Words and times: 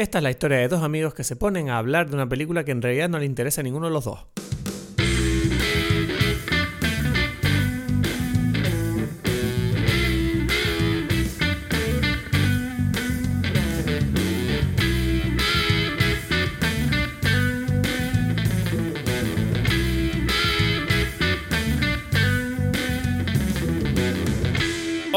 Esta 0.00 0.16
es 0.16 0.24
la 0.24 0.30
historia 0.30 0.56
de 0.56 0.68
dos 0.68 0.82
amigos 0.82 1.12
que 1.12 1.24
se 1.24 1.36
ponen 1.36 1.68
a 1.68 1.76
hablar 1.76 2.08
de 2.08 2.14
una 2.14 2.26
película 2.26 2.64
que 2.64 2.70
en 2.70 2.80
realidad 2.80 3.10
no 3.10 3.18
le 3.18 3.26
interesa 3.26 3.60
a 3.60 3.64
ninguno 3.64 3.88
de 3.88 3.92
los 3.92 4.06
dos. 4.06 4.20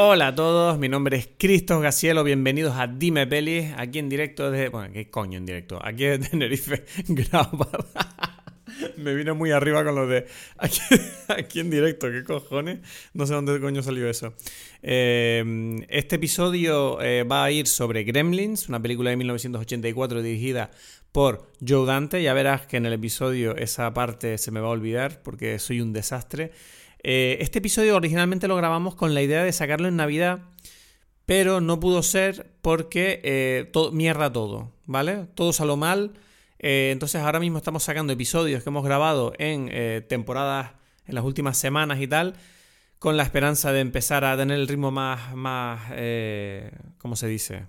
Hola 0.06 0.28
a 0.28 0.36
todos, 0.36 0.78
mi 0.78 0.90
nombre 0.90 1.16
es 1.16 1.30
Cristos 1.38 1.82
Gacielo, 1.82 2.26
bienvenidos 2.26 2.76
a 2.76 2.88
Dime 2.88 3.26
Pelis, 3.26 3.72
aquí 3.78 4.00
en 4.00 4.10
directo 4.10 4.52
desde... 4.52 4.68
Bueno, 4.68 4.92
¿qué 4.92 5.10
coño 5.10 5.38
en 5.38 5.46
directo? 5.46 5.80
Aquí 5.82 6.04
de 6.04 6.20
Tenerife, 6.30 6.84
grabado. 7.08 7.88
Me 8.98 9.16
vine 9.16 9.32
muy 9.32 9.52
arriba 9.52 9.82
con 9.86 9.96
lo 9.96 10.06
de 10.06 10.28
aquí, 11.30 11.62
en 11.62 11.70
directo, 11.70 12.12
¿qué 12.12 12.26
cojones? 12.26 12.80
No 13.14 13.26
sé 13.26 13.34
dónde 13.34 13.62
coño 13.62 13.82
salió 13.82 14.10
eso. 14.10 14.34
Eh, 14.82 15.82
este 15.88 16.18
episodio 16.18 17.02
eh, 17.02 17.24
va 17.24 17.46
a 17.46 17.52
ir 17.52 17.66
sobre 17.66 18.04
Gremlins, 18.04 18.68
una 18.68 18.82
película 18.82 19.10
de 19.12 19.16
1984 19.16 20.22
dirigida 20.22 20.70
por 21.14 21.50
Joe 21.66 21.86
Dante. 21.86 22.22
Ya 22.22 22.34
verás 22.34 22.68
que 22.68 22.76
en 22.76 22.86
el 22.86 22.92
episodio 22.92 23.56
esa 23.56 23.94
parte 23.94 24.38
se 24.38 24.52
me 24.52 24.60
va 24.60 24.68
a 24.68 24.72
olvidar 24.72 25.24
porque 25.24 25.60
soy 25.60 25.80
un 25.80 25.94
desastre. 25.94 26.52
Eh, 27.04 27.38
este 27.42 27.60
episodio 27.60 27.98
originalmente 27.98 28.48
lo 28.48 28.56
grabamos 28.56 28.96
con 28.96 29.14
la 29.14 29.22
idea 29.22 29.44
de 29.44 29.52
sacarlo 29.52 29.90
en 29.90 29.98
Navidad, 29.98 30.40
pero 31.26 31.62
no 31.62 31.80
pudo 31.80 32.02
ser 32.02 32.56
porque 32.62 33.22
eh, 33.24 33.72
mierda 33.92 34.32
todo, 34.32 34.72
¿vale? 34.86 35.28
Todo 35.36 35.52
salió 35.54 35.76
mal. 35.76 36.14
Eh, 36.60 36.92
entonces 36.94 37.22
ahora 37.22 37.42
mismo 37.42 37.58
estamos 37.58 37.84
sacando 37.84 38.14
episodios 38.14 38.64
que 38.64 38.70
hemos 38.70 38.86
grabado 38.86 39.34
en 39.38 39.70
temporadas, 40.08 40.72
en 41.06 41.16
las 41.16 41.26
últimas 41.26 41.58
semanas 41.58 42.00
y 42.02 42.08
tal, 42.08 42.36
con 43.00 43.18
la 43.18 43.24
esperanza 43.24 43.74
de 43.74 43.82
empezar 43.82 44.24
a 44.24 44.38
tener 44.38 44.58
el 44.58 44.68
ritmo 44.68 44.92
más, 44.92 45.36
más 45.36 45.92
¿cómo 47.00 47.18
se 47.18 47.28
dice? 47.28 47.66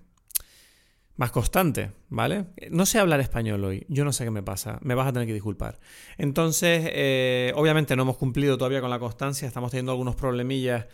Más 1.16 1.30
constante, 1.30 1.92
¿vale? 2.08 2.46
No 2.70 2.86
sé 2.86 2.98
hablar 2.98 3.20
español 3.20 3.64
hoy, 3.64 3.86
yo 3.88 4.04
no 4.04 4.12
sé 4.12 4.24
qué 4.24 4.30
me 4.30 4.42
pasa, 4.42 4.78
me 4.82 4.94
vas 4.94 5.06
a 5.06 5.12
tener 5.12 5.28
que 5.28 5.34
disculpar. 5.34 5.78
Entonces, 6.18 6.88
eh, 6.92 7.52
obviamente 7.54 7.94
no 7.94 8.02
hemos 8.02 8.16
cumplido 8.16 8.58
todavía 8.58 8.80
con 8.80 8.90
la 8.90 8.98
constancia, 8.98 9.46
estamos 9.46 9.70
teniendo 9.70 9.92
algunos 9.92 10.16
problemillas, 10.16 10.86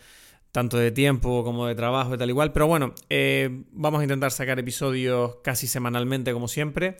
tanto 0.51 0.77
de 0.77 0.91
tiempo 0.91 1.43
como 1.43 1.65
de 1.65 1.75
trabajo 1.75 2.13
y 2.13 2.17
tal 2.17 2.29
igual, 2.29 2.51
pero 2.51 2.67
bueno, 2.67 2.93
eh, 3.09 3.63
vamos 3.71 4.01
a 4.01 4.03
intentar 4.03 4.31
sacar 4.31 4.59
episodios 4.59 5.37
casi 5.43 5.65
semanalmente 5.65 6.33
como 6.33 6.47
siempre. 6.47 6.97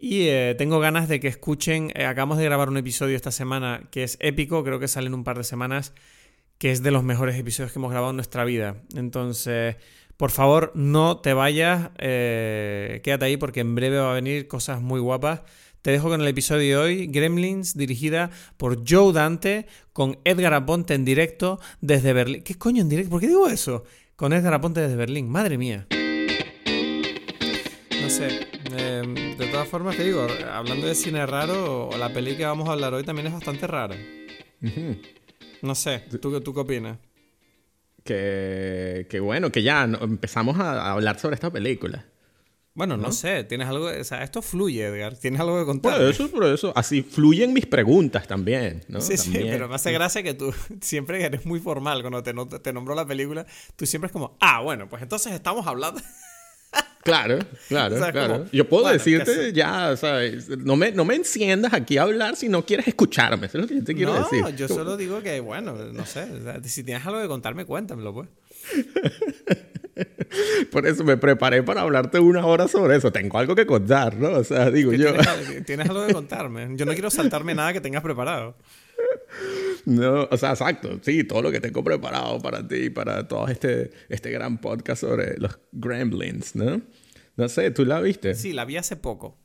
Y 0.00 0.28
eh, 0.28 0.54
tengo 0.56 0.78
ganas 0.78 1.08
de 1.08 1.20
que 1.20 1.28
escuchen, 1.28 1.90
acabamos 1.96 2.38
de 2.38 2.44
grabar 2.44 2.68
un 2.68 2.76
episodio 2.76 3.16
esta 3.16 3.32
semana 3.32 3.88
que 3.90 4.04
es 4.04 4.16
épico, 4.20 4.62
creo 4.62 4.78
que 4.78 4.88
sale 4.88 5.06
en 5.06 5.14
un 5.14 5.24
par 5.24 5.38
de 5.38 5.44
semanas, 5.44 5.94
que 6.58 6.70
es 6.70 6.82
de 6.82 6.90
los 6.90 7.02
mejores 7.02 7.36
episodios 7.36 7.72
que 7.72 7.78
hemos 7.78 7.90
grabado 7.90 8.10
en 8.10 8.16
nuestra 8.16 8.44
vida. 8.44 8.82
Entonces... 8.94 9.76
Por 10.18 10.32
favor, 10.32 10.72
no 10.74 11.18
te 11.18 11.32
vayas, 11.32 11.90
eh, 11.98 13.00
quédate 13.04 13.26
ahí 13.26 13.36
porque 13.36 13.60
en 13.60 13.76
breve 13.76 13.98
va 13.98 14.10
a 14.10 14.14
venir 14.14 14.48
cosas 14.48 14.82
muy 14.82 14.98
guapas. 14.98 15.42
Te 15.80 15.92
dejo 15.92 16.08
con 16.08 16.20
el 16.20 16.26
episodio 16.26 16.60
de 16.60 16.76
hoy, 16.76 17.06
Gremlins, 17.06 17.76
dirigida 17.76 18.30
por 18.56 18.82
Joe 18.84 19.12
Dante, 19.12 19.68
con 19.92 20.18
Edgar 20.24 20.54
Aponte 20.54 20.94
en 20.94 21.04
directo 21.04 21.60
desde 21.80 22.12
Berlín. 22.12 22.42
¿Qué 22.42 22.56
coño 22.58 22.82
en 22.82 22.88
directo? 22.88 23.10
¿Por 23.10 23.20
qué 23.20 23.28
digo 23.28 23.46
eso? 23.46 23.84
Con 24.16 24.32
Edgar 24.32 24.54
Aponte 24.54 24.80
desde 24.80 24.96
Berlín, 24.96 25.28
madre 25.28 25.56
mía. 25.56 25.86
No 28.02 28.10
sé, 28.10 28.48
em, 28.76 29.36
de 29.36 29.46
todas 29.46 29.68
formas 29.68 29.96
te 29.96 30.02
digo, 30.02 30.26
hablando 30.52 30.88
de 30.88 30.96
cine 30.96 31.24
raro, 31.26 31.90
la 31.96 32.12
peli 32.12 32.36
que 32.36 32.44
vamos 32.44 32.68
a 32.68 32.72
hablar 32.72 32.92
hoy 32.92 33.04
también 33.04 33.28
es 33.28 33.34
bastante 33.34 33.68
rara. 33.68 33.96
No 35.62 35.74
sé, 35.76 36.04
¿tú, 36.20 36.40
¿tú 36.40 36.54
qué 36.54 36.60
opinas? 36.60 36.98
Que, 38.14 39.20
bueno, 39.20 39.50
que 39.52 39.62
ya 39.62 39.84
empezamos 39.84 40.58
a 40.58 40.92
hablar 40.92 41.18
sobre 41.18 41.34
esta 41.34 41.50
película. 41.50 42.06
Bueno, 42.78 42.96
no, 42.96 43.10
sé, 43.10 43.42
tienes 43.42 43.66
algo, 43.66 43.86
o 43.86 44.04
sea, 44.04 44.22
esto 44.22 44.40
fluye, 44.40 44.86
Edgar, 44.86 45.16
tienes 45.16 45.40
algo 45.40 45.58
que 45.58 45.64
contar. 45.64 45.94
Por 45.94 46.02
eso, 46.02 46.30
por 46.30 46.44
eso, 46.44 46.72
así 46.76 47.02
fluyen 47.02 47.52
mis 47.52 47.66
preguntas 47.66 48.28
también, 48.28 48.84
¿no? 48.86 49.00
Sí, 49.00 49.16
sí, 49.16 49.32
pero 49.32 49.68
me 49.68 49.74
hace 49.74 49.90
gracia 49.90 50.22
que 50.22 50.32
tú 50.32 50.54
siempre 50.80 51.24
eres 51.24 51.44
muy 51.44 51.58
formal 51.58 52.02
cuando 52.02 52.22
te, 52.22 52.32
te 52.60 52.72
nombró 52.72 52.94
la 52.94 53.04
película, 53.04 53.46
tú 53.74 53.84
siempre 53.84 54.06
es 54.06 54.12
como, 54.12 54.36
ah, 54.38 54.60
bueno, 54.60 54.88
pues 54.88 55.02
entonces 55.02 55.32
estamos 55.32 55.66
hablando... 55.66 56.00
Claro, 57.02 57.38
claro, 57.68 57.96
claro. 58.12 58.46
Yo 58.52 58.68
puedo 58.68 58.88
decirte 58.88 59.52
ya, 59.52 59.96
¿sabes? 59.96 60.48
No 60.48 60.76
me, 60.76 60.92
no 60.92 61.04
me 61.04 61.14
enciendas 61.14 61.72
aquí 61.72 61.96
a 61.96 62.02
hablar 62.02 62.36
si 62.36 62.48
no 62.48 62.64
quieres 62.66 62.88
escucharme. 62.88 63.46
Eso 63.46 63.58
es 63.58 63.62
lo 63.62 63.68
que 63.68 63.76
yo 63.76 63.84
te 63.84 63.94
quiero 63.94 64.14
decir. 64.14 64.42
No, 64.42 64.50
yo 64.50 64.68
solo 64.68 64.96
digo 64.96 65.22
que, 65.22 65.40
bueno, 65.40 65.74
no 65.74 66.06
sé. 66.06 66.26
Si 66.64 66.84
tienes 66.84 67.06
algo 67.06 67.20
que 67.20 67.28
contarme, 67.28 67.64
cuéntamelo, 67.64 68.12
pues. 68.12 68.28
Por 70.70 70.86
eso 70.86 71.04
me 71.04 71.16
preparé 71.16 71.62
para 71.62 71.82
hablarte 71.82 72.20
una 72.20 72.44
hora 72.46 72.68
sobre 72.68 72.96
eso. 72.96 73.10
Tengo 73.10 73.38
algo 73.38 73.54
que 73.54 73.66
contar, 73.66 74.16
¿no? 74.16 74.30
O 74.30 74.44
sea, 74.44 74.70
digo 74.70 74.92
yo. 74.92 75.12
Tienes, 75.14 75.64
tienes 75.66 75.88
algo 75.88 76.06
que 76.06 76.12
contarme. 76.12 76.68
Yo 76.76 76.84
no 76.84 76.92
quiero 76.92 77.10
saltarme 77.10 77.54
nada 77.54 77.72
que 77.72 77.80
tengas 77.80 78.02
preparado. 78.02 78.56
No, 79.84 80.28
o 80.30 80.36
sea, 80.36 80.50
exacto. 80.50 80.98
Sí, 81.02 81.24
todo 81.24 81.42
lo 81.42 81.50
que 81.50 81.60
tengo 81.60 81.82
preparado 81.82 82.40
para 82.40 82.66
ti, 82.66 82.90
para 82.90 83.26
todo 83.26 83.48
este, 83.48 83.90
este 84.08 84.30
gran 84.30 84.58
podcast 84.58 85.00
sobre 85.02 85.38
los 85.38 85.58
Gremlins, 85.72 86.54
¿no? 86.56 86.82
No 87.36 87.48
sé, 87.48 87.70
¿tú 87.70 87.84
la 87.84 88.00
viste? 88.00 88.34
Sí, 88.34 88.52
la 88.52 88.64
vi 88.64 88.76
hace 88.76 88.96
poco. 88.96 89.38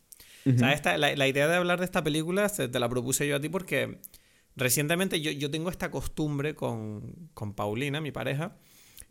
O 0.45 0.57
sea, 0.57 0.73
esta, 0.73 0.97
la, 0.97 1.27
idea 1.27 1.47
de 1.47 1.55
hablar 1.55 1.79
de 1.79 1.85
esta 1.85 2.03
película 2.03 2.49
te 2.49 2.79
la 2.79 2.89
propuse 2.89 3.25
yo 3.27 3.37
a 3.37 3.39
ti 3.39 3.47
porque 3.47 3.99
recientemente 4.57 5.21
yo, 5.21 5.31
yo 5.31 5.49
tengo 5.49 5.69
esta 5.69 5.89
costumbre 5.89 6.53
con, 6.53 7.29
con, 7.33 7.53
Paulina, 7.53 8.01
mi 8.01 8.11
pareja, 8.11 8.57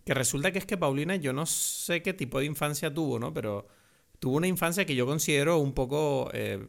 que 0.04 0.12
resulta 0.12 0.52
que 0.52 0.58
es 0.58 0.66
que 0.66 0.76
Paulina 0.76 1.16
yo 1.16 1.32
no 1.32 1.46
sé 1.46 2.02
qué 2.02 2.12
tipo 2.12 2.38
de 2.38 2.44
infancia 2.44 2.92
tuvo, 2.92 3.18
¿no? 3.18 3.32
Pero 3.32 3.66
tuvo 4.18 4.36
una 4.36 4.46
infancia 4.46 4.84
que 4.84 4.94
yo 4.94 5.06
considero 5.06 5.58
un 5.58 5.72
poco, 5.72 6.28
eh, 6.34 6.66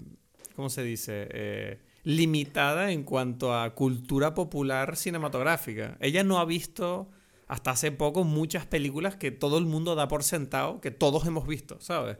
¿cómo 0.56 0.70
se 0.70 0.84
dice? 0.84 1.28
Eh, 1.31 1.80
limitada 2.03 2.91
en 2.91 3.03
cuanto 3.03 3.53
a 3.53 3.74
cultura 3.75 4.34
popular 4.34 4.96
cinematográfica. 4.96 5.97
Ella 6.00 6.24
no 6.24 6.40
ha 6.40 6.46
visto 6.46 7.09
hasta 7.47 7.72
hace 7.72 7.91
poco 7.91 8.24
muchas 8.24 8.66
películas 8.66 9.16
que 9.16 9.31
todo 9.31 9.58
el 9.58 9.66
mundo 9.66 9.96
da 9.96 10.08
por 10.08 10.24
sentado, 10.24 10.81
que 10.81 10.91
todos 10.91 11.25
hemos 11.25 11.47
visto, 11.47 11.80
¿sabes? 11.80 12.18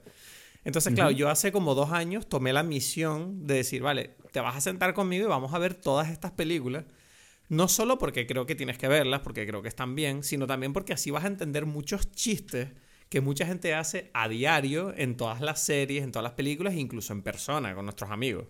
Entonces, 0.66 0.94
claro, 0.94 1.12
yo 1.12 1.30
hace 1.30 1.52
como 1.52 1.76
dos 1.76 1.92
años 1.92 2.28
tomé 2.28 2.54
la 2.54 2.64
misión 2.64 3.46
de 3.46 3.56
decir, 3.56 3.82
vale, 3.82 4.16
te 4.32 4.40
vas 4.40 4.56
a 4.56 4.62
sentar 4.62 4.94
conmigo 4.94 5.26
y 5.26 5.30
vamos 5.30 5.54
a 5.54 5.60
ver 5.60 5.74
todas 5.74 6.10
estas 6.10 6.32
películas. 6.32 6.86
No 7.50 7.68
solo 7.68 7.98
porque 7.98 8.26
creo 8.26 8.46
que 8.46 8.56
tienes 8.56 8.78
que 8.78 8.88
verlas, 8.88 9.20
porque 9.20 9.46
creo 9.46 9.62
que 9.62 9.68
están 9.68 9.96
bien, 9.96 10.24
sino 10.24 10.48
también 10.48 10.72
porque 10.72 10.94
así 10.94 11.12
vas 11.12 11.26
a 11.26 11.28
entender 11.28 11.66
muchos 11.66 12.12
chistes 12.12 12.70
que 13.10 13.20
mucha 13.20 13.46
gente 13.46 13.74
hace 13.74 14.10
a 14.14 14.30
diario 14.30 14.94
en 14.96 15.18
todas 15.18 15.42
las 15.42 15.64
series, 15.64 16.04
en 16.04 16.14
todas 16.14 16.24
las 16.24 16.34
películas, 16.34 16.76
incluso 16.76 17.12
en 17.12 17.22
persona, 17.22 17.76
con 17.76 17.86
nuestros 17.86 18.10
amigos. 18.10 18.46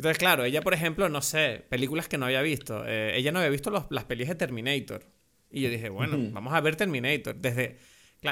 Entonces, 0.00 0.16
claro, 0.16 0.46
ella, 0.46 0.62
por 0.62 0.72
ejemplo, 0.72 1.10
no 1.10 1.20
sé, 1.20 1.62
películas 1.68 2.08
que 2.08 2.16
no 2.16 2.24
había 2.24 2.40
visto. 2.40 2.84
Eh, 2.86 3.18
ella 3.18 3.32
no 3.32 3.38
había 3.40 3.50
visto 3.50 3.70
las 3.90 4.04
películas 4.04 4.30
de 4.30 4.34
Terminator. 4.46 5.04
Y 5.50 5.60
yo 5.60 5.68
dije, 5.68 5.90
bueno, 5.90 6.16
vamos 6.32 6.54
a 6.54 6.60
ver 6.62 6.74
Terminator. 6.74 7.36
Desde, 7.36 7.76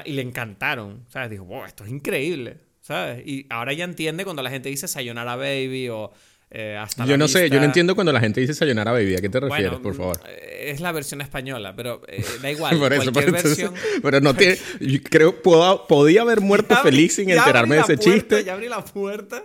y 0.07 0.13
le 0.15 0.23
encantaron. 0.23 1.05
¿Sabes? 1.11 1.29
Dijo, 1.29 1.45
wow, 1.45 1.67
esto 1.67 1.85
es 1.85 1.91
increíble. 1.91 2.57
¿Sabes? 2.81 3.23
Y 3.27 3.45
ahora 3.51 3.73
ella 3.73 3.85
entiende 3.85 4.25
cuando 4.25 4.43
la 4.43 4.49
gente 4.49 4.71
dice 4.71 4.89
Sayonara 4.89 5.37
Baby 5.37 5.91
o 5.91 6.11
eh, 6.51 6.79
hasta 6.81 7.05
yo 7.05 7.19
no 7.19 7.29
sé, 7.29 7.51
yo 7.51 7.59
no 7.59 7.67
entiendo 7.67 7.95
cuando 7.95 8.11
la 8.11 8.21
gente 8.21 8.41
dice 8.41 8.55
Sayonara 8.55 8.93
Baby. 8.93 9.17
¿A 9.17 9.19
qué 9.19 9.29
te 9.29 9.39
refieres, 9.39 9.79
por 9.81 9.95
favor? 9.95 10.19
Eh, 10.27 10.71
es 10.71 10.81
la 10.81 10.93
versión 10.93 11.21
española, 11.21 11.75
pero 11.77 12.01
da 12.41 12.51
igual. 12.51 12.79
por 12.79 12.93
eso, 12.93 13.13
cualquier 13.13 13.33
versión... 13.33 13.75
pero 14.03 14.21
no 14.21 14.35
tiene... 14.35 14.57
creo 15.11 15.43
puedo, 15.43 15.87
podía 15.87 16.23
haber 16.23 16.41
muerto 16.41 16.75
feliz 16.77 17.17
sin 17.17 17.29
enterarme 17.29 17.77
de 17.77 17.83
ese 17.83 17.99
chiste. 17.99 18.45
Ya 18.45 18.55
abrí 18.55 18.69
la 18.69 18.83
puerta. 18.83 19.45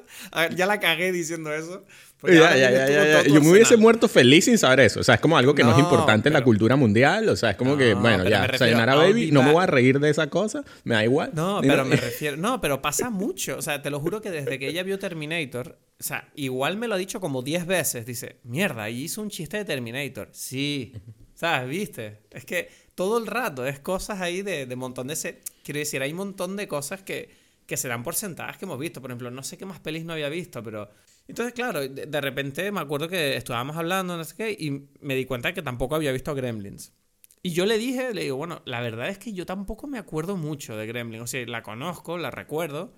ya 0.55 0.65
la 0.65 0.79
cagué 0.79 1.11
diciendo 1.11 1.53
eso. 1.53 1.85
Ya, 2.25 2.55
ya, 2.55 2.71
ya, 2.71 3.23
Yo 3.23 3.41
me 3.41 3.51
hubiese 3.51 3.75
muerto 3.77 4.07
feliz 4.07 4.45
sin 4.45 4.57
saber 4.57 4.81
eso. 4.81 5.01
O 5.01 5.03
sea, 5.03 5.15
es 5.15 5.21
como 5.21 5.37
algo 5.37 5.53
que 5.53 5.63
no, 5.63 5.73
es 5.73 5.79
importante 5.79 6.29
en 6.29 6.33
la 6.33 6.43
cultura 6.43 6.75
mundial. 6.75 7.27
O 7.29 7.35
sea, 7.35 7.51
es 7.51 7.55
como 7.57 7.75
que, 7.75 7.93
bueno, 7.93 8.27
ya, 8.27 8.49
Sayonara 8.57 8.95
Baby, 8.95 9.31
no 9.31 9.43
me 9.43 9.51
voy 9.51 9.63
a 9.63 9.67
reír 9.67 9.99
de 9.99 10.09
esa 10.09 10.29
cosa, 10.29 10.63
me 10.83 10.95
da 10.95 11.03
igual. 11.03 11.31
No, 11.33 11.59
pero 11.61 11.85
me 11.85 11.95
refiero. 11.97 12.37
No, 12.37 12.61
pero 12.61 12.81
pasa 12.81 13.09
mucho. 13.09 13.57
O 13.57 13.61
sea, 13.61 13.81
te 13.81 13.89
lo 13.89 13.99
juro 13.99 14.21
que 14.21 14.31
desde 14.31 14.57
que 14.59 14.67
ella 14.67 14.83
vio 14.83 14.99
Terminator, 14.99 15.77
o 15.99 16.03
sea, 16.03 16.29
igual 16.35 16.77
me 16.77 16.87
lo 16.87 16.95
ha 16.95 16.97
dicho 16.97 17.19
como 17.19 17.41
10 17.41 17.65
veces. 17.65 18.05
Dice, 18.05 18.39
mierda, 18.43 18.89
y 18.89 19.03
hizo 19.03 19.21
un 19.21 19.29
chiste 19.29 19.57
de 19.57 19.65
Terminator. 19.65 20.29
Sí. 20.31 20.93
¿Sabes? 21.33 21.69
¿Viste? 21.69 22.21
Es 22.31 22.45
que 22.45 22.69
todo 22.95 23.17
el 23.17 23.27
rato 23.27 23.65
es 23.65 23.79
cosas 23.79 24.21
ahí 24.21 24.41
de, 24.41 24.65
de 24.65 24.75
montón 24.75 25.07
de... 25.07 25.13
ese 25.13 25.41
Quiero 25.63 25.79
decir, 25.79 26.01
hay 26.01 26.11
un 26.11 26.17
montón 26.17 26.55
de 26.57 26.67
cosas 26.67 27.01
que, 27.03 27.29
que 27.65 27.77
se 27.77 27.87
dan 27.87 28.03
por 28.03 28.15
sentadas 28.15 28.57
que 28.57 28.65
hemos 28.65 28.79
visto. 28.79 29.01
Por 29.01 29.11
ejemplo, 29.11 29.31
no 29.31 29.43
sé 29.43 29.57
qué 29.57 29.65
más 29.65 29.79
pelis 29.79 30.05
no 30.05 30.13
había 30.13 30.29
visto, 30.29 30.61
pero 30.61 30.89
entonces, 31.27 31.53
claro, 31.53 31.87
de, 31.87 32.21
repente 32.21 32.71
me 32.71 32.81
acuerdo 32.81 33.07
que 33.07 33.37
estábamos 33.37 33.77
hablando, 33.77 34.17
no 34.17 34.23
sé 34.23 34.35
qué, 34.35 34.51
y 34.51 34.89
me 34.99 35.15
di 35.15 35.25
cuenta 35.25 35.53
que 35.53 35.61
tampoco 35.61 35.95
había 35.95 36.11
visto 36.11 36.35
Gremlins. 36.35 36.93
Y 37.41 37.51
yo 37.51 37.65
le 37.65 37.77
dije, 37.77 38.13
le 38.13 38.23
digo, 38.23 38.37
bueno, 38.37 38.61
la 38.65 38.81
verdad 38.81 39.09
es 39.09 39.17
que 39.17 39.33
yo 39.33 39.45
tampoco 39.45 39.87
me 39.87 39.97
acuerdo 39.97 40.37
mucho 40.37 40.77
de 40.77 40.87
Gremlins. 40.87 41.23
O 41.23 41.27
sea, 41.27 41.45
la 41.45 41.61
conozco, 41.63 42.17
la 42.17 42.31
recuerdo, 42.31 42.95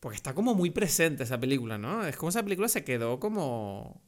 Porque 0.00 0.16
está 0.16 0.34
como 0.34 0.54
muy 0.54 0.70
presente 0.70 1.24
esa 1.24 1.40
película, 1.40 1.78
¿no? 1.78 2.06
Es 2.06 2.16
como 2.16 2.30
esa 2.30 2.42
película 2.42 2.68
se 2.68 2.84
quedó 2.84 3.20
como 3.20 4.02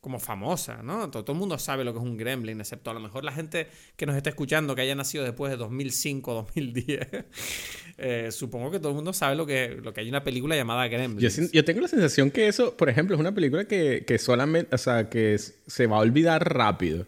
como 0.00 0.18
famosa, 0.18 0.82
¿no? 0.82 1.10
Todo, 1.10 1.32
el 1.32 1.38
mundo 1.38 1.58
sabe 1.58 1.84
lo 1.84 1.92
que 1.92 1.98
es 1.98 2.04
un 2.04 2.16
gremlin, 2.16 2.58
excepto 2.58 2.90
a 2.90 2.94
lo 2.94 3.00
mejor 3.00 3.22
la 3.22 3.32
gente 3.32 3.66
que 3.96 4.06
nos 4.06 4.16
está 4.16 4.30
escuchando, 4.30 4.74
que 4.74 4.80
haya 4.80 4.94
nacido 4.94 5.24
después 5.24 5.50
de 5.50 5.58
2005, 5.58 6.32
2010. 6.32 7.08
eh, 7.98 8.28
supongo 8.30 8.70
que 8.70 8.78
todo 8.78 8.90
el 8.90 8.94
mundo 8.94 9.12
sabe 9.12 9.36
lo 9.36 9.44
que, 9.44 9.78
lo 9.82 9.92
que 9.92 10.00
hay 10.00 10.08
una 10.08 10.24
película 10.24 10.56
llamada 10.56 10.88
Gremlins. 10.88 11.36
Yo, 11.36 11.44
yo 11.52 11.64
tengo 11.64 11.82
la 11.82 11.88
sensación 11.88 12.30
que 12.30 12.48
eso, 12.48 12.76
por 12.76 12.88
ejemplo, 12.88 13.14
es 13.14 13.20
una 13.20 13.34
película 13.34 13.66
que, 13.66 14.04
que 14.06 14.18
solamente, 14.18 14.74
o 14.74 14.78
sea, 14.78 15.10
que 15.10 15.36
se 15.38 15.86
va 15.86 15.98
a 15.98 16.00
olvidar 16.00 16.50
rápido. 16.50 17.06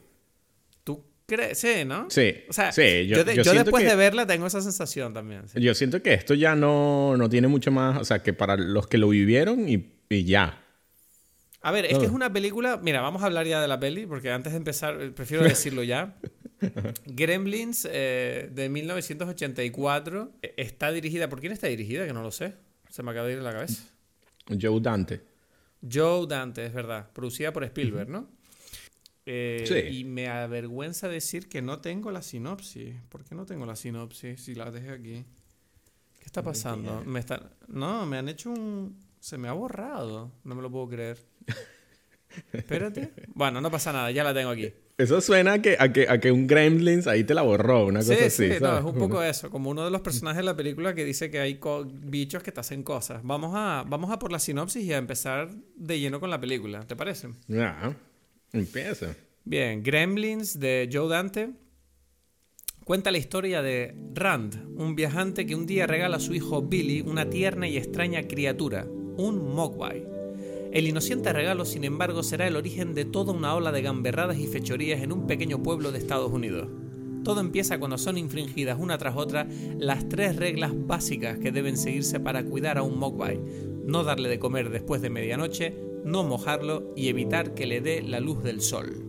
¿Tú 0.85 1.03
crees? 1.25 1.59
Sí, 1.59 1.87
¿no? 1.87 2.11
Sí. 2.11 2.35
O 2.51 2.53
sea, 2.53 2.73
sí, 2.73 3.07
yo, 3.07 3.25
yo, 3.25 3.55
después 3.55 3.87
de 3.87 3.97
verla 3.97 4.27
tengo 4.27 4.47
esa 4.47 4.61
sensación 4.61 5.15
también. 5.15 5.45
Yo 5.55 5.75
siento 5.75 6.03
que 6.03 6.13
esto 6.13 6.35
ya 6.35 6.55
no, 6.55 7.17
no 7.17 7.31
tiene 7.31 7.49
mucho 7.49 7.71
más, 7.71 7.99
o 7.99 8.05
sea, 8.05 8.23
que 8.23 8.35
para 8.35 8.59
los 8.59 8.87
que 8.87 8.99
lo 8.99 9.09
vivieron 9.09 9.67
y, 9.67 9.95
y 10.11 10.25
ya. 10.25 10.59
A 11.63 11.71
ver, 11.71 11.87
es 11.87 11.99
que 11.99 12.07
es 12.07 12.11
una 12.11 12.33
película. 12.33 12.77
Mira, 12.83 13.01
vamos 13.01 13.23
a 13.23 13.27
hablar 13.27 13.47
ya 13.47 13.61
de 13.61 13.69
la 13.69 13.79
peli, 13.79 14.05
porque 14.07 14.31
antes 14.31 14.53
de 14.53 14.57
empezar, 14.57 15.01
eh, 15.01 15.11
prefiero 15.11 15.45
decirlo 15.45 15.83
ya. 15.85 16.17
Gremlins 17.07 17.89
eh, 17.91 18.51
de 18.53 18.69
1984 18.69 20.33
eh, 20.43 20.55
está 20.57 20.91
dirigida. 20.91 21.29
¿Por 21.29 21.41
quién 21.41 21.53
está 21.53 21.69
dirigida? 21.69 22.07
Que 22.07 22.13
no 22.13 22.23
lo 22.23 22.33
sé. 22.33 22.55
Se 22.91 23.03
me 23.03 23.13
acaba 23.13 23.27
de 23.29 23.35
ir 23.35 23.39
en 23.39 23.45
la 23.45 23.53
cabeza. 23.53 23.85
Joe 24.61 24.81
Dante. 24.81 25.21
Joe 25.91 26.27
Dante, 26.27 26.67
es 26.67 26.75
verdad. 26.75 27.11
Producida 27.13 27.53
por 27.53 27.65
Spielberg, 27.65 28.09
¿no? 28.09 28.29
sí. 29.25 29.79
Y 29.91 30.05
me 30.05 30.29
avergüenza 30.29 31.09
decir 31.09 31.49
que 31.49 31.63
no 31.63 31.81
tengo 31.81 32.11
la 32.11 32.23
sinopsis. 32.23 32.95
¿Por 33.09 33.25
qué 33.25 33.37
no 33.37 33.47
tengo 33.47 33.67
la 33.67 33.77
sinopsis 33.77 34.43
si 34.43 34.57
la 34.57 34.71
dejé 34.73 34.91
aquí? 34.91 35.25
¿Qué 36.19 36.27
está 36.27 36.43
pasando? 36.43 37.05
Me. 37.05 37.25
No, 37.69 38.05
me 38.05 38.19
han 38.19 38.29
hecho 38.29 38.51
un. 38.51 38.97
Se 39.23 39.39
me 39.39 39.47
ha 39.47 39.53
borrado. 39.53 40.33
No 40.43 40.57
me 40.57 40.63
lo 40.63 40.69
puedo 40.69 40.89
creer. 40.89 41.17
Espérate. 42.53 43.13
Bueno, 43.29 43.61
no 43.61 43.71
pasa 43.71 43.93
nada, 43.93 44.11
ya 44.11 44.25
la 44.25 44.35
tengo 44.35 44.51
aquí. 44.51 44.73
Eso 44.99 45.21
suena 45.21 45.53
a 45.53 45.63
que, 45.63 45.77
a 45.79 45.93
que, 45.93 46.09
a 46.09 46.19
que 46.19 46.33
un 46.33 46.49
Gremlins 46.49 47.07
ahí 47.07 47.23
te 47.23 47.33
la 47.33 47.43
borró, 47.43 47.87
una 47.87 48.01
cosa 48.01 48.15
así. 48.15 48.51
Sí, 48.51 48.55
no, 48.61 48.79
es 48.79 48.85
un 48.85 48.99
poco 48.99 49.23
eso. 49.23 49.49
Como 49.49 49.71
uno 49.71 49.85
de 49.85 49.93
los 49.93 50.01
personajes 50.01 50.39
de 50.39 50.43
la 50.43 50.57
película 50.57 50.93
que 50.93 51.05
dice 51.05 51.31
que 51.31 51.39
hay 51.39 51.61
bichos 52.03 52.43
que 52.43 52.51
te 52.51 52.59
hacen 52.59 52.83
cosas. 52.83 53.21
Vamos 53.23 53.53
a, 53.55 53.85
vamos 53.87 54.11
a 54.11 54.19
por 54.19 54.33
la 54.33 54.41
sinopsis 54.41 54.83
y 54.83 54.93
a 54.93 54.99
empezar 54.99 55.51
de 55.77 56.01
lleno 56.01 56.19
con 56.19 56.29
la 56.29 56.41
película. 56.41 56.85
¿Te 56.85 56.97
parece? 56.97 57.29
Ya. 57.47 57.97
Empieza. 58.53 59.15
Bien, 59.45 59.85
Gremlins 59.85 60.59
de 60.59 60.91
Joe 60.93 61.09
Dante. 61.09 61.51
Cuenta 62.85 63.13
la 63.13 63.19
historia 63.19 63.63
de 63.63 63.95
Rand, 64.15 64.65
un 64.77 64.97
viajante 64.97 65.47
que 65.47 65.55
un 65.55 65.67
día 65.67 65.87
regala 65.87 66.17
a 66.17 66.21
su 66.21 66.35
hijo 66.35 66.63
Billy 66.63 67.03
una 67.03 67.31
tierna 67.31 67.69
y 67.69 67.77
extraña 67.77 68.27
criatura, 68.27 68.89
un 69.17 69.55
Mogwai 69.55 70.13
el 70.73 70.89
inocente 70.89 71.35
regalo, 71.35 71.67
sin 71.67 71.85
embargo, 71.85 72.23
será 72.23 72.47
el 72.47 72.57
origen 72.57 72.95
de 72.95 73.05
toda 73.05 73.35
una 73.35 73.55
ola 73.55 73.73
de 73.73 73.83
gamberradas 73.83 74.39
y 74.39 74.47
fechorías 74.47 75.03
en 75.03 75.13
un 75.13 75.27
pequeño 75.27 75.63
pueblo 75.63 75.93
de 75.93 75.99
Estados 75.99 76.33
Unidos. 76.33 76.67
Todo 77.25 77.41
empieza 77.41 77.79
cuando 77.79 77.99
son 77.99 78.17
infringidas 78.17 78.79
una 78.81 78.97
tras 78.97 79.15
otra 79.15 79.47
las 79.79 80.09
tres 80.09 80.37
reglas 80.37 80.73
básicas 80.75 81.39
que 81.39 81.53
deben 81.53 81.77
seguirse 81.77 82.21
para 82.21 82.43
cuidar 82.43 82.79
a 82.79 82.83
un 82.83 82.99
mogwai. 82.99 83.39
No 83.85 84.03
darle 84.03 84.31
de 84.31 84.39
comer 84.39 84.71
después 84.71 85.03
de 85.03 85.11
medianoche, 85.11 85.77
no 86.07 86.25
mojarlo 86.25 86.95
y 86.97 87.09
evitar 87.09 87.53
que 87.53 87.67
le 87.67 87.83
dé 87.83 88.01
la 88.01 88.21
luz 88.21 88.43
del 88.43 88.63
sol. 88.63 89.05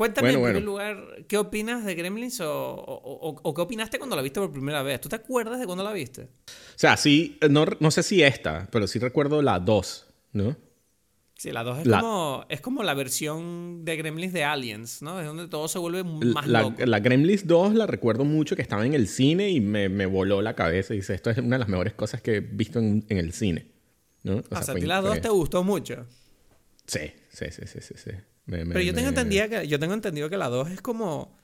Cuéntame 0.00 0.30
en 0.30 0.42
primer 0.42 0.62
lugar, 0.62 1.26
¿qué 1.28 1.36
opinas 1.36 1.84
de 1.84 1.94
Gremlins 1.94 2.40
o, 2.42 3.52
qué 3.54 3.60
opinaste 3.60 3.98
cuando 3.98 4.16
la 4.16 4.22
viste 4.22 4.40
por 4.40 4.50
primera 4.50 4.82
vez? 4.82 4.98
¿Tú 4.98 5.10
te 5.10 5.16
acuerdas 5.16 5.60
de 5.60 5.66
cuando 5.66 5.84
la 5.84 5.92
viste? 5.92 6.22
O 6.22 6.76
sea, 6.76 6.96
sí, 6.96 7.38
no, 7.50 7.66
no 7.80 7.90
sé 7.90 8.02
si 8.02 8.22
esta, 8.22 8.66
pero 8.72 8.86
sí 8.86 8.98
recuerdo 8.98 9.42
la 9.42 9.60
2, 9.60 10.06
¿no? 10.32 10.56
Sí, 11.36 11.50
la 11.50 11.62
2 11.64 11.80
es, 11.80 11.88
Como, 11.90 12.46
es 12.48 12.62
como 12.62 12.82
la 12.82 12.94
versión 12.94 13.84
de 13.84 13.96
Gremlins 13.98 14.32
de 14.32 14.42
Aliens, 14.42 15.02
¿no? 15.02 15.20
Es 15.20 15.26
donde 15.26 15.48
todo 15.48 15.68
se 15.68 15.78
vuelve 15.78 16.02
más 16.02 16.46
la, 16.46 16.62
loco. 16.62 16.76
La 16.86 17.00
Gremlins 17.00 17.46
2 17.46 17.74
la 17.74 17.86
recuerdo 17.86 18.24
mucho 18.24 18.56
que 18.56 18.62
estaba 18.62 18.86
en 18.86 18.94
el 18.94 19.06
cine 19.06 19.50
y 19.50 19.60
me, 19.60 19.90
me 19.90 20.06
voló 20.06 20.40
la 20.40 20.56
cabeza. 20.56 20.94
Y 20.94 20.98
dice, 20.98 21.12
esto 21.12 21.28
es 21.28 21.36
una 21.36 21.56
de 21.56 21.58
las 21.58 21.68
mejores 21.68 21.92
cosas 21.92 22.22
que 22.22 22.36
he 22.36 22.40
visto 22.40 22.78
en, 22.78 23.04
en 23.10 23.18
el 23.18 23.34
cine. 23.34 23.66
¿no? 24.22 24.38
O, 24.50 24.62
sea, 24.62 24.72
a 24.72 24.76
ti 24.76 24.86
la 24.86 25.02
2 25.02 25.20
te 25.20 25.28
gustó 25.28 25.62
mucho. 25.62 26.06
Sí, 26.86 27.12
sí, 27.28 27.44
sí, 27.50 27.66
sí, 27.66 27.80
sí. 27.82 27.94
sí. 27.98 28.10
Pero 28.46 28.80
yo 28.80 28.94
tengo, 28.94 29.08
entendido 29.08 29.48
que, 29.48 29.68
yo 29.68 29.78
tengo 29.78 29.94
entendido 29.94 30.28
que 30.28 30.36
la 30.36 30.48
2 30.48 30.70
es 30.70 30.82
como... 30.82 31.38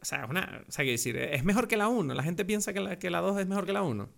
O 0.00 0.04
sea, 0.04 0.26
una, 0.26 0.62
o 0.68 0.70
sea, 0.70 0.84
decir, 0.84 1.16
es 1.16 1.44
mejor 1.44 1.66
que 1.66 1.78
la 1.78 1.88
1. 1.88 2.12
La 2.12 2.22
gente 2.22 2.44
piensa 2.44 2.74
que 2.74 2.80
la, 2.80 2.98
que 2.98 3.08
la 3.08 3.20
2 3.20 3.40
es 3.40 3.46
mejor 3.46 3.64
que 3.64 3.72
la 3.72 3.82
1. 3.82 4.08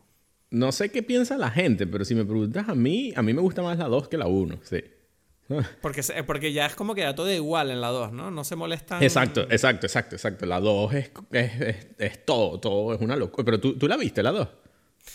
No 0.51 0.73
sé 0.73 0.91
qué 0.91 1.03
piensa 1.03 1.37
la 1.37 1.51
gente, 1.51 1.87
pero 1.87 2.05
si 2.05 2.15
me 2.15 2.25
preguntas 2.25 2.69
a 2.69 2.75
mí, 2.75 3.13
a 3.15 3.23
mí 3.23 3.33
me 3.33 3.41
gusta 3.41 3.63
más 3.63 3.79
la 3.79 3.87
2 3.87 4.09
que 4.09 4.19
la 4.19 4.27
1, 4.27 4.59
sí. 4.63 4.83
Porque, 5.81 6.03
porque 6.27 6.53
ya 6.53 6.67
es 6.67 6.75
como 6.75 6.95
que 6.95 7.03
ya 7.03 7.15
todo 7.15 7.33
igual 7.33 7.71
en 7.71 7.81
la 7.81 7.89
2, 7.89 8.13
¿no? 8.13 8.33
No 8.33 8.43
se 8.43 8.57
molestan. 8.57 9.01
Exacto, 9.01 9.43
exacto, 9.43 9.87
exacto, 9.87 10.17
exacto. 10.17 10.45
La 10.45 10.59
2 10.59 10.95
es, 10.95 11.11
es, 11.31 11.87
es, 11.99 12.25
todo, 12.25 12.59
todo 12.59 12.95
es 12.95 13.01
una 13.01 13.15
locura. 13.15 13.45
Pero 13.45 13.61
tú, 13.61 13.79
tú 13.79 13.87
la 13.87 13.97
viste, 13.97 14.25
la 14.25 14.33
2. 14.33 14.49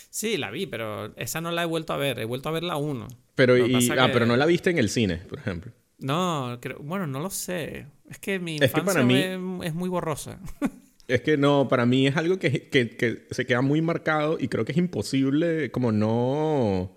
Sí, 0.08 0.38
la 0.38 0.50
vi, 0.50 0.66
pero 0.66 1.14
esa 1.16 1.42
no 1.42 1.50
la 1.50 1.62
he 1.62 1.66
vuelto 1.66 1.92
a 1.92 1.98
ver. 1.98 2.18
He 2.18 2.24
vuelto 2.24 2.48
a 2.48 2.52
ver 2.52 2.62
la 2.62 2.76
1. 2.76 3.08
Pero, 3.34 3.54
ah, 3.98 4.08
pero 4.10 4.24
no 4.24 4.36
la 4.36 4.46
viste 4.46 4.70
en 4.70 4.78
el 4.78 4.88
cine, 4.88 5.16
por 5.16 5.38
ejemplo. 5.38 5.72
No, 6.02 6.58
bueno, 6.80 7.06
no 7.06 7.20
lo 7.20 7.30
sé. 7.30 7.86
Es 8.08 8.18
que 8.18 8.38
mi 8.38 8.56
infancia 8.56 9.00
es, 9.00 9.74
muy 9.74 9.88
borrosa. 9.88 10.38
Es 11.08 11.20
que 11.20 11.36
no, 11.36 11.66
para 11.68 11.84
mí 11.84 12.06
es 12.06 12.16
algo 12.16 12.38
que, 12.38 12.68
que, 12.68 13.26
se 13.30 13.44
queda 13.44 13.60
muy 13.60 13.82
marcado 13.82 14.38
y 14.40 14.48
creo 14.48 14.64
que 14.64 14.72
es 14.72 14.78
imposible 14.78 15.70
como 15.70 15.92
no... 15.92 16.96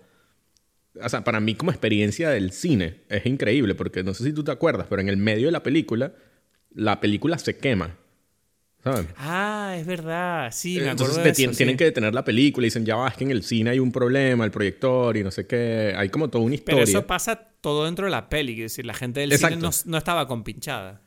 O 1.02 1.08
sea, 1.08 1.22
para 1.22 1.40
mí 1.40 1.54
como 1.54 1.70
experiencia 1.70 2.30
del 2.30 2.52
cine 2.52 3.02
es 3.10 3.26
increíble 3.26 3.74
porque 3.74 4.04
no 4.04 4.14
sé 4.14 4.24
si 4.24 4.32
tú 4.32 4.42
te 4.42 4.52
acuerdas, 4.52 4.86
pero 4.88 5.02
en 5.02 5.08
el 5.08 5.18
medio 5.18 5.46
de 5.46 5.52
la 5.52 5.62
película, 5.62 6.14
la 6.70 7.00
película 7.00 7.36
se 7.36 7.58
quema. 7.58 7.98
Ah, 9.16 9.76
es 9.78 9.86
verdad. 9.86 10.50
Sí, 10.52 10.78
me 10.80 10.90
acuerdo 10.90 11.16
Entonces 11.22 11.56
tienen 11.56 11.76
que 11.76 11.84
detener 11.84 12.14
la 12.14 12.24
película 12.24 12.66
y 12.66 12.68
dicen, 12.68 12.84
ya 12.84 12.96
va, 12.96 13.08
es 13.08 13.16
que 13.16 13.24
en 13.24 13.30
el 13.30 13.42
cine 13.42 13.70
hay 13.70 13.78
un 13.78 13.92
problema, 13.92 14.44
el 14.44 14.50
proyector 14.50 15.16
y 15.16 15.24
no 15.24 15.30
sé 15.30 15.46
qué. 15.46 15.94
Hay 15.96 16.08
como 16.08 16.28
toda 16.28 16.44
una 16.44 16.54
historia. 16.54 16.84
Pero 16.84 16.98
eso 16.98 17.06
pasa 17.06 17.36
todo 17.60 17.84
dentro 17.84 18.04
de 18.04 18.10
la 18.10 18.28
peli. 18.28 18.52
Es 18.52 18.72
decir, 18.72 18.86
la 18.86 18.94
gente 18.94 19.20
del 19.20 19.36
cine 19.36 19.56
no, 19.56 19.70
no, 19.84 19.98
estaba 19.98 20.26
compinchada. 20.28 21.02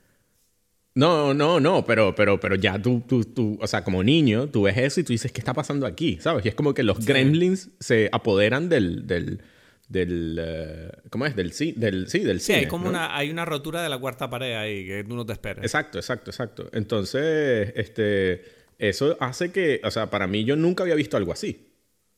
No, 0.96 1.34
no, 1.34 1.60
no, 1.60 1.86
pero, 1.86 2.14
pero, 2.16 2.40
pero 2.40 2.56
ya 2.56 2.81
tú, 2.81 3.04
tú, 3.08 3.24
tú, 3.24 3.58
o 3.62 3.68
sea, 3.68 3.84
como 3.84 4.04
niño, 4.04 4.48
tú 4.48 4.64
ves 4.64 4.78
eso 4.78 5.00
y 5.00 5.04
tú 5.04 5.14
dices, 5.14 5.31
¿qué 5.31 5.40
está 5.40 5.54
pasando 5.54 5.86
aquí? 5.86 6.18
¿Sabes? 6.20 6.46
Y 6.46 6.50
es 6.50 6.56
como 6.56 6.74
que 6.74 6.84
los 6.84 7.06
gremlins 7.06 7.70
se 7.80 8.10
apoderan 8.12 8.68
del, 8.68 9.08
del 9.08 9.42
del 9.90 10.40
eh, 10.40 10.92
¿cómo 11.10 11.26
es? 11.26 11.36
Del, 11.36 11.50
del 11.50 12.08
sí, 12.08 12.19
del 12.19 12.40
sí, 12.40 12.54
hay 12.54 12.68
como 12.68 12.88
una 12.88 13.18
hay 13.18 13.30
una 13.30 13.44
rotura 13.44 13.81
de 13.81 13.90
la 13.90 13.98
cuarta 13.98 14.30
pared 14.30 14.56
ahí 14.56 14.86
que 14.86 15.04
tú 15.04 15.16
no 15.16 15.26
te 15.26 15.34
esperas. 15.34 15.66
Exacto, 15.66 15.98
exacto, 15.98 16.30
exacto. 16.30 16.69
Entonces, 16.72 17.74
este 17.76 18.44
eso 18.78 19.18
hace 19.19 19.52
que, 19.52 19.81
o 19.84 19.92
sea, 19.92 20.10
para 20.10 20.28
mí 20.28 20.46
yo 20.46 20.56
nunca 20.56 20.84
había 20.84 20.96
visto 20.96 21.18
algo 21.18 21.34
así. 21.34 21.66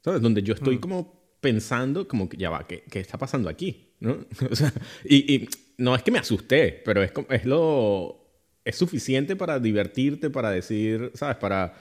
¿Sabes? 0.04 0.22
Donde 0.22 0.44
yo 0.44 0.54
estoy 0.54 0.78
mm. 0.78 0.80
como 0.80 1.38
pensando 1.40 2.08
como 2.08 2.28
que 2.28 2.38
ya 2.38 2.50
va, 2.50 2.68
¿qué, 2.68 2.84
qué 2.90 3.00
está 3.00 3.18
pasando 3.18 3.50
aquí? 3.50 3.96
¿No? 4.00 4.26
o 4.50 4.56
sea, 4.56 4.74
y, 5.04 5.36
y, 5.36 5.50
no 5.78 5.96
es 5.96 6.04
que 6.04 6.12
me 6.12 6.20
asusté, 6.20 6.82
pero 6.86 7.02
es 7.02 7.12
es 7.30 7.46
lo 7.46 8.22
es 8.64 8.76
suficiente 8.76 9.36
para 9.36 9.60
divertirte, 9.60 10.30
para 10.30 10.52
decir, 10.52 11.12
¿sabes? 11.16 11.38
Para 11.38 11.74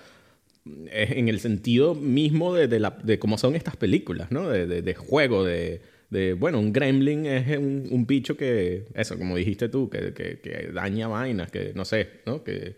en 0.64 1.29
el 1.29 1.40
sentido 1.40 1.95
mismo 1.95 2.55
de, 2.55 2.69
de, 2.69 2.81
la, 2.81 2.90
de 3.02 3.19
cómo 3.19 3.38
son 3.38 3.57
estas 3.57 3.76
películas, 3.76 4.31
¿no? 4.31 4.49
De, 4.49 4.83
de, 4.83 4.95
juego, 4.95 5.45
de, 5.45 5.81
bueno, 6.38 6.59
un 6.59 6.73
gremlin 6.73 7.26
es 7.26 7.57
un, 7.57 7.88
un, 7.90 8.07
bicho 8.07 8.37
que, 8.37 8.87
eso, 8.95 9.17
como 9.17 9.37
dijiste 9.37 9.69
tú, 9.69 9.88
que, 9.88 10.12
que, 10.12 10.40
que, 10.40 10.71
daña 10.73 11.09
vainas, 11.09 11.50
que 11.50 11.73
no 11.75 11.85
sé, 11.85 12.09
¿no? 12.26 12.45
Que, 12.45 12.76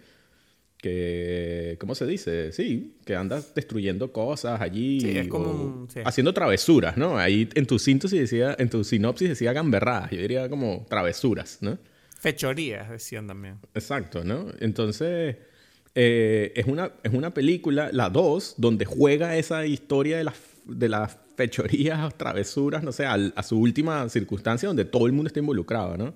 que, 0.76 1.76
¿cómo 1.80 1.94
se 1.94 2.06
dice? 2.06 2.52
Sí, 2.52 2.98
que 3.04 3.16
anda 3.16 3.40
destruyendo 3.54 4.12
cosas 4.12 4.60
allí. 4.60 5.00
Sí, 5.00 5.18
es 5.18 5.28
como 5.28 5.88
Haciendo 6.04 6.32
travesuras, 6.32 6.96
¿no? 6.96 7.18
Ahí 7.18 7.48
en 7.54 7.66
tu 7.66 7.78
sinopsis 7.78 8.20
decía, 8.20 8.54
en 8.58 8.68
tu 8.70 8.84
sinopsis 8.84 9.28
decía 9.28 9.52
gamberradas, 9.52 10.10
yo 10.10 10.20
diría 10.20 10.48
como 10.48 10.86
travesuras, 10.88 11.58
¿no? 11.62 11.78
Fechorías 12.20 12.90
decían 12.90 13.26
también. 13.26 13.58
Exacto, 13.74 14.22
¿no? 14.22 14.46
Entonces... 14.60 15.36
Eh, 15.94 16.52
es, 16.56 16.66
una, 16.66 16.92
es 17.02 17.12
una 17.12 17.34
película, 17.34 17.90
la 17.92 18.10
2, 18.10 18.54
donde 18.56 18.84
juega 18.84 19.36
esa 19.36 19.66
historia 19.66 20.16
de 20.16 20.24
las, 20.24 20.36
de 20.64 20.88
las 20.88 21.18
fechorías, 21.36 22.16
travesuras, 22.16 22.82
no 22.82 22.92
sé, 22.92 23.06
a 23.06 23.42
su 23.42 23.58
última 23.58 24.08
circunstancia 24.08 24.68
donde 24.68 24.84
todo 24.84 25.06
el 25.06 25.12
mundo 25.12 25.28
está 25.28 25.40
involucrado, 25.40 25.96
¿no? 25.96 26.14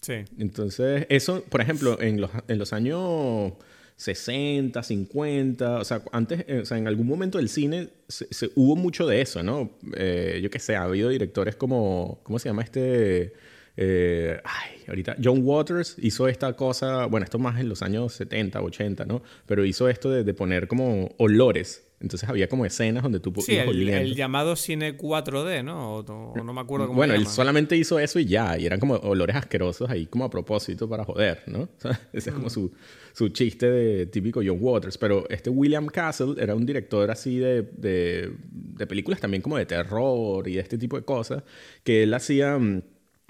Sí. 0.00 0.24
Entonces, 0.38 1.06
eso, 1.08 1.42
por 1.48 1.60
ejemplo, 1.60 2.00
en 2.00 2.20
los, 2.20 2.30
en 2.48 2.58
los 2.58 2.72
años 2.72 3.54
60, 3.96 4.82
50, 4.82 5.78
o 5.78 5.84
sea, 5.84 6.02
antes, 6.12 6.44
eh, 6.46 6.60
o 6.60 6.64
sea, 6.66 6.76
en 6.76 6.86
algún 6.86 7.06
momento 7.06 7.38
del 7.38 7.48
cine 7.48 7.88
se, 8.08 8.50
hubo 8.54 8.76
mucho 8.76 9.06
de 9.06 9.22
eso, 9.22 9.42
¿no? 9.42 9.70
Eh, 9.96 10.40
yo 10.42 10.50
qué 10.50 10.58
sé, 10.58 10.76
ha 10.76 10.82
habido 10.82 11.08
directores 11.08 11.56
como, 11.56 12.20
¿cómo 12.22 12.38
se 12.38 12.48
llama 12.48 12.62
este? 12.62 13.32
Eh, 13.78 14.40
ay, 14.42 14.84
ahorita 14.88 15.16
John 15.22 15.40
Waters 15.42 15.96
hizo 15.98 16.28
esta 16.28 16.54
cosa, 16.54 17.06
bueno, 17.06 17.24
esto 17.24 17.38
más 17.38 17.60
en 17.60 17.68
los 17.68 17.82
años 17.82 18.14
70, 18.14 18.62
80, 18.62 19.04
¿no? 19.04 19.22
Pero 19.44 19.64
hizo 19.64 19.88
esto 19.88 20.10
de, 20.10 20.34
poner 20.34 20.66
como 20.66 21.14
olores 21.18 21.84
Entonces 22.00 22.28
había 22.28 22.48
como 22.48 22.64
escenas 22.64 23.02
donde 23.02 23.20
tú 23.20 23.34
sí, 23.40 23.56
el, 23.56 23.88
el, 23.88 24.14
llamado 24.14 24.56
cine 24.56 24.96
4D, 24.96 25.62
¿no? 25.62 25.96
O, 25.96 26.34
no 26.36 26.52
me 26.54 26.60
acuerdo 26.60 26.86
cómo 26.86 26.96
Bueno, 26.96 27.14
él 27.14 27.26
solamente 27.26 27.76
hizo 27.76 27.98
eso 27.98 28.18
y 28.18 28.24
ya. 28.24 28.58
Y 28.58 28.64
eran 28.64 28.80
como 28.80 28.94
olores 28.94 29.36
asquerosos 29.36 29.90
ahí 29.90 30.06
como 30.06 30.24
a 30.24 30.30
propósito 30.30 30.88
para 30.88 31.04
joder, 31.04 31.42
¿no? 31.46 31.68
ese 32.12 32.30
es 32.30 32.34
como 32.34 32.48
su, 32.48 32.72
su, 33.12 33.28
chiste 33.28 33.70
de 33.70 34.06
típico 34.06 34.40
John 34.44 34.58
Waters. 34.58 34.96
Pero 34.96 35.28
este 35.28 35.50
William 35.50 35.86
Castle 35.86 36.34
era 36.38 36.54
un 36.54 36.64
director 36.64 37.10
así 37.10 37.38
de, 37.38 37.62
de, 37.76 38.32
de 38.50 38.86
películas 38.86 39.20
también 39.20 39.42
como 39.42 39.58
de 39.58 39.66
terror 39.66 40.48
y 40.48 40.54
de 40.54 40.60
este 40.60 40.78
tipo 40.78 40.96
de 40.96 41.04
cosas. 41.04 41.42
Que 41.84 42.04
él 42.04 42.14
hacía... 42.14 42.58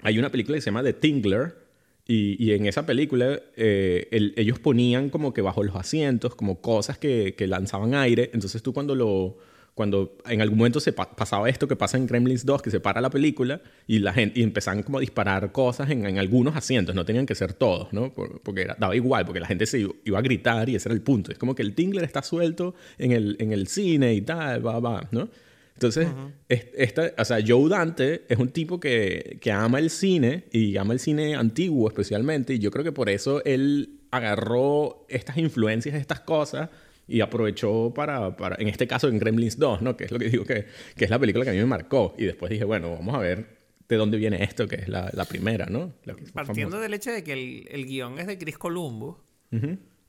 Hay 0.01 0.19
una 0.19 0.29
película 0.29 0.57
que 0.57 0.61
se 0.61 0.65
llama 0.65 0.83
The 0.83 0.93
Tingler 0.93 1.67
y, 2.09 2.53
en 2.53 2.65
esa 2.65 2.85
película 2.85 3.39
eh, 3.57 4.07
ellos 4.37 4.59
ponían 4.59 5.09
como 5.09 5.33
que 5.33 5.41
bajo 5.41 5.63
los 5.63 5.75
asientos 5.75 6.35
como 6.35 6.61
cosas 6.61 6.97
que, 6.97 7.35
lanzaban 7.47 7.95
aire. 7.95 8.31
Entonces 8.33 8.61
tú 8.61 8.73
cuando 8.73 8.95
lo... 8.95 9.37
Cuando 9.73 10.17
en 10.25 10.41
algún 10.41 10.57
momento 10.57 10.79
se 10.79 10.91
pasaba 10.91 11.47
esto 11.49 11.67
que 11.67 11.75
pasa 11.75 11.97
en 11.97 12.07
Gremlins 12.07 12.47
2, 12.47 12.63
que 12.63 12.71
se 12.71 12.79
para 12.79 12.99
la 12.99 13.11
película 13.11 13.61
y 13.85 13.99
la 13.99 14.11
gente 14.11 14.39
y 14.39 14.41
empezaban 14.41 14.81
como 14.81 14.97
a 14.97 15.01
disparar 15.01 15.51
cosas 15.51 15.91
en, 15.91 16.17
algunos 16.17 16.55
asientos, 16.55 16.95
no 16.95 17.05
tenían 17.05 17.27
que 17.27 17.35
ser 17.35 17.53
todos, 17.53 17.93
¿no? 17.93 18.11
porque 18.11 18.65
daba 18.79 18.95
igual, 18.95 19.23
porque 19.27 19.39
la 19.39 19.45
gente 19.45 19.67
se 19.67 19.87
iba, 20.03 20.17
a 20.17 20.21
gritar 20.23 20.67
y 20.67 20.75
ese 20.75 20.89
era 20.89 20.95
el 20.95 21.03
punto. 21.03 21.31
Es 21.31 21.37
como 21.37 21.53
que 21.53 21.61
el 21.61 21.75
Tingler 21.75 22.03
está 22.03 22.23
suelto 22.23 22.73
en 22.97 23.11
el, 23.11 23.35
en 23.37 23.51
el 23.53 23.67
cine 23.67 24.15
y 24.15 24.21
tal, 24.21 24.65
va, 24.65 24.79
va, 24.79 25.07
¿no? 25.11 25.29
Entonces, 25.77 26.07
esta, 26.49 27.13
o 27.19 27.23
sea, 27.23 27.37
Joe 27.45 27.69
Dante 27.69 28.23
es 28.27 28.39
un 28.39 28.49
tipo 28.49 28.79
que, 28.79 29.37
que, 29.39 29.51
ama 29.51 29.77
el 29.77 29.91
cine 29.91 30.45
y 30.51 30.75
ama 30.75 30.93
el 30.93 30.99
cine 30.99 31.35
antiguo 31.35 31.87
especialmente. 31.87 32.55
Y 32.55 32.59
yo 32.59 32.71
creo 32.71 32.83
que 32.83 32.91
por 32.91 33.09
eso 33.09 33.43
él 33.45 33.99
agarró 34.09 35.05
estas 35.07 35.37
influencias, 35.37 35.93
estas 35.93 36.21
cosas 36.21 36.71
y 37.07 37.21
aprovechó 37.21 37.93
para, 37.93 38.35
para, 38.35 38.55
en 38.59 38.69
este 38.69 38.87
caso, 38.87 39.07
en 39.07 39.19
Gremlins 39.19 39.59
2, 39.59 39.83
¿no? 39.83 39.95
Que 39.95 40.05
es 40.05 40.11
lo 40.11 40.17
que 40.17 40.29
digo 40.29 40.45
que, 40.45 40.65
que 40.95 41.05
es 41.05 41.11
la 41.11 41.19
película 41.19 41.45
que 41.45 41.51
a 41.51 41.53
mí 41.53 41.59
me 41.59 41.67
marcó. 41.67 42.15
Y 42.17 42.25
después 42.25 42.49
dije, 42.49 42.63
bueno, 42.63 42.89
vamos 42.89 43.13
a 43.13 43.19
ver 43.19 43.45
de 43.87 43.95
dónde 43.97 44.17
viene 44.17 44.43
esto, 44.43 44.67
que 44.67 44.77
es 44.77 44.87
la, 44.87 45.11
la 45.13 45.25
primera, 45.25 45.67
¿no? 45.67 45.93
Partiendo 46.33 46.79
del 46.79 46.95
hecho 46.95 47.11
de 47.11 47.23
que 47.23 47.33
el, 47.33 47.67
el, 47.69 47.85
guion 47.85 48.17
es 48.17 48.25
de 48.25 48.39
Chris 48.39 48.57
Columbus, 48.57 49.15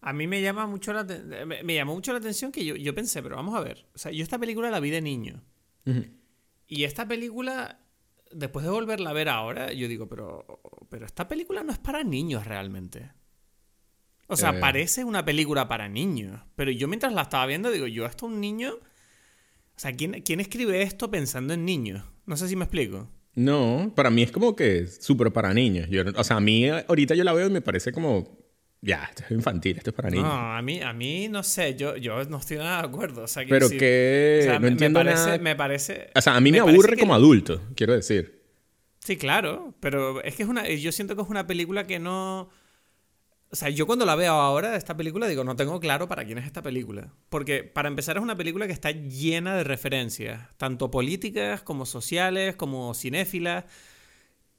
a 0.01 0.13
mí 0.15 0.27
me 0.27 0.41
llama 0.41 0.67
mucho 0.67 0.95
la, 0.95 1.05
me, 1.05 1.63
me, 1.63 1.75
llamó 1.75 1.95
mucho 1.95 2.13
la 2.13 2.19
atención 2.19 2.53
que 2.53 2.65
yo, 2.65 2.75
yo 2.75 2.95
pensé, 2.95 3.23
pero 3.23 3.37
vamos 3.37 3.55
a 3.55 3.61
ver, 3.61 3.85
o 3.95 3.99
sea, 3.99 4.11
yo 4.11 4.23
esta 4.23 4.39
película 4.39 4.71
la 4.71 4.81
vi 4.81 4.89
de 4.91 5.03
niño. 5.03 5.43
Y 6.67 6.85
esta 6.85 7.07
película, 7.09 7.81
después 8.31 8.65
de 8.65 8.71
volverla 8.71 9.11
a 9.11 9.15
ver 9.15 9.29
ahora, 9.29 9.73
yo 9.73 9.89
digo, 9.89 10.09
pero, 10.09 10.61
pero 10.91 11.07
esta 11.07 11.29
película 11.29 11.63
no 11.63 11.73
es 11.73 11.79
para 11.79 12.05
niños 12.05 12.47
realmente. 12.47 13.11
O 14.27 14.37
sea, 14.37 14.51
eh. 14.51 14.61
parece 14.61 15.05
una 15.05 15.25
película 15.25 15.69
para 15.69 15.89
niños. 15.89 16.41
Pero 16.55 16.71
yo 16.71 16.87
mientras 16.87 17.13
la 17.13 17.23
estaba 17.23 17.47
viendo, 17.47 17.71
digo, 17.71 17.87
yo 17.87 18.07
esto 18.07 18.27
un 18.27 18.41
niño... 18.41 18.75
O 18.75 19.81
sea, 19.81 19.93
¿quién, 19.93 20.23
¿quién 20.23 20.41
escribe 20.41 20.83
esto 20.83 21.11
pensando 21.11 21.55
en 21.55 21.65
niños? 21.65 22.05
No 22.27 22.37
sé 22.37 22.49
si 22.49 22.57
me 22.57 22.65
explico. 22.65 23.09
No, 23.35 23.93
para 23.95 24.11
mí 24.11 24.23
es 24.23 24.33
como 24.33 24.57
que 24.57 24.89
súper 24.89 25.33
para 25.33 25.55
niños. 25.55 25.89
Yo, 25.89 26.03
o 26.17 26.25
sea, 26.25 26.39
a 26.39 26.41
mí 26.41 26.69
ahorita 26.69 27.15
yo 27.15 27.23
la 27.23 27.33
veo 27.33 27.47
y 27.47 27.53
me 27.53 27.61
parece 27.61 27.93
como 27.93 28.37
ya, 28.81 29.05
esto 29.05 29.25
es 29.25 29.31
infantil, 29.33 29.77
esto 29.77 29.91
es 29.91 29.97
para 29.97 30.11
niños. 30.11 30.27
No, 30.27 30.33
a 30.33 30.63
mí, 30.63 30.81
a 30.81 30.93
mí 30.93 31.29
no 31.29 31.43
sé, 31.43 31.75
yo, 31.75 31.97
yo 31.97 32.23
no 32.25 32.39
estoy 32.39 32.59
nada 32.59 32.83
de 32.83 32.89
acuerdo. 32.89 33.23
O 33.25 33.27
sea, 33.27 33.45
que 33.45 33.51
Pero 33.51 33.69
que 33.69 34.57
no 34.61 34.69
entiendo 34.69 35.01
me 35.01 35.05
parece, 35.05 35.39
Me 35.41 35.57
parece... 35.57 36.11
O 36.15 36.21
sea, 36.21 36.37
a 36.37 36.41
mí 36.41 36.53
me, 36.53 36.61
aburre 36.61 36.97
como 36.97 37.15
adulto, 37.15 37.61
quiero 37.75 37.95
decir. 37.95 38.41
Sí, 39.01 39.17
claro, 39.17 39.75
pero 39.81 40.23
es 40.23 40.37
que 40.37 40.45
es 40.45 40.49
una... 40.49 40.69
Yo 40.69 40.93
siento 40.93 41.17
que 41.17 41.23
es 41.23 41.29
una 41.29 41.47
película 41.47 41.87
que 41.87 41.99
no... 41.99 42.51
O 43.51 43.57
sea, 43.57 43.71
yo 43.71 43.87
cuando 43.87 44.05
la 44.05 44.15
veo 44.15 44.35
ahora, 44.35 44.77
esta 44.77 44.97
película, 44.97 45.27
digo, 45.27 45.43
no 45.43 45.57
tengo 45.57 45.81
claro 45.81 46.07
para 46.07 46.25
quién 46.27 46.37
es 46.37 46.45
esta 46.45 46.61
película. 46.63 47.15
Porque, 47.31 47.65
para 47.65 47.89
empezar, 47.89 48.19
es 48.19 48.23
una 48.23 48.37
película 48.37 48.67
que 48.67 48.75
está 48.75 48.91
llena 48.91 49.57
de 49.57 49.65
referencias, 49.65 50.55
tanto 50.59 50.91
políticas 50.91 51.63
como 51.63 51.87
sociales, 51.87 52.57
como 52.57 52.93
cinéfilas 52.93 53.65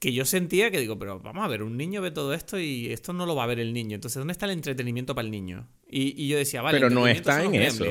que 0.00 0.14
yo 0.14 0.24
sentía 0.24 0.70
que 0.70 0.80
digo, 0.80 0.98
pero 0.98 1.20
vamos 1.20 1.44
a 1.44 1.48
ver, 1.48 1.62
un 1.62 1.76
niño 1.76 2.00
ve 2.00 2.10
todo 2.10 2.32
esto 2.32 2.58
y 2.58 2.90
esto 2.90 3.12
no 3.12 3.26
lo 3.26 3.36
va 3.36 3.44
a 3.44 3.46
ver 3.46 3.60
el 3.60 3.74
niño. 3.74 3.96
Entonces, 3.96 4.18
¿dónde 4.18 4.32
está 4.32 4.46
el 4.46 4.52
entretenimiento 4.52 5.14
para 5.14 5.26
el 5.26 5.30
niño? 5.30 5.68
Y, 5.86 6.26
yo 6.26 6.38
decía, 6.38 6.62
vale, 6.62 6.78
pero 6.78 6.88
no 6.88 7.06
está 7.06 7.44
en 7.44 7.54
eso. 7.54 7.84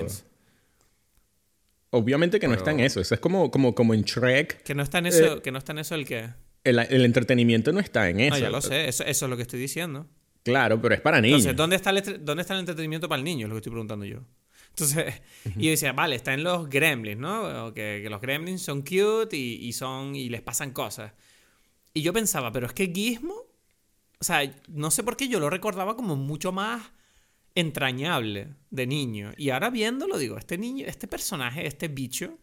Obviamente 1.91 2.39
que 2.39 2.47
no 2.47 2.55
está 2.55 2.71
en 2.71 2.79
eso. 2.79 2.99
Eso 2.99 3.13
es 3.13 3.19
como, 3.21 3.51
como, 3.51 3.75
como 3.75 3.93
en 3.93 4.01
Shrek. 4.01 4.63
Que 4.63 4.73
no 4.73 4.81
está 4.81 4.97
en 4.97 5.05
eso, 5.05 5.37
eh, 5.37 5.41
que 5.43 5.51
no 5.51 5.59
está 5.59 5.71
en 5.71 5.79
eso 5.79 5.95
el 5.95 6.05
que. 6.05 6.29
El, 6.63 7.05
entretenimiento 7.05 7.71
no 7.71 7.79
está 7.79 8.09
en 8.09 8.19
eso. 8.19 8.35
Ah, 8.35 8.39
ya 8.39 8.49
lo 8.49 8.61
sé, 8.61 8.89
eso, 8.89 9.03
es 9.05 9.21
lo 9.21 9.35
que 9.37 9.43
estoy 9.43 9.59
diciendo. 9.59 10.07
Claro, 10.43 10.81
pero 10.81 10.95
es 10.95 11.01
para 11.01 11.21
niños. 11.21 11.45
Entonces, 11.45 11.57
¿dónde 11.57 11.75
está 11.75 11.91
el, 11.91 12.25
dónde 12.25 12.41
está 12.41 12.55
el 12.55 12.61
entretenimiento 12.61 13.07
para 13.07 13.19
el 13.19 13.23
niño? 13.23 13.45
Es 13.45 13.49
lo 13.49 13.55
que 13.55 13.59
estoy 13.59 13.71
preguntando 13.71 14.05
yo. 14.05 14.21
Entonces, 14.69 15.21
y 15.57 15.65
yo 15.65 15.69
decía, 15.69 15.93
vale, 15.93 16.15
está 16.15 16.33
en 16.33 16.43
los 16.43 16.69
gremlins, 16.69 17.19
¿no? 17.19 17.71
Que, 17.75 18.07
los 18.09 18.19
gremlins 18.19 18.63
son 18.63 18.81
cute 18.81 19.37
y, 19.37 19.67
y, 19.67 19.73
son, 19.73 20.15
y 20.15 20.29
les 20.29 20.41
pasan 20.41 20.71
cosas. 20.71 21.13
Y 21.93 22.01
yo 22.01 22.13
pensaba, 22.13 22.51
pero 22.51 22.67
es 22.67 22.73
que 22.73 22.91
Gizmo, 22.93 23.33
o 24.19 24.23
sea, 24.23 24.41
no 24.67 24.91
sé 24.91 25.03
por 25.03 25.17
qué 25.17 25.27
yo 25.27 25.39
lo 25.39 25.49
recordaba 25.49 25.95
como 25.95 26.15
mucho 26.15 26.51
más 26.51 26.91
entrañable 27.55 28.55
de 28.69 28.87
niño. 28.87 29.33
Y 29.37 29.49
ahora 29.49 29.69
viéndolo, 29.69 30.17
digo, 30.17 30.37
este 30.37 30.57
niño, 30.57 30.85
este 30.87 31.07
personaje, 31.07 31.65
este 31.67 31.87
bicho, 31.87 32.37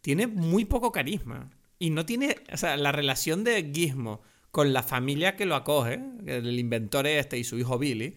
tiene 0.00 0.26
muy 0.26 0.64
poco 0.64 0.92
carisma. 0.92 1.50
Y 1.78 1.90
no 1.90 2.04
tiene, 2.04 2.36
o 2.52 2.56
sea, 2.56 2.76
la 2.76 2.92
relación 2.92 3.44
de 3.44 3.70
Gizmo 3.72 4.20
con 4.50 4.72
la 4.72 4.82
familia 4.82 5.36
que 5.36 5.46
lo 5.46 5.54
acoge, 5.54 6.00
el 6.26 6.58
inventor 6.58 7.06
este 7.06 7.38
y 7.38 7.44
su 7.44 7.58
hijo 7.58 7.78
Billy, 7.78 8.16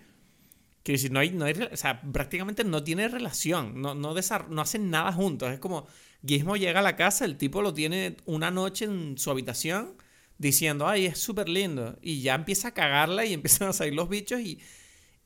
que 0.82 0.98
si 0.98 1.10
no 1.10 1.20
hay, 1.20 1.30
no 1.30 1.46
hay, 1.46 1.54
o 1.54 1.78
sea, 1.78 2.02
prácticamente 2.02 2.64
no 2.64 2.84
tiene 2.84 3.08
relación, 3.08 3.82
no, 3.82 3.96
no, 3.96 4.14
no 4.50 4.62
hacen 4.62 4.90
nada 4.90 5.14
juntos. 5.14 5.52
Es 5.52 5.60
como, 5.60 5.88
Gizmo 6.26 6.58
llega 6.58 6.80
a 6.80 6.84
la 6.84 6.96
casa, 6.96 7.26
el 7.26 7.38
tipo 7.38 7.62
lo 7.62 7.74
tiene 7.74 8.18
una 8.26 8.52
noche 8.52 8.86
en 8.86 9.18
su 9.18 9.32
habitación 9.32 9.96
diciendo, 10.38 10.88
ay, 10.88 11.06
es 11.06 11.20
súper 11.20 11.50
lindo. 11.50 11.98
Y 12.02 12.22
ya 12.22 12.36
empieza 12.36 12.70
a 12.70 12.74
cagarla 12.74 13.26
y 13.26 13.34
empiezan 13.34 13.70
a 13.70 13.74
salir 13.74 13.94
los 13.94 14.10
bichos 14.10 14.40
y, 14.42 14.60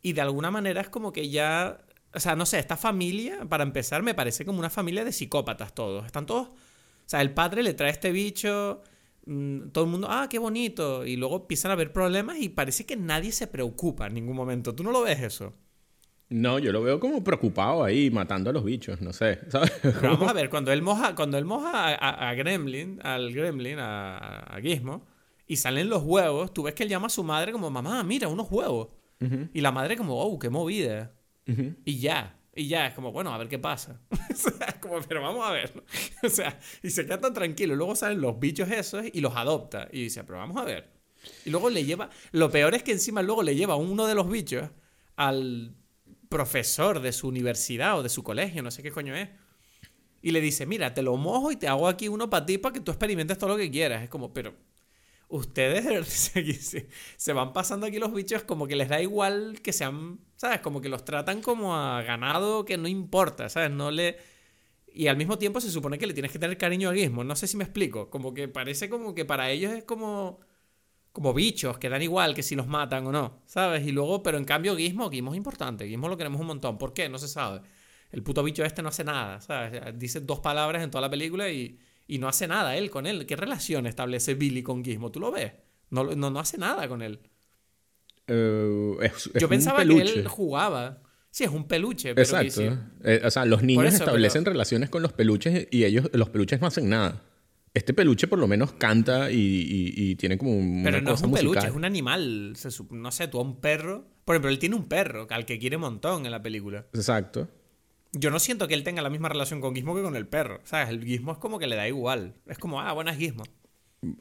y 0.01 0.13
de 0.13 0.21
alguna 0.21 0.51
manera 0.51 0.81
es 0.81 0.89
como 0.89 1.11
que 1.11 1.29
ya, 1.29 1.79
o 2.13 2.19
sea, 2.19 2.35
no 2.35 2.45
sé, 2.45 2.59
esta 2.59 2.77
familia, 2.77 3.45
para 3.49 3.63
empezar, 3.63 4.03
me 4.03 4.13
parece 4.13 4.45
como 4.45 4.59
una 4.59 4.69
familia 4.69 5.03
de 5.03 5.11
psicópatas 5.11 5.73
todos. 5.73 6.05
Están 6.05 6.25
todos, 6.25 6.49
o 6.49 6.55
sea, 7.05 7.21
el 7.21 7.33
padre 7.33 7.63
le 7.63 7.73
trae 7.73 7.91
este 7.91 8.11
bicho, 8.11 8.81
mm, 9.25 9.69
todo 9.69 9.85
el 9.85 9.91
mundo, 9.91 10.07
ah, 10.09 10.27
qué 10.29 10.39
bonito. 10.39 11.05
Y 11.05 11.15
luego 11.17 11.37
empiezan 11.37 11.71
a 11.71 11.73
haber 11.75 11.91
problemas 11.93 12.37
y 12.39 12.49
parece 12.49 12.85
que 12.85 12.95
nadie 12.95 13.31
se 13.31 13.47
preocupa 13.47 14.07
en 14.07 14.13
ningún 14.15 14.35
momento. 14.35 14.75
¿Tú 14.75 14.83
no 14.83 14.91
lo 14.91 15.01
ves 15.03 15.19
eso? 15.21 15.53
No, 16.29 16.59
yo 16.59 16.73
lo 16.73 16.81
veo 16.81 16.99
como 16.99 17.23
preocupado 17.23 17.83
ahí, 17.83 18.11
matando 18.11 18.49
a 18.49 18.53
los 18.53 18.63
bichos, 18.63 19.01
no 19.01 19.13
sé. 19.13 19.39
vamos 20.01 20.29
a 20.29 20.33
ver, 20.33 20.49
cuando 20.49 20.73
él 20.73 20.81
moja, 20.81 21.15
cuando 21.15 21.37
él 21.37 21.45
moja 21.45 21.93
a, 21.93 22.33
Gremlin, 22.33 22.99
al 23.01 23.33
Gremlin, 23.33 23.79
a, 23.79 24.17
a, 24.17 24.61
Gizmo, 24.61 25.05
y 25.47 25.55
salen 25.55 25.89
los 25.89 26.03
huevos, 26.03 26.53
tú 26.53 26.63
ves 26.63 26.73
que 26.73 26.83
él 26.83 26.89
llama 26.89 27.07
a 27.07 27.09
su 27.09 27.23
madre 27.23 27.53
como, 27.53 27.69
mamá, 27.69 28.03
mira, 28.03 28.27
unos 28.27 28.51
huevos. 28.51 28.89
Y 29.53 29.61
la 29.61 29.71
madre 29.71 29.97
como, 29.97 30.21
oh, 30.21 30.37
qué 30.37 30.49
movida. 30.49 31.13
Y 31.85 31.97
ya. 31.97 32.37
Y 32.53 32.67
ya, 32.67 32.87
es 32.87 32.93
como, 32.93 33.11
bueno, 33.11 33.33
a 33.33 33.37
ver 33.37 33.47
qué 33.47 33.59
pasa. 33.59 34.01
o 34.11 34.35
sea, 34.35 34.79
como, 34.79 34.99
pero 35.01 35.21
vamos 35.21 35.47
a 35.47 35.51
ver. 35.51 35.83
o 36.23 36.29
sea, 36.29 36.59
y 36.81 36.89
se 36.89 37.05
queda 37.05 37.19
tan 37.19 37.33
tranquilo. 37.33 37.75
Luego 37.75 37.95
salen 37.95 38.19
los 38.19 38.39
bichos 38.39 38.69
esos 38.69 39.05
y 39.13 39.21
los 39.21 39.35
adopta. 39.35 39.87
Y 39.91 40.03
dice, 40.03 40.23
pero 40.23 40.39
vamos 40.39 40.57
a 40.57 40.63
ver. 40.63 40.91
Y 41.45 41.51
luego 41.51 41.69
le 41.69 41.85
lleva. 41.85 42.09
Lo 42.31 42.49
peor 42.49 42.73
es 42.73 42.83
que 42.83 42.91
encima 42.91 43.21
luego 43.21 43.43
le 43.43 43.55
lleva 43.55 43.75
uno 43.75 44.07
de 44.07 44.15
los 44.15 44.29
bichos 44.29 44.69
al 45.15 45.75
profesor 46.29 46.99
de 46.99 47.11
su 47.11 47.27
universidad 47.27 47.97
o 47.97 48.03
de 48.03 48.09
su 48.09 48.23
colegio, 48.23 48.61
no 48.63 48.71
sé 48.71 48.83
qué 48.83 48.91
coño 48.91 49.15
es. 49.15 49.29
Y 50.21 50.31
le 50.31 50.41
dice, 50.41 50.65
mira, 50.65 50.93
te 50.93 51.01
lo 51.01 51.15
mojo 51.17 51.51
y 51.51 51.55
te 51.55 51.67
hago 51.67 51.87
aquí 51.87 52.07
uno 52.07 52.29
para 52.29 52.45
ti 52.45 52.57
para 52.57 52.73
que 52.73 52.79
tú 52.81 52.91
experimentes 52.91 53.37
todo 53.37 53.51
lo 53.51 53.57
que 53.57 53.69
quieras. 53.71 54.03
Es 54.03 54.09
como, 54.09 54.33
pero 54.33 54.53
ustedes 55.29 56.31
se 57.17 57.33
van 57.33 57.53
pasando 57.53 57.85
aquí 57.85 57.99
los 57.99 58.13
bichos 58.13 58.43
como 58.43 58.67
que 58.67 58.75
les 58.75 58.89
da 58.89 59.01
igual 59.01 59.59
que 59.61 59.73
sean, 59.73 60.19
¿sabes? 60.35 60.61
Como 60.61 60.81
que 60.81 60.89
los 60.89 61.05
tratan 61.05 61.41
como 61.41 61.75
a 61.75 62.01
ganado 62.01 62.65
que 62.65 62.77
no 62.77 62.87
importa, 62.87 63.49
¿sabes? 63.49 63.71
No 63.71 63.91
le... 63.91 64.17
Y 64.93 65.07
al 65.07 65.17
mismo 65.17 65.37
tiempo 65.37 65.61
se 65.61 65.69
supone 65.69 65.99
que 65.99 66.07
le 66.07 66.13
tienes 66.13 66.31
que 66.31 66.39
tener 66.39 66.57
cariño 66.57 66.89
al 66.89 66.95
guismo. 66.95 67.23
No 67.23 67.35
sé 67.35 67.45
si 67.45 67.55
me 67.55 67.63
explico. 67.63 68.09
Como 68.09 68.33
que 68.33 68.47
parece 68.47 68.89
como 68.89 69.13
que 69.13 69.25
para 69.25 69.51
ellos 69.51 69.71
es 69.73 69.83
como 69.83 70.39
como 71.17 71.33
bichos 71.33 71.79
que 71.79 71.89
dan 71.89 72.03
igual 72.03 72.35
que 72.35 72.43
si 72.43 72.55
los 72.55 72.67
matan 72.67 73.07
o 73.07 73.11
no, 73.11 73.41
¿sabes? 73.47 73.87
Y 73.87 73.91
luego, 73.91 74.21
pero 74.21 74.37
en 74.37 74.45
cambio 74.45 74.77
Gizmo, 74.77 75.09
Gizmo 75.09 75.31
es 75.31 75.37
importante, 75.37 75.87
Gizmo 75.87 76.09
lo 76.09 76.15
queremos 76.15 76.39
un 76.39 76.45
montón. 76.45 76.77
¿Por 76.77 76.93
qué? 76.93 77.09
No 77.09 77.17
se 77.17 77.27
sabe. 77.27 77.61
El 78.11 78.21
puto 78.21 78.43
bicho 78.43 78.63
este 78.63 78.83
no 78.83 78.89
hace 78.89 79.03
nada, 79.03 79.41
¿sabes? 79.41 79.81
Dice 79.97 80.21
dos 80.21 80.41
palabras 80.41 80.83
en 80.83 80.91
toda 80.91 81.01
la 81.01 81.09
película 81.09 81.49
y, 81.49 81.79
y 82.05 82.19
no 82.19 82.27
hace 82.27 82.47
nada 82.47 82.77
él 82.77 82.91
con 82.91 83.07
él. 83.07 83.25
¿Qué 83.25 83.35
relación 83.35 83.87
establece 83.87 84.35
Billy 84.35 84.61
con 84.61 84.85
Gizmo? 84.85 85.09
¿Tú 85.09 85.19
lo 85.19 85.31
ves? 85.31 85.53
No, 85.89 86.03
no, 86.03 86.29
no 86.29 86.39
hace 86.39 86.59
nada 86.59 86.87
con 86.87 87.01
él. 87.01 87.19
Eh, 88.27 89.11
Yo 89.39 89.49
pensaba 89.49 89.83
que 89.83 89.99
él 89.99 90.27
jugaba. 90.27 91.01
Sí, 91.31 91.45
es 91.45 91.49
un 91.49 91.67
peluche. 91.67 92.13
Pero 92.13 92.21
Exacto. 92.21 92.77
Eh, 93.03 93.21
o 93.25 93.31
sea, 93.31 93.43
los 93.45 93.63
niños 93.63 93.91
establecen 93.91 94.45
relaciones 94.45 94.91
con 94.91 95.01
los 95.01 95.13
peluches 95.13 95.67
y 95.71 95.83
ellos, 95.83 96.11
los 96.13 96.29
peluches 96.29 96.61
no 96.61 96.67
hacen 96.67 96.87
nada. 96.89 97.23
Este 97.77 97.93
peluche 97.93 98.27
por 98.27 98.39
lo 98.39 98.47
menos 98.47 98.73
canta 98.73 99.29
y, 99.29 100.15
tiene 100.15 100.39
como 100.39 100.57
un. 100.57 100.81
Pero 100.83 100.99
no 100.99 101.13
es 101.13 101.21
un 101.21 101.31
peluche, 101.31 101.67
es 101.67 101.75
un 101.75 101.85
animal. 101.85 102.53
no 102.89 103.11
sé, 103.11 103.27
tú 103.27 103.37
a 103.37 103.43
un 103.43 103.61
perro. 103.61 104.03
Por 104.25 104.35
ejemplo, 104.35 104.49
él 104.49 104.57
tiene 104.57 104.75
un 104.75 104.87
perro 104.87 105.27
al 105.29 105.45
que 105.45 105.59
quiere 105.59 105.75
un 105.75 105.83
montón 105.83 106.25
en 106.25 106.31
la 106.31 106.41
película. 106.41 106.87
Exacto. 106.93 107.47
yo 108.13 108.31
no 108.31 108.39
siento 108.39 108.67
que 108.67 108.73
él 108.73 108.83
tenga 108.83 109.03
la 109.03 109.11
misma 109.11 109.29
relación 109.29 109.61
con 109.61 109.75
Gizmo 109.75 109.95
que 109.95 110.01
con 110.01 110.15
el 110.15 110.25
perro. 110.25 110.59
¿Sabes? 110.63 110.89
El 110.89 111.05
Gizmo 111.05 111.33
es 111.33 111.37
como 111.37 111.59
que 111.59 111.67
le 111.67 111.75
da 111.75 111.87
igual. 111.87 112.33
Es 112.47 112.57
como, 112.57 112.81
ah, 112.81 112.93
buenas 112.93 113.15
Gizmo. 113.15 113.43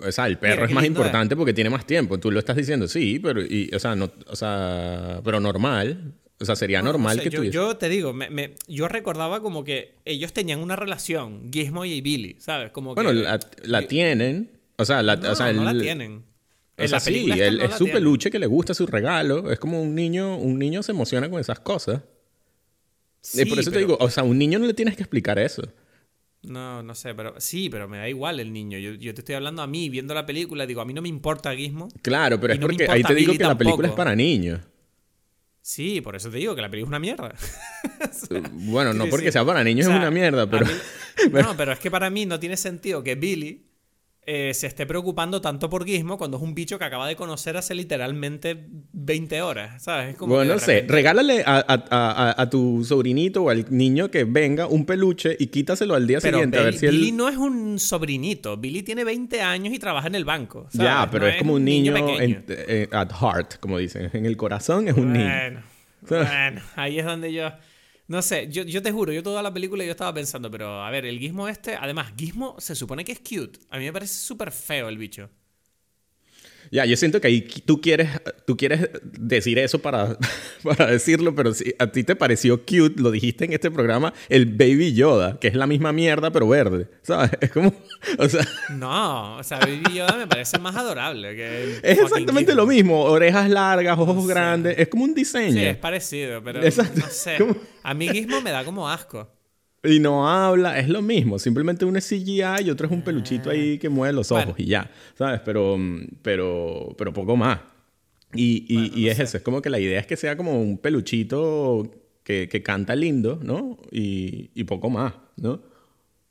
O 0.01 0.13
sea, 0.13 0.27
el 0.27 0.37
perro 0.37 0.57
Mira, 0.57 0.67
es 0.67 0.75
más 0.75 0.85
lindo 0.85 1.01
importante 1.01 1.35
porque 1.35 1.55
tiene 1.55 1.71
más 1.71 1.87
tiempo. 1.87 2.21
Tú 2.21 2.31
lo 2.31 2.39
estás 2.39 2.57
diciendo, 2.57 2.87
sí, 2.89 3.19
pero, 3.21 3.41
y, 3.41 3.71
o 3.75 3.79
sea, 3.79 3.97
no, 3.97 4.11
o 4.27 4.37
sea, 4.37 5.23
pero 5.25 5.41
normal. 5.41 6.13
O 6.39 6.45
sea, 6.45 6.55
sería 6.57 6.81
Bueno, 6.81 6.93
no 6.99 6.99
normal 6.99 7.17
sé, 7.17 7.23
que 7.25 7.31
yo, 7.31 7.39
tú... 7.43 7.51
yo 7.51 7.77
te 7.79 7.89
digo, 7.89 8.13
me- 8.13 8.29
me- 8.31 8.55
yo 8.69 8.89
recordaba 8.89 9.41
como 9.41 9.65
que 9.65 9.95
ellos 10.05 10.33
tenían 10.35 10.61
una 10.61 10.77
relación, 10.77 11.51
Gizmo 11.53 11.85
y 11.87 12.01
Billy, 12.03 12.37
¿sabes? 12.39 12.71
Como 12.73 12.95
bueno, 12.95 13.11
que, 13.11 13.17
la, 13.17 13.41
la 13.65 13.83
tienen. 13.89 14.51
O 14.77 14.85
sea, 14.85 15.03
la, 15.03 15.17
no, 15.17 15.33
o 15.33 15.35
sea, 15.35 15.53
no 15.53 15.65
la 15.65 15.79
tienen. 15.79 16.25
O 16.79 16.87
sea, 16.87 16.89
la 16.89 17.01
sí, 17.01 17.31
él- 17.41 17.59
no 17.59 17.65
es 17.65 17.73
su 17.75 17.85
tienen. 17.85 17.95
peluche 17.95 18.31
que 18.31 18.39
le 18.39 18.47
gusta 18.47 18.75
su 18.75 18.87
regalo. 18.87 19.51
Es 19.51 19.59
como 19.59 19.81
un 19.83 19.95
niño, 19.95 20.37
un 20.37 20.59
niño 20.59 20.83
se 20.83 20.93
emociona 20.93 21.31
con 21.31 21.41
esas 21.41 21.61
cosas. 21.61 22.03
y 23.33 23.45
por 23.45 23.59
Sí, 23.59 23.61
eso 23.61 23.71
te 23.71 23.79
digo, 23.79 23.97
o 24.01 24.11
sea, 24.11 24.23
a 24.23 24.27
un 24.27 24.39
niño 24.39 24.59
no 24.59 24.67
le 24.67 24.75
tienes 24.75 24.97
que 24.97 25.03
explicar 25.03 25.39
eso. 25.39 25.63
No, 26.43 26.83
no 26.83 26.95
sé, 26.95 27.15
pero 27.15 27.35
sí, 27.41 27.69
pero 27.69 27.89
me 27.89 27.99
da 27.99 28.09
igual 28.09 28.39
el 28.41 28.53
niño. 28.53 28.79
Yo, 28.79 28.93
yo 28.95 29.13
te 29.15 29.21
estoy 29.21 29.35
hablando 29.35 29.63
a 29.63 29.67
mí, 29.67 29.89
viendo 29.91 30.15
la 30.15 30.27
película, 30.27 30.65
digo, 30.67 30.81
a 30.81 30.85
mí 30.85 30.95
no 30.95 31.03
me 31.03 31.09
importa 31.09 31.55
Gizmo. 31.57 31.89
Claro, 32.03 32.39
pero 32.41 32.53
es 32.55 32.59
porque 32.61 32.85
ahí 32.89 33.03
te 33.03 33.15
digo 33.15 33.33
Billy 33.33 33.39
que 33.39 33.45
la 33.45 33.59
película 33.59 33.89
es 33.89 33.95
para 33.95 34.15
niños. 34.15 34.61
Sí, 35.69 36.01
por 36.01 36.15
eso 36.15 36.31
te 36.31 36.37
digo 36.37 36.55
que 36.55 36.63
la 36.63 36.71
película 36.71 36.97
es 36.97 37.01
una 37.01 37.01
mierda. 37.01 37.35
Bueno, 38.53 38.93
no 38.95 39.07
porque 39.09 39.27
sí. 39.27 39.33
sea 39.33 39.45
para 39.45 39.65
niños 39.65 39.87
O 39.87 39.89
sea, 39.89 39.97
es 39.97 40.01
una 40.03 40.11
mierda, 40.13 40.49
pero... 40.49 40.65
mí- 40.65 40.73
no, 41.33 41.57
pero 41.57 41.73
es 41.73 41.81
que 41.81 41.91
para 41.91 42.09
mí 42.09 42.25
no 42.25 42.39
tiene 42.39 42.57
sentido 42.57 43.03
que 43.03 43.17
Billy 43.17 43.67
eh, 44.29 44.53
se 44.55 44.67
esté 44.67 44.87
preocupando 44.87 45.41
tanto 45.41 45.71
por 45.71 45.85
Gizmo 45.87 46.19
cuando 46.19 46.37
es 46.37 46.43
un 46.43 46.53
bicho 46.53 46.79
que 46.81 46.85
acaba 46.85 47.07
de 47.07 47.15
conocer 47.15 47.57
hace 47.57 47.77
literalmente 47.77 48.67
20 48.93 49.41
horas, 49.43 49.83
¿sabes? 49.85 50.11
Es 50.11 50.17
como 50.17 50.35
Bueno, 50.35 50.55
no 50.55 50.59
sé, 50.59 50.85
regálale 50.89 51.45
a, 51.47 51.65
a- 51.69 52.35
a- 52.43 52.51
tu 52.51 52.85
sobrinito 52.85 53.45
o 53.45 53.51
al 53.51 53.67
niño 53.71 54.11
que 54.11 54.25
venga 54.25 54.67
un 54.67 54.85
peluche 54.85 55.37
y 55.39 55.47
quítaselo 55.47 55.95
al 55.95 56.07
día 56.09 56.19
Pero 56.21 56.39
siguiente 56.39 56.59
a 56.59 56.63
ver 56.63 56.73
Billy, 56.73 56.79
si 56.81 56.87
él... 56.87 56.93
Billy 56.93 57.13
no 57.13 57.29
es 57.29 57.37
un 57.37 57.79
sobrinito. 57.79 58.57
Billy 58.57 58.83
tiene 58.83 59.05
20 59.05 59.41
años 59.43 59.73
y 59.73 59.79
trabaja 59.79 60.09
en 60.09 60.17
el 60.17 60.25
banco. 60.25 60.67
¿sabes? 60.73 60.89
Ya, 60.89 61.09
pero 61.11 61.25
No 61.27 61.31
es 61.31 61.37
como 61.39 61.55
un 61.55 61.65
niño, 61.65 61.97
en- 61.97 62.45
eh, 62.49 62.89
at 62.91 63.11
heart, 63.13 63.59
como 63.61 63.79
dicen. 63.79 64.11
En 64.13 64.27
el 64.27 64.37
corazón 64.37 64.89
es 64.89 64.97
un 64.97 65.13
niño. 65.13 65.63
Bueno, 66.09 66.61
ahí 66.77 66.99
es 66.99 67.05
donde 67.05 67.33
yo. 67.33 67.51
No 68.09 68.23
sé, 68.23 68.49
yo, 68.51 68.63
yo 68.63 68.83
te 68.83 68.93
juro, 68.93 69.13
yo 69.13 69.23
toda 69.23 69.43
la 69.43 69.53
película 69.53 69.85
yo 69.85 69.91
estaba 69.91 70.15
pensando, 70.15 70.51
pero 70.51 70.85
a 70.85 70.91
ver, 70.91 71.07
el 71.07 71.19
Gizmo 71.19 71.49
este, 71.49 71.75
además, 71.75 72.13
Gizmo 72.17 72.55
se 72.59 72.77
supone 72.77 73.05
que 73.05 73.13
es 73.13 73.19
cute. 73.21 73.59
A 73.69 73.79
mí 73.79 73.85
me 73.85 73.93
parece 73.93 74.15
súper 74.15 74.53
feo 74.53 74.89
el 74.89 74.97
bicho. 74.99 75.29
Ya, 76.71 76.85
yo 76.85 76.97
siento 76.97 77.21
que 77.21 77.29
ahí 77.29 77.43
tú 77.43 77.81
quieres, 77.81 78.09
tú 78.47 78.57
quieres 78.57 78.89
decir 79.03 79.59
eso 79.59 79.79
para, 79.81 80.17
para 80.63 80.87
decirlo, 80.87 81.35
pero 81.35 81.55
si 81.55 81.75
a 81.79 81.87
ti 81.93 82.05
te 82.05 82.17
pareció 82.17 82.61
cute, 82.65 83.01
lo 83.01 83.11
dijiste 83.11 83.45
en 83.45 83.53
este 83.53 83.71
programa, 83.71 84.13
el 84.29 84.47
Baby 84.47 84.95
Yoda, 84.95 85.39
que 85.39 85.49
es 85.49 85.55
la 85.55 85.67
misma 85.67 85.93
mierda 85.93 86.31
pero 86.33 86.49
verde, 86.49 86.89
¿sabes? 87.03 87.31
Es 87.41 87.51
como, 87.51 87.73
o 88.19 88.29
sea, 88.29 88.47
No, 88.77 89.37
o 89.37 89.43
sea, 89.45 89.59
Baby 89.59 89.95
Yoda 89.95 90.17
me 90.17 90.27
parece 90.27 90.59
más 90.59 90.75
adorable 90.77 91.35
que 91.37 91.63
el 91.63 91.71
es 91.83 91.99
exactamente 91.99 92.55
lo 92.55 92.67
mismo, 92.67 93.03
orejas 93.03 93.49
largas, 93.49 93.99
ojos 93.99 94.27
grandes, 94.27 94.79
es 94.79 94.89
como 94.89 95.05
un 95.05 95.11
Sí, 95.11 95.15
diseño. 95.17 95.61
es 95.61 95.77
parecido, 95.77 96.43
pero 96.43 96.63
Exacto. 96.63 97.01
no 97.01 97.07
sé. 97.09 97.37
¿Cómo? 97.39 97.57
A 97.83 97.95
mí 97.95 98.09
Gizmo 98.09 98.41
me 98.41 98.51
da 98.51 98.65
como 98.65 98.89
asco. 98.89 99.31
Y 99.85 100.01
no 100.01 100.29
habla, 100.29 100.79
es 100.79 100.89
lo 100.89 101.01
mismo. 101.03 101.39
Simplemente 101.39 101.85
uno 101.85 101.99
es 101.99 102.09
CGI 102.09 102.65
y 102.65 102.71
otro 102.71 102.87
es 102.87 102.93
un 102.93 103.03
peluchito 103.03 103.51
ahí 103.51 103.79
que 103.79 103.89
mueve 103.89 104.13
los 104.15 104.33
ojos. 104.33 104.55
Bueno. 104.55 104.55
y 104.59 104.67
ya, 104.67 104.91
¿sabes? 105.15 105.41
Pero, 105.45 105.77
mm, 105.79 106.07
pero, 106.23 106.95
pero 106.99 107.13
poco 107.13 107.37
más. 107.37 107.61
Y, 108.35 108.67
y, 108.69 108.91
Bueno, 108.91 108.97
y 108.97 109.05
no 109.05 109.09
es 109.09 109.17
sé. 109.19 109.23
eso, 109.23 109.37
es 109.37 109.43
como 109.43 109.63
que 109.63 109.71
la 109.71 109.79
idea 109.79 110.01
es 110.01 110.07
que 110.07 110.17
sea 110.17 110.37
como 110.37 110.61
un 110.61 110.79
peluchito 110.79 111.91
que, 112.25 112.49
que 112.49 112.63
canta 112.63 112.97
lindo, 112.97 113.39
¿no? 113.43 113.79
Y, 113.93 114.51
y 114.55 114.65
poco 114.65 114.91
más, 114.91 115.15
¿no? 115.37 115.63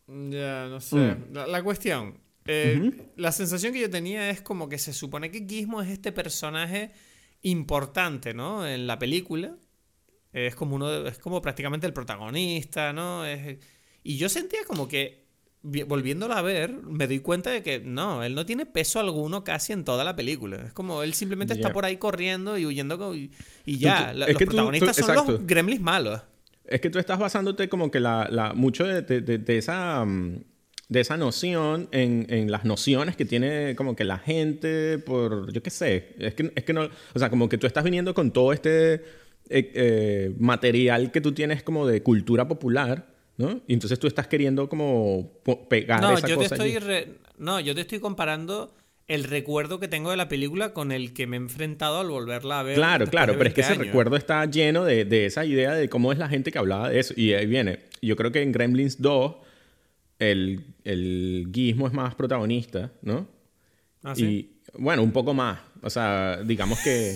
Ya, 0.07 0.67
no 0.69 0.81
sé. 0.81 0.97
Mm. 0.97 1.33
La, 1.33 1.47
la 1.47 1.63
cuestión. 1.63 2.15
eh, 2.45 2.91
La 3.15 3.31
sensación 3.31 3.73
que 3.73 3.79
yo 3.81 3.89
tenía 3.89 4.29
es 4.29 4.41
como 4.41 4.67
que 4.69 4.77
se 4.77 4.93
supone 4.93 5.31
que 5.31 5.45
Gizmo 5.47 5.81
es 5.81 5.89
este 5.89 6.11
personaje 6.11 6.91
importante, 7.41 8.33
¿no? 8.33 8.67
En 8.67 8.85
la 8.87 8.99
película. 8.99 9.55
Es 10.35 10.53
como 10.55 10.75
uno 10.75 10.89
de- 10.89 11.09
es 11.09 11.17
como 11.17 11.41
prácticamente 11.41 11.87
el 11.87 11.93
protagonista, 11.93 12.91
¿no? 12.93 13.25
Es- 13.25 13.57
y 14.03 14.17
yo 14.17 14.27
sentía 14.27 14.59
como 14.67 14.87
que 14.87 15.23
vi- 15.63 15.83
volviéndola 15.83 16.37
a 16.37 16.41
ver, 16.41 16.73
me 16.83 17.07
doy 17.07 17.19
cuenta 17.19 17.49
de 17.51 17.63
que 17.63 17.79
no, 17.79 18.21
él 18.23 18.35
no 18.35 18.45
tiene 18.45 18.65
peso 18.65 18.99
alguno 18.99 19.43
casi 19.45 19.71
en 19.73 19.83
toda 19.85 20.03
la 20.03 20.15
película. 20.15 20.57
Es 20.67 20.73
como 20.73 21.03
él 21.03 21.13
simplemente 21.13 21.53
está 21.53 21.71
por 21.71 21.85
ahí 21.85 21.97
corriendo 21.97 22.57
y 22.57 22.65
huyendo 22.65 23.15
y, 23.15 23.31
y 23.65 23.77
ya. 23.77 24.11
tú- 24.11 24.19
los 24.19 24.27
tú- 24.37 24.45
protagonistas 24.45 24.95
son 24.97 25.09
exacto. 25.09 25.31
los 25.31 25.47
gremlins 25.47 25.81
malos. 25.81 26.21
Es 26.65 26.81
que 26.81 26.89
tú 26.89 26.99
estás 26.99 27.17
basándote 27.17 27.69
como 27.69 27.89
que 27.89 27.99
la, 28.01 28.27
la- 28.29 28.53
mucho 28.53 28.83
de, 28.85 29.01
de- 29.03 29.21
de- 29.21 29.37
de 29.37 29.57
esa, 29.57 30.03
mm, 30.03 30.43
de 30.89 30.99
esa 30.99 31.15
noción 31.17 31.87
en, 31.91 32.25
en 32.29 32.51
las 32.51 32.65
nociones 32.65 33.15
que 33.15 33.23
tiene 33.25 33.75
como 33.75 33.95
que 33.95 34.03
la 34.03 34.17
gente 34.19 34.97
por, 34.99 35.51
yo 35.53 35.63
qué 35.63 35.69
sé, 35.71 36.13
es 36.19 36.33
que, 36.35 36.51
es 36.55 36.63
que 36.63 36.73
no, 36.73 36.89
o 37.13 37.19
sea, 37.19 37.29
como 37.29 37.47
que 37.49 37.57
tú 37.57 37.65
estás 37.65 37.83
viniendo 37.83 38.13
con 38.13 38.31
todo 38.31 38.51
este 38.53 39.03
eh, 39.49 39.71
eh, 39.73 40.33
material 40.39 41.11
que 41.11 41.21
tú 41.21 41.31
tienes 41.33 41.63
como 41.63 41.85
de 41.87 42.01
cultura 42.03 42.47
popular, 42.47 43.07
¿no? 43.37 43.61
Y 43.67 43.73
entonces 43.73 43.99
tú 43.99 44.07
estás 44.07 44.27
queriendo 44.27 44.67
como 44.69 45.31
pegar 45.69 46.01
No, 46.01 46.17
esa 46.17 46.27
yo 46.27 46.35
te 46.37 46.43
cosa 46.43 46.55
estoy 46.55 46.69
allí. 46.71 46.79
re- 46.79 47.07
no, 47.37 47.59
yo 47.59 47.75
te 47.75 47.81
estoy 47.81 47.99
comparando 47.99 48.73
el 49.07 49.23
recuerdo 49.23 49.79
que 49.79 49.87
tengo 49.87 50.09
de 50.09 50.17
la 50.17 50.27
película 50.29 50.73
con 50.73 50.91
el 50.91 51.13
que 51.13 51.27
me 51.27 51.35
he 51.35 51.39
enfrentado 51.39 51.99
al 51.99 52.09
volverla 52.09 52.61
a 52.61 52.63
ver. 52.63 52.75
Claro, 52.75 53.05
claro, 53.07 53.33
pero 53.37 53.49
es 53.49 53.53
que 53.53 53.61
20 53.61 53.73
ese 53.73 53.83
recuerdo 53.83 54.15
está 54.15 54.43
lleno 54.49 54.83
de, 54.83 55.05
de 55.05 55.27
esa 55.27 55.45
idea 55.45 55.73
de 55.73 55.89
cómo 55.89 56.11
es 56.11 56.17
la 56.17 56.27
gente 56.27 56.51
que 56.51 56.57
hablaba 56.57 56.89
de 56.89 56.99
eso. 56.99 57.13
Y 57.15 57.33
ahí 57.33 57.45
viene. 57.45 57.81
Yo 58.01 58.15
creo 58.15 58.31
que 58.31 58.41
en 58.41 58.51
Gremlins 58.51 58.99
2 59.01 59.35
el, 60.17 60.65
el 60.83 61.47
guismo 61.49 61.85
es 61.87 61.93
más 61.93 62.15
protagonista, 62.15 62.91
¿no? 63.03 63.27
¿Ah, 64.01 64.15
sí? 64.15 64.25
Y 64.25 64.79
bueno, 64.81 65.03
un 65.03 65.11
poco 65.11 65.33
más. 65.35 65.59
O 65.83 65.89
sea, 65.89 66.41
digamos 66.43 66.79
que... 66.79 67.15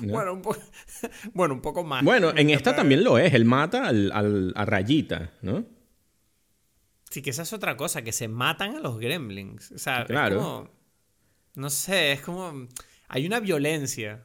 ¿no? 0.00 0.12
Bueno, 0.12 0.32
un 0.34 0.42
po- 0.42 0.56
bueno, 1.34 1.54
un 1.54 1.60
poco 1.62 1.84
más. 1.84 2.04
Bueno, 2.04 2.32
en 2.36 2.50
esta 2.50 2.70
para- 2.70 2.76
también 2.78 3.04
lo 3.04 3.18
es. 3.18 3.32
Él 3.34 3.44
mata 3.44 3.86
al, 3.86 4.10
al- 4.12 4.52
a 4.56 4.64
Rayita, 4.64 5.32
¿no? 5.42 5.64
Sí, 7.10 7.22
que 7.22 7.30
esa 7.30 7.42
es 7.42 7.52
otra 7.52 7.76
cosa, 7.76 8.02
que 8.02 8.12
se 8.12 8.28
matan 8.28 8.76
a 8.76 8.80
los 8.80 8.98
gremlins. 8.98 9.72
O 9.72 9.78
sea, 9.78 10.04
Claro. 10.04 10.36
es 10.36 10.42
como. 10.42 10.70
No 11.54 11.70
sé, 11.70 12.12
es 12.12 12.20
como. 12.20 12.66
Hay 13.08 13.26
una 13.26 13.40
violencia 13.40 14.24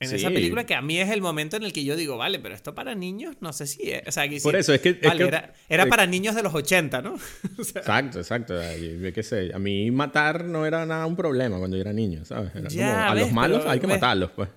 en 0.00 0.14
esa 0.14 0.28
Sí. 0.28 0.34
película 0.34 0.64
que 0.64 0.76
a 0.76 0.82
mí 0.82 1.00
es 1.00 1.10
el 1.10 1.20
momento 1.20 1.56
en 1.56 1.64
el 1.64 1.72
que 1.72 1.82
yo 1.84 1.96
digo, 1.96 2.16
vale, 2.16 2.38
pero 2.38 2.54
esto 2.54 2.72
para 2.74 2.94
niños, 2.94 3.34
no 3.40 3.52
sé 3.52 3.66
si 3.66 3.90
es. 3.90 4.02
O 4.06 4.12
sea, 4.12 4.28
que 4.28 4.38
Por 4.40 4.52
sí, 4.54 4.58
eso, 4.60 4.72
es 4.74 4.80
que- 4.80 4.90
es 4.90 5.00
vale, 5.02 5.18
que- 5.24 5.28
era, 5.28 5.54
era 5.68 5.84
eh, 5.84 5.86
para 5.88 6.06
niños 6.06 6.36
de 6.36 6.42
los 6.44 6.54
80, 6.54 7.02
¿no? 7.02 7.14
O 7.58 7.64
sea, 7.64 7.80
Exacto, 7.80 8.18
exacto. 8.20 8.54
Yo 8.76 9.12
qué 9.12 9.22
sé. 9.24 9.50
A 9.52 9.58
mí 9.58 9.90
matar 9.90 10.44
no 10.44 10.66
era 10.66 10.86
nada 10.86 11.06
un 11.06 11.16
problema 11.16 11.58
cuando 11.58 11.76
yo 11.76 11.80
era 11.80 11.92
niño, 11.92 12.24
¿sabes? 12.24 12.54
Era 12.54 12.68
Ya, 12.68 12.92
como, 12.92 13.02
a 13.10 13.14
ves, 13.14 13.22
los 13.24 13.32
malos 13.32 13.58
pero 13.60 13.70
hay 13.72 13.80
que 13.80 13.86
ves- 13.88 13.96
matarlos, 13.96 14.30
pues. 14.32 14.48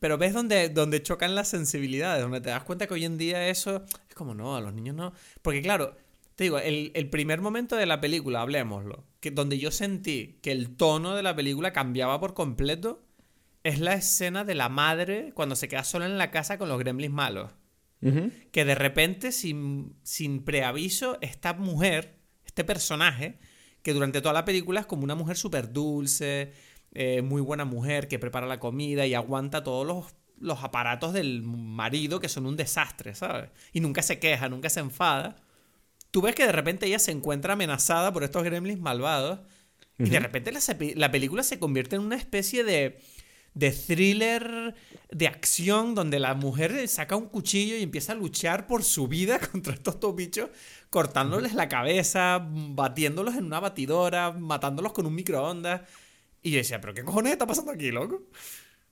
Pero 0.00 0.18
ves 0.18 0.34
donde, 0.34 0.68
donde 0.68 1.02
chocan 1.02 1.34
las 1.34 1.48
sensibilidades, 1.48 2.22
donde 2.22 2.40
te 2.40 2.50
das 2.50 2.64
cuenta 2.64 2.86
que 2.86 2.94
hoy 2.94 3.04
en 3.04 3.18
día 3.18 3.48
eso 3.48 3.84
es 4.08 4.14
como 4.14 4.34
no, 4.34 4.56
a 4.56 4.60
los 4.60 4.74
niños 4.74 4.94
no. 4.94 5.12
Porque 5.42 5.62
claro, 5.62 5.96
te 6.34 6.44
digo, 6.44 6.58
el, 6.58 6.92
el 6.94 7.08
primer 7.08 7.40
momento 7.40 7.76
de 7.76 7.86
la 7.86 8.00
película, 8.00 8.42
hablemoslo, 8.42 9.04
que 9.20 9.30
donde 9.30 9.58
yo 9.58 9.70
sentí 9.70 10.38
que 10.42 10.52
el 10.52 10.76
tono 10.76 11.14
de 11.14 11.22
la 11.22 11.34
película 11.34 11.72
cambiaba 11.72 12.20
por 12.20 12.34
completo, 12.34 13.06
es 13.66 13.80
la 13.80 13.94
escena 13.94 14.44
de 14.44 14.54
la 14.54 14.68
madre 14.68 15.32
cuando 15.34 15.56
se 15.56 15.66
queda 15.66 15.82
sola 15.82 16.06
en 16.06 16.18
la 16.18 16.30
casa 16.30 16.56
con 16.56 16.68
los 16.68 16.78
gremlins 16.78 17.12
malos. 17.12 17.52
Que 18.52 18.64
de 18.64 18.76
repente, 18.76 19.32
sin, 19.32 19.96
sin 20.04 20.44
preaviso, 20.44 21.18
esta 21.22 21.54
mujer, 21.54 22.20
este 22.44 22.62
personaje, 22.62 23.40
que 23.82 23.92
durante 23.92 24.20
toda 24.20 24.32
la 24.32 24.44
película 24.44 24.80
es 24.80 24.86
como 24.86 25.02
una 25.02 25.16
mujer 25.16 25.36
súper 25.36 25.72
dulce, 25.72 26.52
eh, 26.98 27.20
muy 27.20 27.42
buena 27.42 27.66
mujer, 27.66 28.08
que 28.08 28.18
prepara 28.18 28.46
la 28.46 28.58
comida 28.58 29.04
y 29.04 29.12
aguanta 29.12 29.62
todos 29.62 29.86
los, 29.86 30.14
los 30.40 30.64
aparatos 30.64 31.12
del 31.12 31.42
marido 31.42 32.20
que 32.20 32.30
son 32.30 32.46
un 32.46 32.56
desastre, 32.56 33.14
¿sabes? 33.14 33.50
Y 33.74 33.80
nunca 33.80 34.00
se 34.00 34.18
queja, 34.18 34.48
nunca 34.48 34.70
se 34.70 34.80
enfada. 34.80 35.36
Tú 36.10 36.22
ves 36.22 36.34
que 36.34 36.46
de 36.46 36.52
repente 36.52 36.86
ella 36.86 36.98
se 36.98 37.10
encuentra 37.10 37.52
amenazada 37.52 38.14
por 38.14 38.24
estos 38.24 38.42
gremlins 38.44 38.80
malvados 38.80 39.40
y 39.98 40.08
de 40.08 40.20
repente 40.20 40.52
la, 40.52 40.60
la 40.94 41.10
película 41.10 41.42
se 41.42 41.58
convierte 41.58 41.96
en 41.96 42.02
una 42.02 42.16
especie 42.16 42.64
de, 42.64 42.98
de 43.52 43.72
thriller 43.72 44.74
de 45.10 45.26
acción 45.26 45.94
donde 45.94 46.18
la 46.18 46.32
mujer 46.32 46.88
saca 46.88 47.16
un 47.16 47.28
cuchillo 47.28 47.76
y 47.76 47.82
empieza 47.82 48.12
a 48.12 48.14
luchar 48.14 48.66
por 48.66 48.84
su 48.84 49.06
vida 49.06 49.38
contra 49.52 49.74
estos 49.74 50.00
dos 50.00 50.16
bichos, 50.16 50.48
cortándoles 50.88 51.52
la 51.52 51.68
cabeza, 51.68 52.46
batiéndolos 52.50 53.34
en 53.34 53.44
una 53.44 53.60
batidora, 53.60 54.32
matándolos 54.32 54.92
con 54.92 55.04
un 55.04 55.14
microondas. 55.14 55.82
Y 56.46 56.52
yo 56.52 56.58
decía, 56.58 56.80
¿pero 56.80 56.94
qué 56.94 57.02
cojones 57.02 57.32
está 57.32 57.44
pasando 57.44 57.72
aquí, 57.72 57.90
loco? 57.90 58.22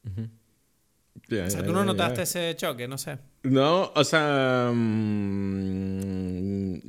O 0.05 1.49
sea, 1.49 1.62
tú 1.64 1.73
no 1.73 1.85
notaste 1.85 2.23
ese 2.23 2.57
choque, 2.57 2.88
no 2.88 2.99
sé. 2.99 3.19
No, 3.45 3.93
o 3.95 4.03
sea, 4.03 4.73
mm, 4.75 6.17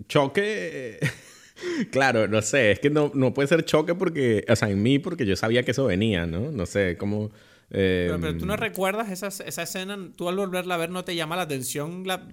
choque. 0.08 0.97
claro, 1.91 2.28
no 2.28 2.41
sé, 2.41 2.71
es 2.71 2.80
que 2.80 2.89
no, 2.89 3.12
no 3.13 3.32
puede 3.32 3.47
ser 3.47 3.63
choque 3.63 3.93
porque, 3.93 4.43
o 4.49 4.56
sea, 4.56 4.71
en 4.71 4.82
mí 4.82 4.97
porque 4.97 5.28
yo 5.28 5.36
sabía 5.36 5.62
que 5.62 5.69
eso 5.69 5.86
venía, 5.86 6.25
¿no? 6.25 6.51
No 6.51 6.65
sé, 6.65 6.97
cómo, 6.97 7.30
Pero, 7.69 8.19
pero 8.19 8.36
tú 8.36 8.47
no 8.47 8.56
Em, 8.56 8.60
recuerdas 8.60 9.12
esa, 9.12 9.28
esa 9.28 9.62
escena, 9.62 9.99
tú 10.15 10.30
al 10.30 10.36
volverla 10.36 10.73
a 10.73 10.80
ver 10.80 10.89
no 10.89 11.06
te 11.06 11.13
llama 11.15 11.36
la 11.36 11.43
atención, 11.43 12.08
la, 12.08 12.28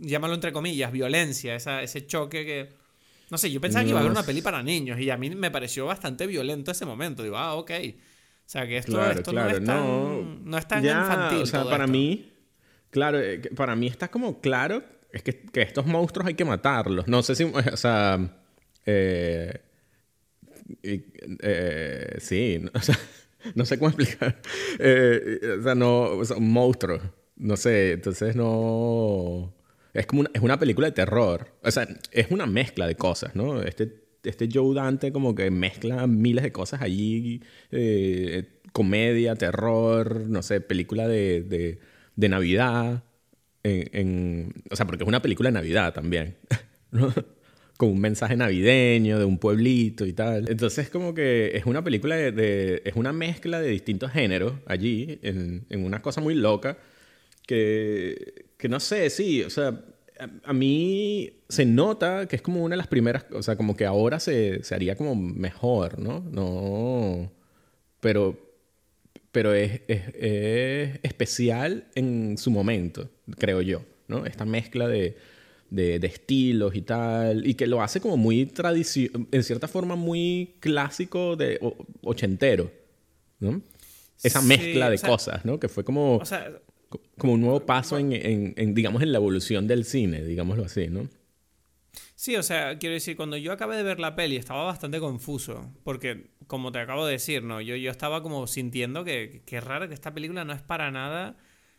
llámalo 0.00 0.32
entre 0.32 0.52
comillas, 0.52 0.90
violencia, 0.90 1.54
esa, 1.54 1.82
ese 1.82 2.06
choque 2.06 2.46
que... 2.46 2.87
No 3.30 3.38
sé, 3.38 3.50
yo 3.50 3.60
pensaba 3.60 3.84
que 3.84 3.90
iba 3.90 4.00
a 4.00 4.02
ver 4.02 4.10
una 4.10 4.22
peli 4.22 4.40
para 4.40 4.62
niños 4.62 4.98
y 5.00 5.10
a 5.10 5.16
mí 5.16 5.30
me 5.30 5.50
pareció 5.50 5.86
bastante 5.86 6.26
violento 6.26 6.70
ese 6.70 6.86
momento. 6.86 7.22
Digo, 7.22 7.36
ah, 7.36 7.54
ok. 7.54 7.70
O 7.70 8.50
sea, 8.50 8.66
que 8.66 8.78
esto, 8.78 8.92
Claro, 8.92 9.10
esto 9.12 9.30
claro, 9.30 9.50
no 9.50 9.56
es 9.56 9.64
tan, 9.64 9.76
no. 9.76 10.40
no 10.44 10.58
es 10.58 10.68
tan 10.68 10.82
ya, 10.82 11.00
infantil. 11.00 11.42
O 11.42 11.46
sea, 11.46 11.64
para 11.64 11.84
esto. 11.84 11.92
mí, 11.92 12.32
claro, 12.90 13.20
eh, 13.20 13.42
para 13.54 13.76
mí 13.76 13.86
está 13.86 14.08
como 14.08 14.40
claro, 14.40 14.82
es 15.12 15.22
que, 15.22 15.38
que 15.38 15.62
estos 15.62 15.84
monstruos 15.84 16.26
hay 16.26 16.34
que 16.34 16.46
matarlos. 16.46 17.06
No 17.08 17.22
sé 17.22 17.34
si, 17.34 17.44
o 17.72 17.76
sea, 17.76 18.18
eh, 18.86 19.60
eh, 20.82 22.16
sí, 22.20 22.58
no, 22.60 22.70
o 22.74 22.80
sea, 22.80 22.98
no 23.54 23.64
sé 23.64 23.78
cómo 23.78 23.90
explicar. 23.90 24.40
Eh, 24.78 25.56
o 25.60 25.62
sea, 25.62 25.74
no, 25.74 26.02
o 26.04 26.24
sea, 26.24 26.36
un 26.36 26.50
monstruo, 26.50 27.00
no 27.36 27.56
sé, 27.56 27.92
entonces 27.92 28.34
no... 28.36 29.54
Es 29.94 30.06
como 30.06 30.20
una, 30.20 30.30
es 30.34 30.42
una 30.42 30.58
película 30.58 30.86
de 30.88 30.92
terror. 30.92 31.48
O 31.62 31.70
sea, 31.70 31.88
es 32.12 32.30
una 32.30 32.46
mezcla 32.46 32.86
de 32.86 32.94
cosas, 32.96 33.34
¿no? 33.34 33.62
Este, 33.62 33.92
este 34.24 34.48
Joe 34.52 34.74
Dante 34.74 35.12
como 35.12 35.34
que 35.34 35.50
mezcla 35.50 36.06
miles 36.06 36.44
de 36.44 36.52
cosas 36.52 36.82
allí. 36.82 37.42
eh, 37.70 38.48
comedia, 38.72 39.34
terror, 39.34 40.20
no 40.28 40.42
sé, 40.42 40.60
película 40.60 41.08
de, 41.08 41.42
de, 41.42 41.78
de 42.16 42.28
Navidad. 42.28 43.02
En, 43.62 43.88
en- 43.92 44.54
o 44.70 44.76
sea, 44.76 44.86
porque 44.86 45.04
es 45.04 45.08
una 45.08 45.22
película 45.22 45.48
de 45.50 45.54
Navidad 45.54 45.94
también. 45.94 46.36
¿no? 46.90 47.12
Con 47.76 47.90
un 47.90 48.00
mensaje 48.00 48.36
navideño 48.36 49.18
de 49.18 49.24
un 49.24 49.38
pueblito 49.38 50.04
y 50.06 50.12
tal. 50.12 50.48
Entonces, 50.50 50.90
como 50.90 51.14
que 51.14 51.56
es 51.56 51.64
una 51.66 51.82
película 51.84 52.16
de. 52.16 52.32
de- 52.32 52.82
es 52.84 52.94
una 52.96 53.12
mezcla 53.12 53.60
de 53.60 53.68
distintos 53.70 54.10
géneros 54.12 54.54
allí, 54.66 55.18
en, 55.22 55.64
en 55.70 55.84
una 55.84 56.02
cosa 56.02 56.20
muy 56.20 56.34
loca 56.34 56.78
que, 57.48 58.44
que 58.58 58.68
no 58.68 58.78
sé, 58.78 59.08
sí, 59.08 59.42
o 59.42 59.48
sea, 59.48 59.68
a, 60.20 60.28
a 60.50 60.52
mí 60.52 61.30
se 61.48 61.64
nota 61.64 62.28
que 62.28 62.36
es 62.36 62.42
como 62.42 62.62
una 62.62 62.74
de 62.74 62.76
las 62.76 62.88
primeras, 62.88 63.24
o 63.32 63.42
sea, 63.42 63.56
como 63.56 63.74
que 63.74 63.86
ahora 63.86 64.20
se, 64.20 64.62
se 64.62 64.74
haría 64.74 64.96
como 64.96 65.14
mejor, 65.16 65.98
¿no? 65.98 66.20
No, 66.30 67.32
pero, 68.00 68.36
pero 69.32 69.54
es, 69.54 69.80
es, 69.88 70.02
es 70.14 71.00
especial 71.02 71.88
en 71.94 72.36
su 72.36 72.50
momento, 72.50 73.08
creo 73.38 73.62
yo, 73.62 73.82
¿no? 74.08 74.26
Esta 74.26 74.44
mezcla 74.44 74.86
de, 74.86 75.16
de, 75.70 75.98
de 75.98 76.06
estilos 76.06 76.74
y 76.74 76.82
tal, 76.82 77.46
y 77.46 77.54
que 77.54 77.66
lo 77.66 77.80
hace 77.80 77.98
como 78.02 78.18
muy 78.18 78.44
tradicional, 78.44 79.26
en 79.32 79.42
cierta 79.42 79.68
forma 79.68 79.96
muy 79.96 80.56
clásico 80.60 81.34
de 81.34 81.58
o- 81.62 81.86
ochentero, 82.02 82.70
¿no? 83.40 83.62
Esa 84.22 84.40
Sí, 84.42 84.48
mezcla 84.48 84.90
de 84.90 84.96
o 84.96 84.98
sea- 84.98 85.08
cosas, 85.08 85.44
¿no? 85.46 85.58
Que 85.58 85.68
fue 85.68 85.82
como 85.84 86.16
O 86.16 86.24
sea, 86.26 86.52
como 87.18 87.34
un 87.34 87.40
nuevo 87.42 87.66
paso 87.66 87.98
en, 87.98 88.12
en- 88.12 88.54
en, 88.56 88.74
digamos, 88.74 89.02
en 89.02 89.12
la 89.12 89.18
evolución 89.18 89.66
del 89.68 89.84
cine, 89.84 90.22
digámoslo 90.24 90.64
así, 90.64 90.88
¿no? 90.88 91.08
Sí, 92.14 92.36
o 92.36 92.42
sea, 92.42 92.78
quiero 92.78 92.94
decir, 92.94 93.16
cuando 93.16 93.36
yo 93.36 93.52
acabé 93.52 93.76
de 93.76 93.82
ver 93.82 94.00
la 94.00 94.16
peli 94.16 94.36
estaba 94.36 94.64
bastante 94.64 94.98
confuso, 95.00 95.72
porque 95.84 96.30
como 96.46 96.72
te 96.72 96.80
acabo 96.80 97.06
de 97.06 97.12
decir, 97.12 97.42
¿no? 97.44 97.60
Yo, 97.60 97.76
yo 97.76 97.90
estaba 97.90 98.22
como 98.22 98.46
sintiendo 98.46 99.04
que, 99.04 99.42
que 99.46 99.58
es 99.58 99.64
raro 99.64 99.88
que 99.88 99.94
esta 99.94 100.12
película 100.14 100.44
no 100.44 100.52
es 100.52 100.62
para 100.62 100.90
nada 100.90 101.36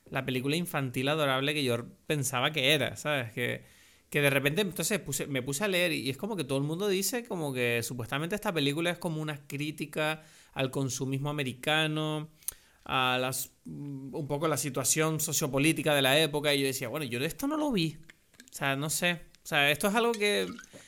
la 0.10 0.26
película 0.26 0.56
infantil 0.56 1.08
adorable 1.10 1.54
que 1.54 1.64
yo 1.64 1.86
pensaba 2.08 2.52
que 2.52 2.74
era, 2.74 2.96
¿sabes? 2.96 3.32
Que, 3.34 3.64
que 4.10 4.22
de 4.22 4.30
repente 4.30 4.62
entonces 4.62 5.02
me 5.28 5.42
puse 5.44 5.64
a 5.66 5.68
leer 5.68 5.92
y 5.92 6.10
es 6.10 6.18
como 6.18 6.36
que 6.36 6.44
todo 6.44 6.58
el 6.58 6.64
mundo 6.64 6.88
dice 6.88 7.26
como 7.26 7.54
que 7.54 7.82
supuestamente 7.84 8.36
esta 8.36 8.54
película 8.54 8.90
es 8.92 8.98
como 8.98 9.22
una 9.22 9.46
crítica 9.46 10.24
al 10.54 10.72
consumismo 10.72 11.30
americano, 11.30 12.30
a 12.92 13.20
las 13.20 13.52
mm, 13.66 14.16
un 14.16 14.28
poco 14.28 14.48
la 14.48 14.58
situación 14.58 15.20
sociopolítica 15.20 15.94
de 15.94 16.02
la 16.02 16.20
época 16.20 16.56
y 16.56 16.62
yo 16.62 16.66
decía, 16.66 16.90
bueno, 16.90 17.06
yo 17.06 17.20
esto 17.20 17.46
no 17.46 17.56
lo 17.56 17.72
vi. 17.72 17.98
O 18.52 18.54
sea, 18.54 18.76
no 18.76 18.90
sé. 18.90 19.22
O 19.44 19.48
sea, 19.50 19.70
esto 19.70 19.88
es 19.90 19.96
algo 19.96 20.12
que 20.12 20.48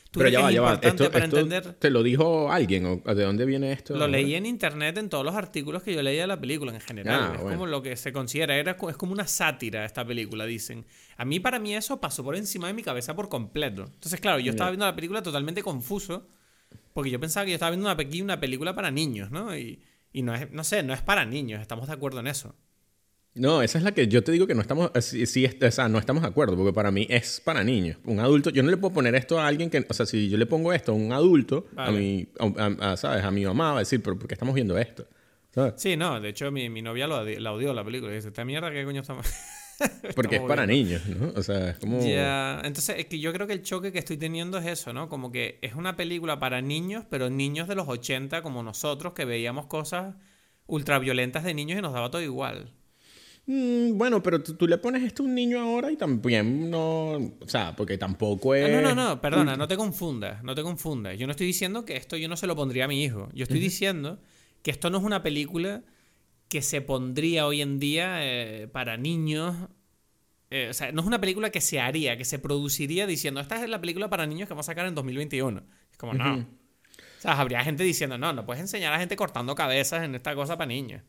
tú 0.10 0.20
Pero 0.20 0.30
ya 0.30 0.42
va, 0.42 0.52
ya 0.52 0.62
va. 0.62 0.74
Esto, 0.82 1.12
para 1.12 1.26
esto 1.26 1.38
entender. 1.38 1.74
¿Te 1.76 1.92
lo 1.92 2.02
dijo 2.02 2.52
alguien? 2.52 2.88
¿O 3.06 3.14
¿De 3.14 3.24
dónde 3.24 3.46
viene 3.46 3.72
esto? 3.72 3.96
Lo 3.96 4.08
leí 4.08 4.34
en 4.34 4.48
internet 4.48 4.98
en 4.98 5.10
todos 5.10 5.24
los 5.24 5.36
artículos 5.36 5.84
que 5.84 5.94
yo 5.94 6.02
leía 6.02 6.22
de 6.22 6.28
la 6.28 6.42
película 6.42 6.74
en 6.74 6.82
general. 6.82 7.22
Ah, 7.22 7.32
es 7.36 7.42
bueno. 7.44 7.58
como 7.60 7.68
lo 7.68 7.84
que 7.84 7.96
se 7.96 8.12
considera, 8.12 8.58
era, 8.58 8.72
es 8.72 8.98
como 8.98 9.14
una 9.14 9.28
sátira 9.28 9.86
esta 9.86 10.04
película, 10.04 10.48
dicen. 10.48 10.86
A 11.18 11.26
mí, 11.26 11.40
para 11.40 11.60
mí, 11.60 11.76
eso 11.76 12.02
pasó 12.02 12.24
por 12.24 12.36
encima 12.36 12.66
de 12.66 12.74
mi 12.74 12.82
cabeza 12.82 13.16
por 13.16 13.30
completo. 13.30 13.84
Entonces, 13.94 14.20
claro, 14.20 14.40
yo 14.40 14.50
estaba 14.50 14.72
viendo 14.72 14.88
la 14.88 14.96
película 14.96 15.22
totalmente 15.22 15.62
confuso, 15.62 16.28
porque 16.94 17.12
yo 17.12 17.20
pensaba 17.20 17.46
que 17.46 17.52
yo 17.52 17.56
estaba 17.56 17.70
viendo 17.70 17.88
una, 17.88 18.24
una 18.24 18.40
película 18.40 18.74
para 18.74 18.90
niños, 18.90 19.30
¿no? 19.30 19.56
Y, 19.56 19.80
y 20.14 20.22
no 20.24 20.34
es, 20.36 20.52
no 20.52 20.64
sé, 20.64 20.84
no 20.84 20.94
es 20.94 21.02
para 21.02 21.26
niños, 21.26 21.62
estamos 21.62 21.88
de 21.88 21.94
acuerdo 21.94 22.20
en 22.20 22.28
eso. 22.28 22.56
No, 23.34 23.62
esa 23.62 23.78
es 23.78 23.84
la 23.86 23.94
que 23.94 24.08
yo 24.10 24.24
te 24.24 24.34
digo 24.34 24.46
que 24.46 24.56
no 24.56 24.62
estamos, 24.62 24.92
eh, 24.94 25.02
sí, 25.02 25.26
sí, 25.26 25.46
o 25.46 25.72
sea, 25.72 25.88
no 25.88 26.00
estamos 26.00 26.22
de 26.22 26.28
acuerdo, 26.28 26.58
porque 26.58 26.74
para 26.74 26.92
mí 26.92 27.08
es 27.10 27.40
para 27.40 27.64
niños. 27.64 27.98
Un 28.04 28.20
adulto, 28.20 28.50
yo 28.50 28.62
no 28.62 28.70
le 28.70 28.76
puedo 28.76 28.94
poner 28.94 29.16
esto 29.16 29.40
a 29.40 29.48
alguien 29.48 29.70
que, 29.70 29.86
o 29.88 29.94
sea, 29.94 30.06
si 30.06 30.30
yo 30.30 30.38
le 30.38 30.46
pongo 30.46 30.74
esto 30.74 30.92
a 30.92 30.96
un 30.96 31.14
adulto, 31.14 31.66
a 31.78 31.92
mi, 31.92 32.28
a, 32.40 32.98
¿sabes? 32.98 33.24
A 33.24 33.32
mi 33.32 33.46
mamá 33.46 33.72
va 33.72 33.78
a 33.78 33.80
decir, 33.80 34.04
pero 34.04 34.20
¿por 34.20 34.28
qué 34.28 34.34
estamos 34.34 34.54
viendo 34.54 34.78
esto? 34.78 35.08
¿Sabes? 35.52 35.76
Sí, 35.78 35.96
no, 35.96 36.20
de 36.20 36.30
hecho, 36.30 36.52
mi, 36.52 36.70
mi 36.70 36.82
novia 36.82 37.08
lo, 37.08 37.24
la 37.24 37.54
odió 37.54 37.74
la 37.74 37.86
película. 37.86 38.12
Dice, 38.12 38.28
¿esta 38.30 38.44
mierda 38.44 38.70
qué 38.72 38.84
coño 38.84 39.02
estamos...? 39.02 39.26
Porque 40.16 40.38
es 40.38 40.42
para 40.42 40.66
viendo?". 40.66 40.90
niños, 40.90 41.08
¿no? 41.08 41.40
O 41.40 41.44
sea, 41.44 41.70
es 41.70 41.78
como... 41.78 42.00
Ya, 42.06 42.62
entonces 42.64 42.98
es 43.00 43.06
que 43.06 43.20
yo 43.20 43.34
creo 43.34 43.48
que 43.48 43.54
el 43.54 43.62
choque 43.62 43.92
que 43.92 44.00
estoy 44.00 44.18
teniendo 44.18 44.58
es 44.58 44.66
eso, 44.66 44.94
¿no? 44.94 45.10
Como 45.10 45.32
que 45.32 45.60
es 45.62 45.76
una 45.76 45.96
película 45.96 46.40
para 46.40 46.62
niños, 46.62 47.06
pero 47.10 47.30
niños 47.30 47.68
de 47.68 47.76
los 47.76 47.88
80 47.88 48.42
como 48.42 48.64
nosotros 48.64 49.14
que 49.14 49.26
veíamos 49.26 49.68
cosas 49.68 50.16
ultraviolentas 50.68 51.44
de 51.44 51.54
niños 51.54 51.80
y 51.80 51.82
nos 51.82 51.94
daba 51.94 52.10
todo 52.10 52.22
igual. 52.22 52.72
Mm, 53.46 53.98
bueno, 53.98 54.22
pero 54.22 54.42
tú, 54.42 54.54
tú 54.54 54.68
le 54.68 54.78
pones 54.78 55.04
esto 55.04 55.24
a 55.24 55.26
un 55.26 55.36
niño 55.36 55.60
ahora 55.60 55.92
y 55.92 55.98
también 55.98 56.70
no... 56.70 57.14
O 57.14 57.48
sea, 57.48 57.76
porque 57.76 57.98
tampoco 57.98 58.56
es... 58.56 58.66
Ah, 58.66 58.82
no, 58.82 58.96
no, 58.96 58.96
no, 58.96 59.22
perdona, 59.22 59.58
no 59.58 59.68
te 59.68 59.76
confundas, 59.76 60.44
no 60.44 60.56
te 60.56 60.64
confundas. 60.64 61.18
Yo 61.18 61.28
no 61.28 61.32
estoy 61.32 61.48
diciendo 61.48 61.84
que 61.84 61.98
esto 61.98 62.18
yo 62.18 62.30
no 62.30 62.38
se 62.38 62.48
lo 62.48 62.56
pondría 62.56 62.86
a 62.86 62.88
mi 62.88 63.04
hijo. 63.04 63.30
Yo 63.34 63.44
estoy 63.44 63.60
diciendo 63.60 64.20
que 64.62 64.72
esto 64.72 64.90
no 64.90 65.00
es 65.00 65.04
una 65.04 65.24
película 65.24 65.84
que 66.52 66.62
se 66.62 66.82
pondría 66.82 67.48
hoy 67.48 67.62
en 67.62 67.80
día 67.80 68.18
eh, 68.20 68.68
para 68.68 68.98
niños. 68.98 69.56
Eh, 70.50 70.68
o 70.70 70.74
sea, 70.74 70.92
no 70.92 71.00
es 71.00 71.08
una 71.08 71.22
película 71.22 71.50
que 71.50 71.62
se 71.62 71.80
haría, 71.80 72.18
que 72.18 72.26
se 72.26 72.40
produciría 72.40 73.08
diciendo, 73.08 73.40
esta 73.40 73.64
es 73.64 73.70
la 73.70 73.80
película 73.80 74.10
para 74.10 74.28
niños 74.28 74.50
que 74.50 74.54
vamos 74.54 74.68
a 74.68 74.72
sacar 74.72 74.86
en 74.86 74.94
2021. 74.94 75.64
Es 75.90 75.98
como, 75.98 76.14
no. 76.14 76.40
O 76.40 77.22
sea, 77.22 77.40
habría 77.40 77.64
gente 77.64 77.86
diciendo, 77.86 78.18
no, 78.18 78.34
no 78.34 78.46
puedes 78.46 78.60
enseñar 78.60 78.92
a 78.92 79.00
gente 79.00 79.16
cortando 79.16 79.56
cabezas 79.56 80.04
en 80.04 80.14
esta 80.14 80.36
cosa 80.36 80.58
para 80.58 80.68
niños. 80.68 81.02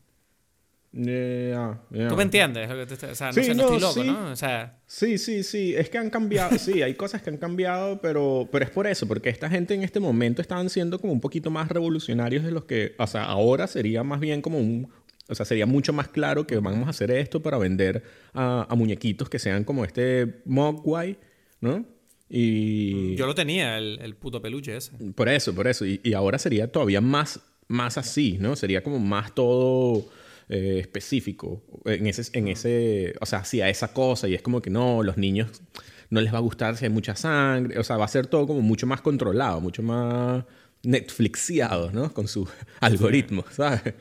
Ya, 0.93 1.81
ya. 1.89 2.07
¿Tú 2.07 2.15
me 2.15 2.23
entiendes? 2.23 2.69
O 2.69 3.15
sea, 3.15 3.27
no, 3.27 3.33
Sí, 3.33 3.43
sé, 3.43 3.55
no 3.55 3.63
no, 3.63 3.75
estoy 3.75 3.79
loco, 3.81 4.01
sí. 4.01 4.07
¿no? 4.07 4.31
O 4.31 4.35
sea, 4.37 4.77
Sí, 4.85 5.17
sí, 5.17 5.43
sí. 5.43 5.73
Es 5.75 5.89
que 5.89 5.97
han 5.97 6.09
cambiado. 6.09 6.57
Sí, 6.57 6.83
hay 6.83 6.93
cosas 6.93 7.21
que 7.21 7.31
han 7.31 7.37
cambiado, 7.37 7.99
pero, 7.99 8.47
pero 8.49 8.63
es 8.63 8.71
por 8.71 8.87
eso, 8.87 9.07
porque 9.07 9.29
esta 9.29 9.49
gente 9.49 9.73
en 9.73 9.83
este 9.83 9.99
momento 9.99 10.41
estaban 10.41 10.69
siendo 10.69 11.01
como 11.01 11.11
un 11.11 11.19
poquito 11.19 11.49
más 11.49 11.67
revolucionarios 11.67 12.45
de 12.45 12.51
los 12.51 12.63
que. 12.63 12.93
O 12.97 13.07
sea, 13.07 13.25
ahora 13.25 13.67
sería 13.67 14.03
más 14.03 14.21
bien 14.21 14.41
como 14.41 14.59
un. 14.59 14.87
O 15.29 15.35
sea, 15.35 15.45
sería 15.45 15.65
mucho 15.65 15.93
más 15.93 16.09
claro 16.09 16.45
que 16.45 16.57
vamos 16.57 16.87
a 16.87 16.89
hacer 16.89 17.11
esto 17.11 17.41
para 17.41 17.57
vender 17.57 18.03
a, 18.33 18.67
a 18.69 18.75
muñequitos 18.75 19.29
que 19.29 19.39
sean 19.39 19.63
como 19.63 19.85
este 19.85 20.41
Mogwai, 20.45 21.17
¿no? 21.61 21.85
Y. 22.29 23.15
yo 23.15 23.27
lo 23.27 23.35
tenía, 23.35 23.77
el, 23.77 23.99
el 24.01 24.15
puto 24.15 24.41
peluche 24.41 24.75
ese. 24.75 24.91
Por 25.15 25.29
eso, 25.29 25.53
por 25.53 25.67
eso. 25.67 25.85
Y, 25.85 26.01
y 26.03 26.13
ahora 26.13 26.39
sería 26.39 26.71
todavía 26.71 26.99
más, 26.99 27.39
más 27.67 27.97
así, 27.97 28.37
¿no? 28.39 28.55
Sería 28.55 28.83
como 28.83 28.99
más 28.99 29.35
todo 29.35 30.05
eh, 30.49 30.79
específico 30.79 31.63
en 31.85 32.07
ese, 32.07 32.37
en 32.37 32.47
ese, 32.47 33.13
o 33.21 33.25
sea, 33.25 33.39
hacia 33.39 33.69
esa 33.69 33.93
cosa. 33.93 34.27
Y 34.27 34.33
es 34.33 34.41
como 34.41 34.61
que 34.61 34.69
no, 34.69 35.03
los 35.03 35.17
niños 35.17 35.61
no 36.09 36.21
les 36.21 36.33
va 36.33 36.37
a 36.39 36.41
gustar 36.41 36.75
si 36.75 36.85
hay 36.85 36.91
mucha 36.91 37.15
sangre. 37.15 37.79
O 37.79 37.83
sea, 37.83 37.97
va 37.97 38.05
a 38.05 38.09
ser 38.09 38.27
todo 38.27 38.47
como 38.47 38.61
mucho 38.61 38.87
más 38.87 39.01
controlado, 39.01 39.61
mucho 39.61 39.83
más 39.83 40.43
Netflixiado, 40.83 41.91
¿no? 41.91 42.13
Con 42.13 42.27
sus 42.27 42.49
algoritmos, 42.81 43.45
¿sabes? 43.51 43.93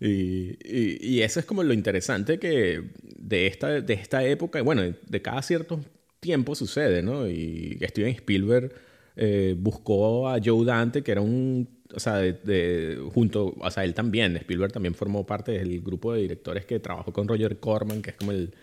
Y, 0.00 0.56
y- 0.64 1.20
eso 1.22 1.40
es 1.40 1.46
como 1.46 1.62
lo 1.62 1.74
interesante 1.74 2.38
que 2.38 2.82
de 3.18 3.46
esta, 3.46 3.80
de 3.82 3.94
esta 3.94 4.24
época, 4.24 4.62
bueno, 4.62 4.82
de 5.06 5.22
cada 5.22 5.42
cierto 5.42 5.80
tiempo 6.20 6.54
sucede, 6.54 7.02
¿no? 7.02 7.28
Y 7.28 7.78
Steven 7.82 8.14
Spielberg 8.14 8.72
eh, 9.16 9.54
buscó 9.58 10.28
a 10.28 10.38
Joe 10.42 10.64
Dante, 10.64 11.02
que 11.02 11.12
era 11.12 11.20
un, 11.20 11.68
o 11.94 12.00
sea, 12.00 12.16
de- 12.16 12.98
junto, 13.12 13.54
o 13.58 13.70
sea, 13.70 13.84
él 13.84 13.92
también, 13.94 14.36
Spielberg 14.36 14.72
también 14.72 14.94
formó 14.94 15.26
parte 15.26 15.52
del 15.52 15.80
grupo 15.82 16.14
de 16.14 16.22
directores 16.22 16.64
que 16.64 16.78
trabajó 16.80 17.12
con 17.12 17.28
Roger 17.28 17.58
Corman, 17.60 18.00
que 18.02 18.10
es 18.10 18.16
como 18.16 18.32
el, 18.32 18.54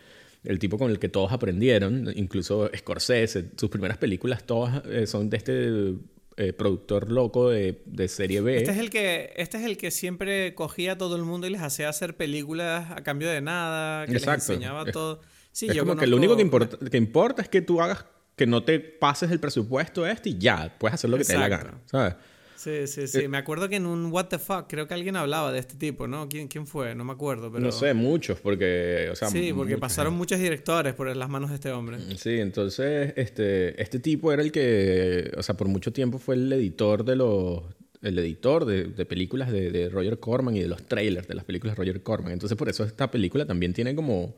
el 0.44 0.60
tipo 0.60 0.78
con 0.80 0.90
el 0.92 0.98
que 1.00 1.10
todos 1.10 1.32
aprendieron, 1.32 2.12
incluso 2.16 2.70
Scorsese, 2.76 3.46
sus 3.58 3.70
primeras 3.70 3.98
películas 3.98 4.44
todas 4.46 4.84
eh, 4.88 5.06
son 5.08 5.30
de 5.30 5.38
este 5.38 5.94
eh, 6.38 6.54
productor 6.54 7.12
loco 7.12 7.50
de, 7.50 7.82
de 7.86 8.08
serie 8.08 8.42
B. 8.42 8.58
Este 8.58 8.72
es 8.72 8.78
el 8.78 8.90
que, 8.90 9.34
este 9.38 9.58
es 9.58 9.64
el 9.66 9.76
que 9.78 9.92
siempre 9.92 10.54
cogía 10.56 10.94
a 10.94 10.98
todo 10.98 11.16
el 11.16 11.24
mundo 11.24 11.48
y 11.48 11.50
les 11.50 11.62
hacía 11.62 11.90
hacer 11.90 12.16
películas 12.16 12.92
a 12.92 13.04
cambio 13.04 13.30
de 13.30 13.42
nada, 13.42 14.06
que 14.06 14.14
Exacto. 14.14 14.32
les 14.38 14.50
enseñaba 14.50 14.84
Es- 14.86 14.92
todo. 14.94 15.22
Sí, 15.52 15.68
es 15.68 15.74
yo 15.76 15.84
como 15.86 15.96
que 16.00 16.06
lo 16.08 16.18
único 16.18 16.36
que 16.36 16.44
importa, 16.44 16.78
que 16.90 16.98
importa 16.98 17.42
es 17.42 17.50
que 17.50 17.62
tú 17.62 17.82
hagas, 17.82 18.06
que 18.36 18.46
no 18.46 18.64
te 18.64 18.80
pases 18.80 19.32
el 19.32 19.40
presupuesto 19.40 20.06
este 20.06 20.30
y 20.30 20.38
ya, 20.38 20.76
puedes 20.78 20.94
hacer 20.94 21.10
lo 21.10 21.18
que 21.18 21.24
te 21.24 21.34
dé 21.34 21.40
la 21.40 21.48
gana, 21.50 21.82
¿sabes? 21.86 22.14
Sí, 22.58 22.88
sí, 22.88 23.08
sí. 23.08 23.28
Me 23.28 23.38
acuerdo 23.38 23.70
que 23.70 23.76
en 23.76 23.86
un 23.86 24.12
What 24.12 24.26
the 24.26 24.40
Fuck 24.40 24.66
creo 24.68 24.88
que 24.88 24.96
alguien 24.96 25.16
hablaba 25.16 25.52
de 25.52 25.60
este 25.60 25.76
tipo, 25.76 26.08
¿no? 26.08 26.28
¿Quién, 26.28 26.48
quién 26.48 26.66
fue? 26.66 26.96
No 26.96 27.06
me 27.06 27.14
acuerdo, 27.14 27.52
pero... 27.52 27.64
No 27.64 27.72
sé, 27.72 27.94
muchos, 27.94 28.40
porque... 28.40 29.10
O 29.12 29.16
sea, 29.16 29.30
sí, 29.30 29.54
porque 29.54 29.78
pasaron 29.78 30.16
muchos 30.16 30.40
directores 30.40 30.96
por 30.96 31.16
las 31.16 31.30
manos 31.30 31.50
de 31.52 31.56
este 31.58 31.72
hombre. 31.72 32.00
Sí, 32.18 32.40
entonces 32.40 33.14
este, 33.16 33.80
este 33.80 34.00
tipo 34.00 34.34
era 34.34 34.42
el 34.42 34.52
que, 34.52 35.32
o 35.38 35.44
sea, 35.44 35.56
por 35.56 35.68
mucho 35.68 35.94
tiempo 35.94 36.18
fue 36.18 36.34
el 36.34 36.52
editor 36.52 37.06
de 37.06 37.16
los, 37.16 37.62
el 38.02 38.18
editor 38.18 38.66
de, 38.66 38.86
de 38.86 39.06
películas 39.06 39.52
de, 39.52 39.70
de 39.70 39.90
Roger 39.90 40.20
Corman 40.20 40.56
y 40.56 40.62
de 40.62 40.68
los 40.68 40.82
trailers 40.82 41.28
de 41.28 41.36
las 41.36 41.46
películas 41.46 41.78
de 41.78 41.84
Roger 41.84 42.02
Corman. 42.02 42.34
Entonces 42.34 42.58
por 42.58 42.70
eso 42.70 42.84
esta 42.84 43.12
película 43.12 43.46
también 43.46 43.72
tiene 43.74 43.94
como, 43.94 44.36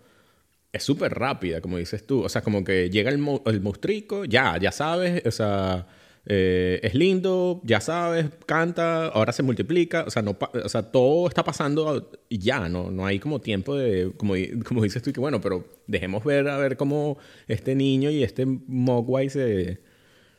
es 0.74 0.84
súper 0.84 1.14
rápida, 1.14 1.62
como 1.62 1.78
dices 1.78 2.06
tú. 2.06 2.22
O 2.24 2.28
sea, 2.28 2.42
como 2.42 2.66
que 2.66 2.90
llega 2.90 3.10
el, 3.12 3.18
mo- 3.18 3.42
el 3.46 3.62
monstruico, 3.62 4.26
ya, 4.26 4.58
ya 4.60 4.74
sabes, 4.74 5.26
o 5.26 5.32
sea, 5.32 5.88
eh, 6.32 6.80
es 6.84 6.94
lindo, 6.94 7.60
ya 7.64 7.82
sabes, 7.82 8.28
canta, 8.46 9.08
ahora 9.08 9.34
se 9.34 9.42
multiplica, 9.44 10.04
o 10.06 10.12
sea, 10.12 10.22
no, 10.22 10.38
o 10.64 10.70
sea, 10.70 10.84
todo 10.84 11.28
está 11.28 11.44
pasando 11.44 12.12
y 12.30 12.38
ya, 12.38 12.70
no, 12.70 12.92
no 12.92 13.06
hay 13.06 13.18
como 13.20 13.42
tiempo 13.42 13.76
de, 13.76 14.12
como, 14.16 14.36
como 14.68 14.84
dices 14.84 15.02
tú, 15.02 15.12
que 15.12 15.20
bueno, 15.20 15.42
pero 15.42 15.66
dejemos 15.88 16.24
ver 16.24 16.48
a 16.48 16.58
ver 16.58 16.78
cómo 16.78 17.18
este 17.48 17.74
niño 17.76 18.12
y 18.12 18.24
este 18.24 18.46
Mogwai 18.46 19.30
se, 19.30 19.82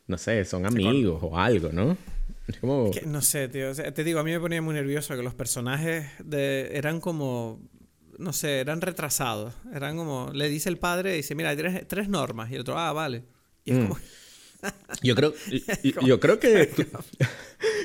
no 0.07 0.17
sé, 0.17 0.45
son 0.45 0.65
amigos 0.65 1.19
o 1.23 1.37
algo, 1.37 1.71
¿no? 1.73 1.97
Es 2.47 2.59
como... 2.59 2.91
Que 2.93 3.03
no 3.03 3.21
sé, 3.21 3.49
tío. 3.49 3.71
o 3.71 3.75
sea, 3.75 3.93
te 3.93 4.03
digo, 4.05 4.21
a 4.21 4.25
mí 4.25 4.31
me 4.31 4.41
ponía 4.41 4.63
muy 4.63 4.75
nervioso 4.75 5.15
que 5.17 5.23
los 5.23 5.35
personajes 5.35 6.07
de, 6.25 6.71
eran 6.73 7.01
como. 7.01 7.61
No 8.19 8.33
sé, 8.33 8.59
eran 8.59 8.81
retrasados. 8.81 9.55
Eran 9.73 9.97
como. 9.97 10.31
Le 10.35 10.49
dice 10.49 10.69
el 10.69 10.77
padre, 10.77 11.13
dice, 11.15 11.37
mira, 11.37 11.51
hay 11.51 11.57
tres, 11.57 11.87
tres 11.87 12.09
normas. 12.09 12.51
Y 12.51 12.55
el 12.57 12.63
otro, 12.63 12.77
ah, 12.77 12.93
vale. 12.93 13.23
Y 13.65 13.71
es 13.71 13.79
Mm. 13.79 13.83
como. 13.83 13.99
Yo 15.03 15.15
creo, 15.15 15.33
yo 16.05 16.21
creo 16.21 16.39
que, 16.39 16.67
tú- 16.67 16.83
que 17.19 17.25
tú 17.25 17.29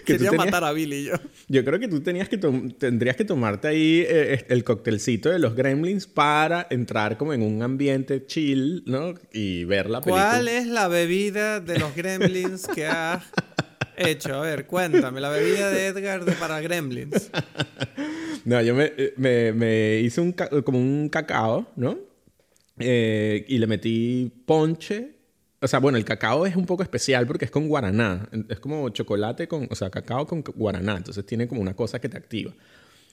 Quería 0.06 0.30
tenías- 0.32 0.46
matar 0.46 0.64
a 0.64 0.72
Billy 0.72 1.04
yo. 1.06 1.14
Yo 1.48 1.64
creo 1.64 1.80
que 1.80 1.88
tú 1.88 2.02
tenías 2.02 2.28
que 2.30 2.38
tendrías 2.38 3.16
que 3.16 3.24
tomarte 3.26 3.68
ahí 3.68 4.04
eh, 4.08 4.46
el 4.50 4.64
coctelcito 4.64 5.30
de 5.30 5.40
los 5.40 5.56
gremlins 5.56 6.08
para 6.08 6.68
entrar 6.70 7.18
como 7.18 7.34
en 7.34 7.42
un 7.44 7.62
ambiente 7.62 8.26
chill, 8.26 8.84
¿no? 8.86 9.14
Y 9.32 9.64
ver 9.66 9.90
la 9.90 10.02
película. 10.02 10.30
¿Cuál 10.32 10.48
es 10.48 10.68
la 10.68 10.88
bebida 10.88 11.60
de 11.60 11.80
los 11.80 11.96
gremlins 11.96 12.68
que 12.68 12.86
has 12.88 13.24
hecho? 13.98 14.34
A 14.36 14.42
ver, 14.42 14.66
cuéntame. 14.66 15.22
La 15.22 15.30
bebida 15.30 15.70
de 15.70 15.88
Edgar 15.88 16.26
de 16.26 16.32
para 16.34 16.60
gremlins. 16.62 17.30
No, 18.46 18.62
yo 18.62 18.76
me, 18.76 18.94
eh, 18.96 19.14
me- 19.18 19.54
me 19.54 20.00
hice 20.02 20.22
un 20.22 20.32
como 20.34 20.78
un 20.78 21.10
cacao, 21.10 21.66
¿no? 21.76 21.98
Eh, 22.78 23.44
y 23.48 23.58
le 23.58 23.66
metí 23.66 24.32
ponche. 24.46 25.15
O 25.66 25.68
sea, 25.68 25.80
bueno, 25.80 25.98
el 25.98 26.06
cacao 26.06 26.46
es 26.46 26.56
un 26.56 26.66
poco 26.66 26.84
especial 26.84 27.28
porque 27.28 27.46
es 27.46 27.52
con 27.52 27.68
guaraná. 27.68 28.30
Es 28.50 28.60
como 28.60 28.88
chocolate 28.90 29.48
con, 29.48 29.68
o 29.70 29.76
sea, 29.76 29.90
cacao 29.90 30.26
con 30.28 30.42
guaraná. 30.56 30.96
Entonces 30.98 31.26
tiene 31.26 31.48
como 31.48 31.60
una 31.62 31.76
cosa 31.76 32.00
que 32.00 32.08
te 32.08 32.18
activa. 32.18 32.54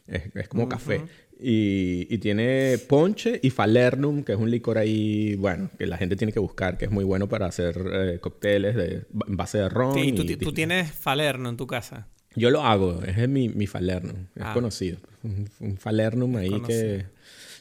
Es, 0.06 0.22
es 0.34 0.48
como 0.48 0.68
café. 0.68 1.00
Y, 1.40 2.06
y 2.10 2.18
tiene 2.18 2.78
ponche 2.88 3.40
y 3.42 3.50
falernum, 3.50 4.22
que 4.22 4.32
es 4.32 4.38
un 4.38 4.50
licor 4.50 4.78
ahí, 4.78 5.34
bueno, 5.36 5.70
que 5.78 5.86
la 5.86 5.96
gente 5.96 6.14
tiene 6.14 6.32
que 6.32 6.38
buscar, 6.38 6.78
que 6.78 6.84
es 6.84 6.90
muy 6.90 7.04
bueno 7.04 7.28
para 7.28 7.46
hacer 7.46 7.80
eh, 7.92 8.18
cócteles 8.20 8.76
de, 8.76 9.04
en 9.26 9.36
base 9.36 9.58
de 9.58 9.68
ron. 9.68 9.94
Sí, 9.94 10.00
y 10.08 10.12
tú, 10.12 10.22
y- 10.22 10.36
tú 10.36 10.52
tienes 10.52 10.92
Falerno 10.92 11.48
en 11.48 11.56
tu 11.56 11.66
casa. 11.66 12.06
yo 12.36 12.50
lo 12.50 12.62
hago, 12.62 13.02
es 13.04 13.28
mi, 13.28 13.48
mi 13.48 13.66
falernum, 13.66 14.26
es 14.36 14.42
Ah. 14.42 14.52
conocido. 14.54 14.98
Un, 15.24 15.48
un 15.60 15.76
falernum 15.78 16.36
ahí 16.36 16.50
conocido. 16.50 16.78
que... 16.98 17.06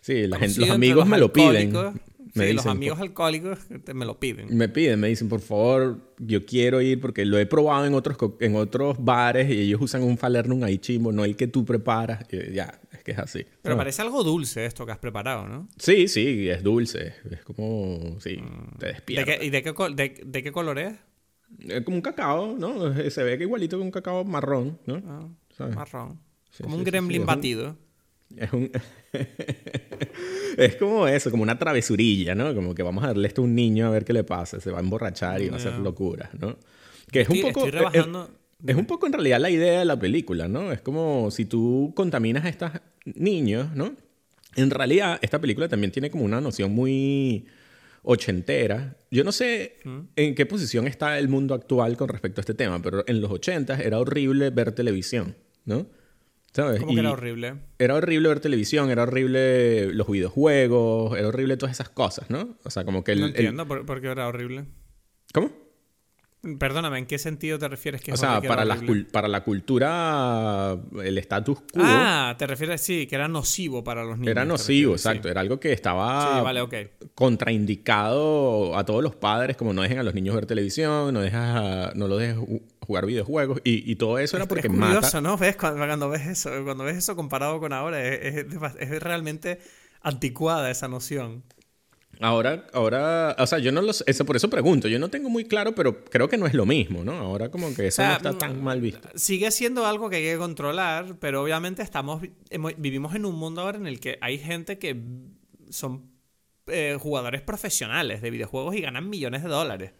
Sí, 0.01 0.27
la 0.27 0.37
gente, 0.39 0.59
los 0.61 0.69
amigos 0.71 1.07
me 1.07 1.17
lo 1.19 1.31
piden. 1.31 1.73
Me 2.33 2.47
sí, 2.47 2.53
los 2.53 2.65
amigos 2.65 2.97
por- 2.97 3.07
alcohólicos 3.07 3.59
te- 3.83 3.93
me 3.93 4.05
lo 4.05 4.19
piden. 4.19 4.55
me 4.55 4.69
piden, 4.69 4.99
me 4.99 5.07
dicen, 5.09 5.27
por 5.27 5.41
favor, 5.41 6.13
yo 6.17 6.45
quiero 6.45 6.79
ir 6.81 6.99
porque 7.01 7.25
lo 7.25 7.37
he 7.37 7.45
probado 7.45 7.85
en 7.85 7.93
otros, 7.93 8.17
en 8.39 8.55
otros 8.55 8.97
bares 9.03 9.49
y 9.49 9.59
ellos 9.61 9.81
usan 9.81 10.03
un 10.03 10.17
falernum 10.17 10.63
ahí 10.63 10.77
chimbo, 10.77 11.11
no 11.11 11.25
el 11.25 11.35
que 11.35 11.47
tú 11.47 11.65
preparas. 11.65 12.25
Y 12.31 12.53
ya, 12.53 12.79
es 12.91 13.03
que 13.03 13.11
es 13.11 13.19
así. 13.19 13.45
Pero 13.61 13.75
Ah. 13.75 13.77
parece 13.79 14.01
algo 14.01 14.23
dulce 14.23 14.65
esto 14.65 14.85
que 14.85 14.91
has 14.93 14.99
preparado, 14.99 15.47
¿no? 15.47 15.67
Sí, 15.77 16.07
sí, 16.07 16.47
es 16.49 16.63
dulce. 16.63 17.13
Es 17.29 17.43
como, 17.43 18.17
sí, 18.19 18.35
te 18.35 18.41
Mm. 18.41 18.77
¿De 18.79 18.87
despierta. 18.87 19.37
qué, 19.39 19.45
¿Y 19.45 19.49
de 19.49 19.63
qué, 19.63 19.73
de, 19.95 20.21
de 20.25 20.43
qué 20.43 20.51
color 20.51 20.79
es? 20.79 20.93
Es 21.67 21.81
como 21.81 21.97
un 21.97 22.01
cacao, 22.01 22.55
¿no? 22.57 22.93
Se 23.09 23.23
ve 23.23 23.37
que 23.37 23.43
igualito 23.43 23.77
que 23.77 23.83
un 23.83 23.91
cacao 23.91 24.23
marrón, 24.23 24.79
¿no? 24.85 25.01
Ah, 25.59 25.67
marrón. 25.75 26.19
Sí, 26.49 26.63
Como 26.63 26.75
sí, 26.75 26.79
un 26.79 26.85
gremlin 26.85 27.25
batido. 27.25 27.77
Es 28.37 28.53
un... 28.53 28.71
es 30.57 30.75
como 30.75 31.07
eso, 31.07 31.31
como 31.31 31.43
una 31.43 31.57
travesurilla, 31.57 32.35
¿no? 32.35 32.53
Como 32.53 32.73
que 32.75 32.83
vamos 32.83 33.03
a 33.03 33.07
darle 33.07 33.27
esto 33.27 33.41
a 33.41 33.45
un 33.45 33.55
niño 33.55 33.87
a 33.87 33.89
ver 33.89 34.05
qué 34.05 34.13
le 34.13 34.23
pasa. 34.23 34.59
Se 34.59 34.71
va 34.71 34.79
a 34.79 34.81
emborrachar 34.81 35.41
y 35.41 35.49
va 35.49 35.55
a 35.55 35.59
hacer 35.59 35.73
locuras, 35.79 36.29
¿no? 36.39 36.57
Que 37.11 37.21
es 37.21 37.29
un 37.29 37.35
Estoy- 37.37 37.51
poco... 37.51 37.65
estoy 37.67 37.79
rebajando- 37.79 38.29
Es, 38.63 38.69
es 38.69 38.75
un 38.75 38.85
poco 38.85 39.07
en 39.07 39.13
realidad 39.13 39.39
la 39.39 39.49
idea 39.49 39.79
de 39.79 39.85
la 39.85 39.97
película, 39.99 40.47
¿no? 40.47 40.71
Es 40.71 40.81
como 40.81 41.31
si 41.31 41.45
tú 41.45 41.93
contaminas 41.95 42.45
a 42.45 42.49
estos 42.49 42.71
niños, 43.05 43.75
¿no? 43.75 43.95
En 44.55 44.69
realidad, 44.69 45.17
esta 45.21 45.39
película 45.39 45.67
también 45.69 45.91
tiene 45.91 46.09
como 46.11 46.25
una 46.25 46.41
noción 46.41 46.71
muy 46.73 47.45
ochentera. 48.03 48.97
Yo 49.11 49.23
no 49.23 49.31
sé 49.31 49.77
en 50.15 50.35
qué 50.35 50.45
posición 50.45 50.87
está 50.87 51.17
el 51.19 51.29
mundo 51.29 51.53
actual 51.53 51.95
con 51.97 52.09
respecto 52.09 52.39
a 52.39 52.43
este 52.43 52.53
tema, 52.53 52.81
pero 52.81 53.03
en 53.07 53.21
los 53.21 53.31
ochentas 53.31 53.79
era 53.79 53.99
horrible 53.99 54.49
ver 54.49 54.71
televisión, 54.73 55.35
¿no? 55.65 55.87
¿Sabes? 56.53 56.79
Como 56.81 56.93
que 56.93 56.99
era 56.99 57.11
horrible. 57.11 57.55
era 57.79 57.95
horrible 57.95 58.27
ver 58.27 58.39
televisión, 58.41 58.89
era 58.91 59.03
horrible 59.03 59.93
los 59.93 60.07
videojuegos, 60.09 61.17
era 61.17 61.27
horrible 61.29 61.55
todas 61.57 61.73
esas 61.75 61.89
cosas, 61.89 62.29
¿no? 62.29 62.57
O 62.63 62.69
sea, 62.69 62.83
como 62.83 63.03
que 63.03 63.13
el... 63.13 63.19
no 63.21 63.25
el- 63.27 63.31
entiendo 63.35 63.65
por, 63.67 63.85
por 63.85 64.01
qué 64.01 64.07
era 64.07 64.27
horrible. 64.27 64.65
¿Cómo? 65.33 65.49
Perdóname, 66.57 66.97
¿en 66.97 67.05
qué 67.05 67.19
sentido 67.19 67.59
te 67.59 67.67
refieres 67.67 68.01
que 68.01 68.13
O 68.13 68.17
sea, 68.17 68.41
para 68.41 68.65
la, 68.65 68.81
para 69.11 69.27
la 69.27 69.43
cultura, 69.43 70.75
el 71.03 71.17
status 71.19 71.59
quo 71.59 71.83
Ah, 71.83 72.35
te 72.39 72.47
refieres, 72.47 72.81
sí, 72.81 73.05
que 73.05 73.13
era 73.13 73.27
nocivo 73.27 73.83
para 73.83 74.03
los 74.03 74.17
niños. 74.17 74.31
era 74.31 74.43
nocivo, 74.43 74.93
refieres, 74.93 75.01
sí. 75.03 75.07
exacto. 75.09 75.29
Era 75.29 75.41
algo 75.41 75.59
que 75.59 75.71
estaba 75.71 76.37
Sí, 76.39 76.43
vale, 76.43 76.61
ok. 76.61 76.73
contraindicado 77.13 78.75
a 78.77 78.85
todos 78.85 79.03
los 79.03 79.15
padres, 79.15 79.55
como 79.57 79.73
no 79.73 79.81
dejen 79.83 79.99
a 79.99 80.03
los 80.03 80.13
niños 80.13 80.33
ver 80.35 80.45
televisión, 80.45 81.13
no, 81.13 81.21
dejas 81.21 81.55
a- 81.55 81.91
no 81.95 82.07
los 82.07 82.19
dejes 82.19 82.37
ju- 82.37 82.61
jugar 82.79 83.05
videojuegos, 83.05 83.61
y, 83.63 83.89
y 83.91 83.95
todo 83.95 84.17
eso 84.17 84.37
era 84.37 84.47
porque 84.47 84.67
es 84.67 84.73
mata... 84.73 84.95
curioso, 84.95 85.21
¿no? 85.21 85.37
¿Ves? 85.37 85.55
Cuando, 85.55 85.77
cuando 85.85 86.09
ves 86.09 86.27
eso, 86.27 86.49
cuando 86.63 86.83
ves 86.83 86.97
eso 86.97 87.15
comparado 87.15 87.59
con 87.59 87.73
ahora, 87.73 88.03
es, 88.03 88.45
es- 88.45 88.45
es 88.79 89.03
realmente 89.03 89.59
anticuada 90.01 90.71
esa 90.71 90.87
noción. 90.87 91.43
Ahora, 92.21 92.67
ahora, 92.73 93.35
o 93.39 93.47
sea, 93.47 93.57
yo 93.59 93.71
no 93.71 93.81
lo 93.81 93.93
sé, 93.93 94.03
eso 94.07 94.25
por 94.25 94.35
eso 94.35 94.49
pregunto, 94.49 94.87
yo 94.87 94.99
no 94.99 95.09
tengo 95.09 95.29
muy 95.29 95.45
claro, 95.45 95.73
pero 95.73 96.05
creo 96.05 96.29
que 96.29 96.37
no 96.37 96.45
es 96.45 96.53
lo 96.53 96.65
mismo, 96.65 97.03
¿no? 97.03 97.13
Ahora 97.13 97.49
como 97.49 97.73
que 97.73 97.87
eso 97.87 98.01
O 98.01 98.05
sea, 98.05 98.19
no 98.21 98.29
está 98.29 98.37
tan 98.37 98.63
mal 98.63 98.79
visto. 98.79 99.09
Sigue 99.15 99.49
siendo 99.51 99.85
algo 99.87 100.09
que 100.09 100.17
hay 100.17 100.23
que 100.23 100.37
controlar, 100.37 101.17
pero 101.19 101.41
obviamente 101.41 101.81
estamos 101.81 102.21
vivimos 102.77 103.15
en 103.15 103.25
un 103.25 103.35
mundo 103.35 103.61
ahora 103.61 103.77
en 103.79 103.87
el 103.87 103.99
que 103.99 104.17
hay 104.21 104.37
gente 104.37 104.77
que 104.77 105.01
son 105.69 106.11
eh, 106.67 106.97
jugadores 106.99 107.41
profesionales 107.41 108.21
de 108.21 108.29
videojuegos 108.29 108.75
y 108.75 108.81
ganan 108.81 109.09
millones 109.09 109.41
de 109.43 109.49
dólares. 109.49 109.91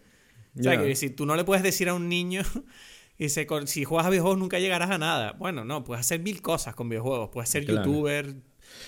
O 0.58 0.62
sea, 0.62 0.78
que 0.80 0.94
si 0.96 1.10
tú 1.10 1.26
no 1.26 1.34
le 1.34 1.44
puedes 1.44 1.62
decir 1.64 1.88
a 1.88 1.94
un 1.94 2.08
niño, 2.08 2.42
dice, 3.18 3.46
con- 3.46 3.66
si 3.66 3.84
juegas 3.84 4.06
a 4.06 4.10
videojuegos 4.10 4.38
nunca 4.38 4.58
llegarás 4.58 4.90
a 4.90 4.98
nada. 4.98 5.32
Bueno, 5.32 5.64
no, 5.64 5.82
puedes 5.82 6.02
hacer 6.04 6.20
mil 6.20 6.40
cosas 6.42 6.74
con 6.74 6.88
videojuegos. 6.88 7.30
Puedes 7.30 7.48
ser 7.50 7.64
Claro. 7.64 7.84
youtuber, 7.86 8.34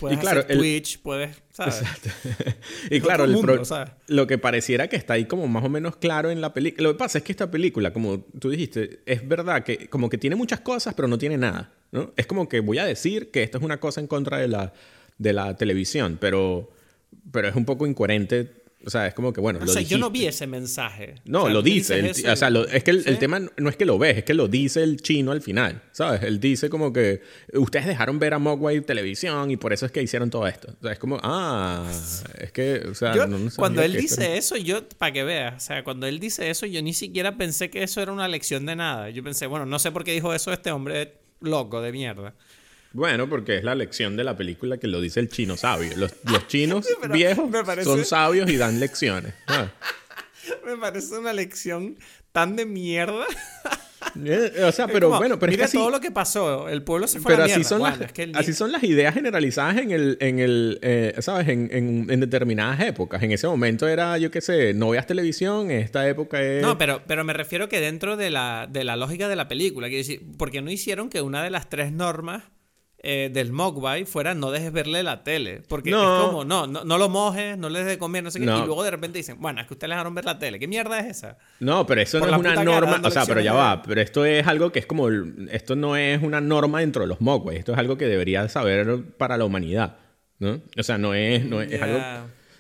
puedes 0.01 0.19
Y 0.19 0.21
claro, 0.21 0.41
hacer 0.41 0.53
el- 0.53 0.59
Twitch, 0.59 1.01
puedes, 1.01 1.37
¿sabes? 1.51 1.83
y 2.91 3.01
claro, 3.01 3.25
otro 3.25 3.25
el 3.25 3.33
mundo, 3.33 3.53
pro- 3.55 3.65
¿sabes? 3.65 3.91
lo 4.09 4.27
que 4.27 4.39
pareciera 4.39 4.89
que 4.89 4.97
está 4.97 5.15
ahí 5.15 5.25
como 5.27 5.47
más 5.49 5.65
o 5.65 5.69
menos 5.69 5.97
claro 5.97 6.31
en 6.31 6.41
la 6.41 6.53
película. 6.55 6.85
Lo 6.89 6.93
que 6.95 6.99
pasa 6.99 7.19
es 7.19 7.25
que 7.25 7.33
esta 7.33 7.51
película, 7.51 7.93
como 7.93 8.21
tú 8.39 8.51
dijiste, 8.51 9.01
es 9.07 9.27
verdad 9.27 9.63
que 9.65 9.89
como 9.89 10.09
que 10.11 10.19
tiene 10.19 10.37
muchas 10.37 10.61
cosas, 10.61 10.95
pero 10.95 11.09
no 11.09 11.19
tiene 11.19 11.37
nada. 11.39 11.73
¿no? 11.93 12.13
Es 12.17 12.27
como 12.27 12.49
que 12.49 12.61
voy 12.61 12.79
a 12.79 12.85
decir 12.85 13.31
que 13.31 13.43
esto 13.43 13.59
es 13.59 13.65
una 13.65 13.79
cosa 13.79 14.01
en 14.01 14.07
contra 14.07 14.39
de 14.39 14.49
la, 14.49 14.73
de 15.19 15.33
la 15.33 15.57
televisión, 15.57 16.19
pero, 16.21 16.71
pero 17.31 17.49
es 17.49 17.55
un 17.55 17.65
poco 17.65 17.87
incoherente. 17.87 18.64
O 18.87 18.91
sea, 18.91 19.07
es 19.07 19.15
como 19.15 19.33
que, 19.33 19.41
bueno, 19.41 19.59
O 19.63 19.65
lo 19.65 19.73
sea, 19.73 19.83
yo 19.83 19.99
no 19.99 20.11
vi 20.11 20.27
ese 20.27 20.47
mensaje. 20.47 21.15
No, 21.25 21.43
O 21.43 21.45
sea, 21.47 21.55
lo 21.55 21.63
dice. 21.63 21.99
el 21.99 22.07
eso 22.07 22.31
o 22.33 22.37
sea, 22.37 22.51
lo- 22.51 22.67
es 22.69 22.85
que 22.85 22.91
el, 22.91 22.99
el 22.99 23.15
¿Sí? 23.15 23.17
tema 23.17 23.41
no 23.57 23.69
es 23.71 23.77
que 23.77 23.85
lo 23.85 23.99
ves, 23.99 24.19
es 24.19 24.25
que 24.25 24.35
lo 24.35 24.49
dice 24.49 24.83
el 24.83 25.01
chino 25.01 25.33
al 25.33 25.41
final, 25.43 25.83
¿sabes? 25.93 26.23
Él 26.23 26.39
dice 26.41 26.69
como 26.69 26.93
que 26.93 27.23
ustedes 27.55 27.87
dejaron 27.87 28.19
ver 28.19 28.35
a 28.35 28.39
Mogwai 28.39 28.81
televisión 28.83 29.51
y 29.51 29.57
por 29.57 29.73
eso 29.73 29.87
es 29.87 29.93
que 29.93 30.03
hicieron 30.03 30.31
todo 30.31 30.47
esto. 30.47 30.75
O 30.79 30.83
sea, 30.83 30.93
es 30.93 30.99
como, 30.99 31.19
ah, 31.23 31.85
es 32.39 32.53
que, 32.53 32.83
o 32.91 32.95
sea, 32.95 33.15
Yo, 33.15 33.27
no- 33.27 33.39
no 33.39 33.51
cuando 33.57 33.83
él 33.83 33.93
dice 33.97 34.25
era- 34.25 34.35
eso, 34.37 34.57
yo, 34.57 34.87
para 34.99 35.13
que 35.13 35.25
veas, 35.25 35.63
o 35.63 35.67
sea, 35.67 35.83
cuando 35.85 36.07
él 36.07 36.19
dice 36.21 36.51
eso, 36.51 36.67
yo 36.67 36.83
ni 36.83 36.93
siquiera 36.95 37.37
pensé 37.37 37.71
que 37.71 37.83
eso 37.83 38.01
era 38.03 38.13
una 38.13 38.29
lección 38.29 38.67
de 38.67 38.77
nada. 38.77 39.11
Yo 39.11 39.23
pensé, 39.23 39.47
bueno, 39.47 39.67
no 39.67 39.79
sé 39.79 39.91
por 39.93 40.05
qué 40.05 40.13
dijo 40.13 40.35
eso 40.35 40.53
este 40.53 40.71
hombre 40.71 41.15
loco 41.41 41.81
de 41.81 41.93
mierda. 41.93 42.35
Bueno, 42.95 43.29
porque 43.29 43.57
es 43.57 43.65
la 43.65 43.75
lección 43.75 44.17
de 44.17 44.25
la 44.25 44.37
película 44.37 44.79
que 44.79 44.87
lo 44.87 45.01
dice 45.01 45.21
el 45.21 45.29
chino 45.29 45.57
sabio. 45.57 45.91
Los, 45.97 46.13
los 46.25 46.47
chinos 46.49 46.87
viejos 47.13 47.51
parece- 47.67 47.85
son 47.85 48.05
sabios 48.05 48.49
y 48.51 48.57
dan 48.57 48.81
lecciones. 48.81 49.35
Ah. 49.49 49.69
Me 50.67 50.77
parece 50.77 51.19
una 51.19 51.33
lección 51.33 51.97
tan 52.33 52.57
de 52.57 52.65
mierda. 52.67 53.27
Eh, 54.25 54.63
o 54.63 54.71
sea, 54.71 54.87
pero 54.87 55.09
bueno, 55.09 55.41
pero 55.41 55.51
mira 55.51 55.65
es 55.65 55.73
que 55.73 55.77
así, 55.77 55.83
todo 55.83 55.91
lo 55.91 55.99
que 56.01 56.13
pasó, 56.13 56.69
el 56.69 56.85
pueblo 56.85 57.09
se 57.09 57.19
fue 57.19 57.33
pero 57.33 57.45
a 57.45 57.47
la 57.49 57.53
así 57.55 57.61
mierda. 57.61 57.69
son, 57.69 57.79
Bueno, 57.81 57.97
las, 57.97 58.07
es 58.07 58.13
que 58.13 58.23
el- 58.25 58.37
así 58.37 58.53
son 58.53 58.71
las 58.71 58.85
ideas 58.85 59.13
generalizadas 59.13 59.79
en 59.79 59.91
el, 59.91 60.19
en 60.21 60.39
el 60.39 60.79
eh, 60.83 61.15
¿sabes? 61.19 61.49
En, 61.49 61.69
en- 61.73 62.07
en 62.09 62.21
determinadas 62.21 62.79
épocas. 62.81 63.21
En 63.25 63.33
ese 63.33 63.49
momento 63.49 63.89
era, 63.89 64.17
yo 64.19 64.31
qué 64.31 64.41
sé, 64.41 64.73
no 64.73 64.91
veas 64.91 65.09
televisión, 65.09 65.71
en 65.73 65.81
esta 65.81 66.07
época 66.09 66.41
es... 66.41 66.63
No, 66.63 66.79
pero, 66.79 67.03
pero 67.09 67.25
me 67.25 67.33
refiero 67.33 67.69
que 67.69 67.81
dentro 67.81 68.17
de 68.17 68.31
la, 68.31 68.69
de 68.71 68.85
la 68.85 68.95
lógica 68.95 69.27
de 69.27 69.35
la 69.35 69.49
película, 69.49 69.89
quiero 69.89 69.99
decir, 70.07 70.23
porque 70.39 70.61
no 70.63 70.71
hicieron 70.71 71.09
que 71.11 71.21
una 71.21 71.43
de 71.43 71.51
las 71.51 71.69
tres 71.69 71.91
normas 71.91 72.45
eh, 73.05 73.31
del 73.33 73.53
Mogwai 73.53 74.07
fuera 74.07 74.35
no 74.35 74.51
dejes 74.51 74.73
verle 74.73 75.03
la 75.03 75.23
tele. 75.23 75.63
Porque 75.69 75.91
No. 75.91 76.03
es 76.23 76.27
como, 76.27 76.45
no, 76.45 76.67
no, 76.67 76.85
no 76.85 76.99
lo 76.99 77.09
mojes, 77.09 77.57
no 77.59 77.69
les 77.69 77.85
des 77.85 77.93
de 77.95 77.99
comer, 77.99 78.25
no 78.25 78.31
sé 78.31 78.41
qué. 78.41 78.47
No. 78.47 78.63
Y 78.63 78.67
luego 78.67 78.83
de 78.83 78.91
repente 78.91 79.19
dicen, 79.19 79.37
bueno, 79.41 79.61
es 79.61 79.67
que 79.67 79.75
ustedes 79.75 79.91
dejaron 79.91 80.15
ver 80.15 80.25
la 80.25 80.39
tele. 80.39 80.59
¿Qué 80.59 80.67
mierda 80.67 80.99
es 81.01 81.19
esa? 81.19 81.39
No, 81.61 81.87
pero 81.87 82.01
eso 82.01 82.19
Por 82.19 82.29
no 82.31 82.35
es 82.37 82.41
una 82.41 82.65
norma. 82.65 83.01
O 83.05 83.11
sea, 83.11 83.27
pero 83.27 83.41
ya 83.41 83.53
va. 83.53 83.83
Pero 83.83 84.01
esto 84.01 84.25
es 84.25 84.47
algo 84.47 84.73
que 84.73 84.79
es 84.81 84.87
como. 84.87 85.09
Esto 85.51 85.77
no 85.77 85.97
es 85.97 86.23
una 86.23 86.41
norma 86.41 86.81
dentro 86.81 87.03
de 87.03 87.09
los 87.09 87.21
Mogwai. 87.21 87.57
Esto 87.59 87.73
es 87.73 87.79
algo 87.79 87.97
que 87.99 88.07
debería 88.07 88.49
saber 88.49 89.03
para 89.19 89.37
la 89.37 89.45
humanidad. 89.45 89.99
¿No? 90.39 90.61
O 90.77 90.83
sea, 90.83 90.99
no 90.99 91.15
es, 91.15 91.45
no 91.45 91.63
es, 91.63 91.81
algo. 91.81 92.01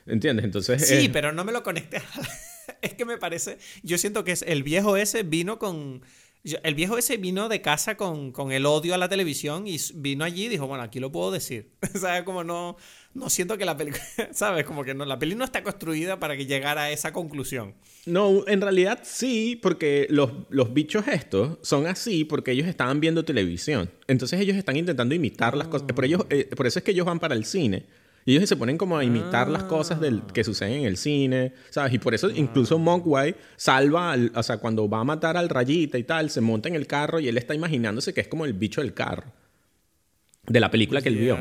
¿Entiendes? 0.06 0.44
Entonces. 0.44 0.86
Sí, 0.86 0.94
es- 1.06 1.08
pero 1.08 1.32
no 1.32 1.44
me 1.44 1.52
lo 1.52 1.62
conecté. 1.62 2.00
es 2.82 2.94
que 2.94 3.04
me 3.04 3.18
parece. 3.18 3.58
Yo 3.82 3.98
siento 3.98 4.24
que 4.24 4.32
es, 4.32 4.42
el 4.42 4.62
viejo 4.62 4.96
ese 4.96 5.22
vino 5.22 5.58
con. 5.58 6.02
Yo- 6.44 6.58
El 6.62 6.74
viejo 6.74 6.96
ese 6.98 7.16
vino 7.16 7.48
de 7.48 7.60
casa 7.60 7.96
con, 7.96 8.30
con 8.30 8.52
el 8.52 8.66
odio 8.66 8.94
a 8.94 8.98
la 8.98 9.08
televisión 9.08 9.66
y 9.66 9.76
vino 9.94 10.24
allí 10.24 10.44
y 10.44 10.48
dijo, 10.48 10.66
bueno, 10.66 10.82
aquí 10.84 11.00
lo 11.00 11.10
puedo 11.10 11.30
decir. 11.32 11.70
¿Sabes? 11.94 12.22
Como 12.22 12.44
no, 12.44 12.76
no 13.14 13.30
siento 13.30 13.56
que 13.58 13.64
la 13.64 13.76
película, 13.76 14.02
¿sabes? 14.32 14.64
Como 14.64 14.84
que 14.84 14.94
no, 14.94 15.04
la 15.04 15.18
peli 15.18 15.34
no 15.34 15.44
está 15.44 15.62
construida 15.62 16.20
para 16.20 16.36
que 16.36 16.46
llegara 16.46 16.82
a 16.84 16.90
esa 16.90 17.12
conclusión. 17.12 17.74
No, 18.06 18.44
en 18.46 18.60
realidad 18.60 19.00
sí, 19.02 19.58
porque 19.62 20.06
los, 20.10 20.30
los 20.50 20.72
bichos 20.74 21.08
estos 21.08 21.58
son 21.62 21.86
así 21.86 22.24
porque 22.24 22.50
ellos 22.52 22.68
estaban 22.68 23.00
viendo 23.00 23.24
televisión. 23.24 23.90
Entonces 24.06 24.38
ellos 24.40 24.56
están 24.56 24.76
intentando 24.76 25.14
imitar 25.14 25.56
las 25.56 25.68
cosas. 25.68 25.86
Por, 25.92 26.04
ellos, 26.04 26.26
eh, 26.30 26.44
por 26.54 26.66
eso 26.66 26.78
es 26.78 26.84
que 26.84 26.90
ellos 26.90 27.06
van 27.06 27.18
para 27.20 27.34
el 27.34 27.44
cine. 27.46 27.86
Y 28.26 28.36
ellos 28.36 28.48
se 28.48 28.56
ponen 28.56 28.78
como 28.78 28.96
a 28.96 29.04
imitar 29.04 29.48
las 29.48 29.64
cosas 29.64 30.00
del, 30.00 30.22
que 30.32 30.44
suceden 30.44 30.72
en 30.80 30.84
el 30.86 30.96
cine, 30.96 31.52
¿sabes? 31.70 31.92
Y 31.92 31.98
por 31.98 32.14
eso 32.14 32.30
incluso 32.30 32.78
Mogwai 32.78 33.36
salva, 33.56 34.12
al- 34.12 34.32
o 34.34 34.42
sea, 34.42 34.56
cuando 34.56 34.88
va 34.88 35.00
a 35.00 35.04
matar 35.04 35.36
al 35.36 35.48
rayita 35.50 35.98
y 35.98 36.04
tal, 36.04 36.30
se 36.30 36.40
monta 36.40 36.68
en 36.68 36.74
el 36.74 36.86
carro 36.86 37.20
y 37.20 37.28
él 37.28 37.36
está 37.36 37.54
imaginándose 37.54 38.14
que 38.14 38.22
es 38.22 38.28
como 38.28 38.44
el 38.46 38.54
bicho 38.54 38.80
del 38.80 38.94
carro. 38.94 39.24
De 40.46 40.60
la 40.60 40.70
película 40.70 41.00
que 41.02 41.08
él 41.10 41.16
vio. 41.16 41.36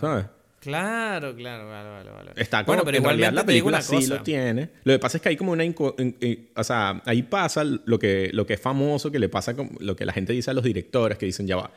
¿sabes? 0.00 0.26
Claro, 0.60 1.34
claro, 1.36 1.68
vale, 1.68 1.88
vale, 1.88 2.10
vale. 2.10 2.32
Está 2.36 2.62
bueno, 2.64 2.82
como- 2.82 2.86
pero 2.86 2.98
en 2.98 3.04
realidad 3.04 3.28
igualmente 3.30 3.40
la 3.42 3.46
película 3.46 3.80
sí 3.82 3.96
cosa. 3.96 4.14
lo 4.16 4.22
tiene. 4.22 4.70
Lo 4.84 4.92
que 4.92 4.98
pasa 4.98 5.16
es 5.18 5.22
que 5.22 5.28
hay 5.30 5.36
como 5.36 5.52
una... 5.52 5.64
o 5.64 6.64
sea, 6.64 7.00
ahí 7.04 7.22
pasa 7.22 7.62
lo 7.64 7.98
que, 7.98 8.30
lo 8.32 8.44
que 8.46 8.54
es 8.54 8.60
famoso, 8.60 9.10
que 9.12 9.18
le 9.20 9.28
pasa 9.28 9.54
con 9.54 9.70
lo 9.80 9.94
que 9.96 10.04
la 10.04 10.12
gente 10.12 10.32
dice 10.32 10.50
a 10.50 10.54
los 10.54 10.64
directores, 10.64 11.16
que 11.18 11.26
dicen, 11.26 11.46
ya 11.46 11.56
va, 11.56 11.70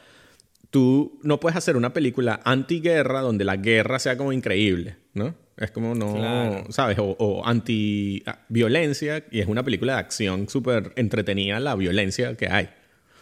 tú 0.71 1.19
no 1.21 1.39
puedes 1.39 1.55
hacer 1.55 1.77
una 1.77 1.93
película 1.93 2.39
antiguerra 2.43 3.21
donde 3.21 3.45
la 3.45 3.57
guerra 3.57 3.99
sea 3.99 4.17
como 4.17 4.34
increíble, 4.34 4.97
¿no? 5.13 5.36
Es 5.57 5.69
como 5.69 5.93
no, 5.93 6.15
Claro. 6.15 6.65
¿sabes? 6.69 6.97
O, 6.97 7.15
o 7.19 7.45
anti-violencia 7.45 9.25
y 9.29 9.41
es 9.41 9.47
una 9.47 9.63
película 9.63 9.93
de 9.93 9.99
acción 9.99 10.49
súper 10.49 10.93
entretenida 10.95 11.60
la 11.60 11.75
violencia 11.75 12.36
que 12.36 12.47
hay. 12.47 12.69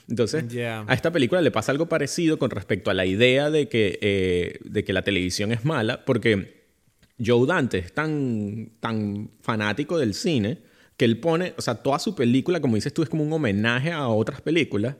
Entonces, 0.07 0.45
a 0.87 0.93
esta 0.93 1.11
película 1.11 1.41
le 1.41 1.51
pasa 1.51 1.71
algo 1.71 1.87
parecido 1.87 2.39
con 2.39 2.49
respecto 2.49 2.89
a 2.89 2.95
la 2.95 3.05
idea 3.05 3.51
de 3.51 3.67
que, 3.69 3.99
eh, 4.01 4.59
de 4.63 4.83
que 4.83 4.91
la 4.91 5.03
televisión 5.03 5.51
es 5.51 5.65
mala, 5.65 6.03
porque 6.03 6.65
Joe 7.23 7.45
Dante 7.45 7.77
es 7.77 7.93
tan, 7.93 8.71
tan 8.79 9.29
fanático 9.41 9.99
del 9.99 10.15
cine 10.15 10.59
que 10.97 11.05
él 11.05 11.19
pone, 11.19 11.53
o 11.57 11.61
sea, 11.61 11.75
toda 11.75 11.99
su 11.99 12.15
película, 12.15 12.59
como 12.59 12.75
dices 12.75 12.91
tú, 12.93 13.03
es 13.03 13.09
como 13.09 13.23
un 13.23 13.31
homenaje 13.31 13.91
a 13.91 14.07
otras 14.07 14.41
películas. 14.41 14.95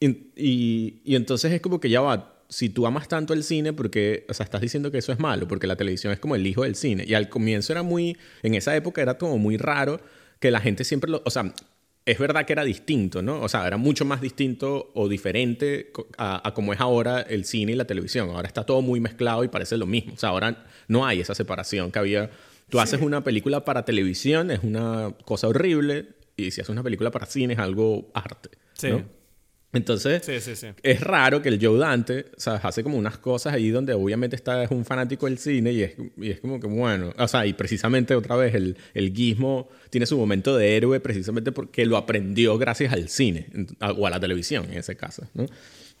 Y, 0.00 0.06
y- 0.36 1.00
y 1.04 1.16
entonces 1.16 1.52
es 1.52 1.60
como 1.60 1.80
que 1.80 1.90
ya 1.90 2.00
va, 2.00 2.42
si 2.48 2.68
tú 2.68 2.86
amas 2.86 3.08
tanto 3.08 3.34
el 3.34 3.42
cine, 3.42 3.72
porque, 3.72 4.24
o 4.28 4.34
sea, 4.34 4.44
estás 4.44 4.60
diciendo 4.60 4.90
que 4.90 4.98
eso 4.98 5.12
es 5.12 5.18
malo, 5.18 5.46
porque 5.48 5.66
la 5.66 5.76
televisión 5.76 6.12
es 6.12 6.18
como 6.20 6.34
el 6.36 6.46
hijo 6.46 6.62
del 6.62 6.76
cine. 6.76 7.04
Y 7.06 7.14
al 7.14 7.28
comienzo 7.28 7.72
era 7.72 7.82
muy, 7.82 8.16
en 8.42 8.54
esa 8.54 8.74
época 8.76 9.02
era 9.02 9.18
como 9.18 9.38
muy 9.38 9.56
raro 9.56 10.00
que 10.40 10.50
la 10.50 10.60
gente 10.60 10.84
siempre 10.84 11.10
lo, 11.10 11.20
o 11.24 11.30
sea, 11.30 11.52
es 12.06 12.18
verdad 12.18 12.46
que 12.46 12.54
era 12.54 12.64
distinto, 12.64 13.20
¿no? 13.20 13.42
O 13.42 13.48
sea, 13.50 13.66
era 13.66 13.76
mucho 13.76 14.06
más 14.06 14.22
distinto 14.22 14.90
o 14.94 15.08
diferente 15.08 15.92
a, 16.16 16.46
a 16.48 16.54
como 16.54 16.72
es 16.72 16.80
ahora 16.80 17.20
el 17.20 17.44
cine 17.44 17.72
y 17.72 17.74
la 17.74 17.84
televisión. 17.86 18.30
Ahora 18.30 18.46
está 18.48 18.64
todo 18.64 18.80
muy 18.80 18.98
mezclado 18.98 19.44
y 19.44 19.48
parece 19.48 19.76
lo 19.76 19.84
mismo. 19.84 20.14
O 20.14 20.16
sea, 20.16 20.30
ahora 20.30 20.64
no 20.86 21.04
hay 21.04 21.20
esa 21.20 21.34
separación 21.34 21.90
que 21.90 21.98
había. 21.98 22.30
Tú 22.70 22.80
haces 22.80 23.02
una 23.02 23.22
película 23.24 23.62
para 23.64 23.84
televisión, 23.84 24.50
es 24.50 24.60
una 24.62 25.14
cosa 25.26 25.48
horrible, 25.48 26.06
y 26.36 26.50
si 26.50 26.62
haces 26.62 26.70
una 26.70 26.82
película 26.82 27.10
para 27.10 27.26
cine 27.26 27.52
es 27.54 27.58
algo 27.58 28.10
arte. 28.14 28.50
Sí. 28.72 28.88
¿no? 28.88 29.04
Entonces, 29.72 30.24
Sí, 30.24 30.40
sí, 30.40 30.56
sí. 30.56 30.68
es 30.82 31.00
raro 31.02 31.42
que 31.42 31.50
el 31.50 31.58
Joe 31.64 31.78
Dante, 31.78 32.26
¿sabes? 32.38 32.64
Hace 32.64 32.82
como 32.82 32.96
unas 32.96 33.18
cosas 33.18 33.52
ahí 33.52 33.68
donde 33.68 33.92
obviamente 33.92 34.34
está, 34.34 34.62
es 34.62 34.70
un 34.70 34.84
fanático 34.86 35.26
del 35.26 35.36
cine 35.38 35.72
y 35.72 35.82
es, 35.82 35.94
y 36.16 36.30
es 36.30 36.40
como 36.40 36.58
que, 36.58 36.66
bueno, 36.66 37.12
o 37.18 37.28
sea, 37.28 37.44
y 37.44 37.52
precisamente 37.52 38.14
otra 38.14 38.36
vez 38.36 38.54
el, 38.54 38.78
el 38.94 39.12
guismo 39.12 39.68
tiene 39.90 40.06
su 40.06 40.16
momento 40.16 40.56
de 40.56 40.74
héroe 40.76 41.00
precisamente 41.00 41.52
porque 41.52 41.84
lo 41.84 41.98
aprendió 41.98 42.56
gracias 42.56 42.94
al 42.94 43.10
cine 43.10 43.46
o 43.80 44.06
a 44.06 44.10
la 44.10 44.18
televisión 44.18 44.64
en 44.72 44.78
ese 44.78 44.96
caso, 44.96 45.28
¿no? 45.34 45.44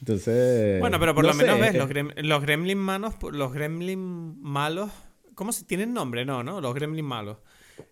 Entonces... 0.00 0.80
Bueno, 0.80 0.98
pero 0.98 1.14
por 1.14 1.24
no 1.24 1.30
lo 1.32 1.36
menos 1.36 1.60
ves, 1.60 1.74
los, 1.74 1.90
grem- 1.90 2.14
los 2.22 2.40
gremlin 2.42 2.78
manos, 2.78 3.14
los 3.32 3.52
gremlin 3.52 4.40
malos, 4.40 4.90
¿cómo 5.34 5.52
se 5.52 5.64
tienen 5.64 5.92
nombre? 5.92 6.24
No, 6.24 6.42
¿no? 6.42 6.60
Los 6.62 6.74
gremlin 6.74 7.04
malos. 7.04 7.36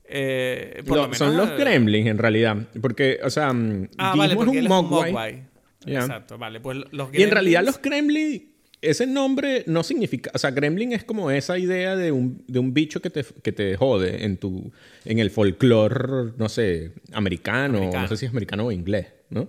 Eh, 0.09 0.83
por 0.87 0.97
lo- 0.97 1.03
lo 1.03 1.09
menos, 1.09 1.19
son 1.19 1.37
los 1.37 1.51
gremlins 1.59 2.07
en 2.09 2.19
realidad, 2.19 2.57
porque, 2.81 3.19
o 3.23 3.29
sea, 3.31 3.53
mm, 3.53 3.89
Ah, 3.99 4.13
Gizmo 4.13 4.23
vale, 4.23 4.37
porque 4.37 4.59
es 4.61 4.65
un 4.65 4.69
mogwai. 4.71 5.45
Exacto, 5.87 6.39
vale. 6.39 6.61
Pues 6.61 6.79
los 6.91 7.09
Y 7.13 7.23
en 7.23 7.31
realidad 7.31 7.65
los 7.65 7.81
Gremlin, 7.81 8.53
ese 8.83 9.07
nombre 9.07 9.65
no 9.67 9.83
significa, 9.83 10.31
o 10.35 10.39
sea, 10.39 10.51
Gremlin 10.51 10.93
es 10.93 11.03
como 11.05 11.31
esa 11.31 11.59
idea 11.59 11.97
de 11.97 12.13
un, 12.13 12.45
de 12.47 12.59
un 12.59 12.75
bicho 12.75 13.01
que 13.01 13.11
te, 13.11 13.25
que 13.43 13.53
te 13.53 13.77
jode 13.77 14.25
en 14.25 14.37
tu, 14.37 14.71
en 15.05 15.19
el 15.19 15.31
folclore, 15.31 16.33
no 16.37 16.49
sé, 16.49 16.93
americano, 17.13 17.79
Americano. 17.79 18.03
no 18.03 18.09
sé 18.09 18.17
si 18.17 18.27
es 18.27 18.31
americano 18.31 18.67
o 18.67 18.73
inglés, 18.73 19.07
¿no? 19.31 19.49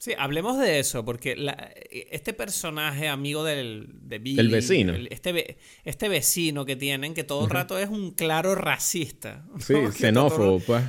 Sí, 0.00 0.12
hablemos 0.16 0.58
de 0.60 0.78
eso, 0.78 1.04
porque 1.04 1.34
la- 1.34 1.72
este 1.90 2.32
personaje 2.32 3.08
amigo 3.08 3.42
del, 3.42 3.88
de 4.02 4.18
Billy, 4.20 4.36
Del 4.36 4.48
vecino. 4.48 4.94
el- 4.94 5.08
este, 5.10 5.56
este 5.84 6.08
vecino 6.08 6.64
que 6.64 6.76
tienen, 6.76 7.14
que 7.14 7.24
todo 7.24 7.44
el 7.44 7.50
rato 7.50 7.76
es 7.78 7.88
un 7.88 8.12
claro 8.12 8.54
racista. 8.54 9.44
¿no? 9.52 9.60
Sí, 9.60 9.74
xenófobo, 9.92 10.60
pues. 10.60 10.84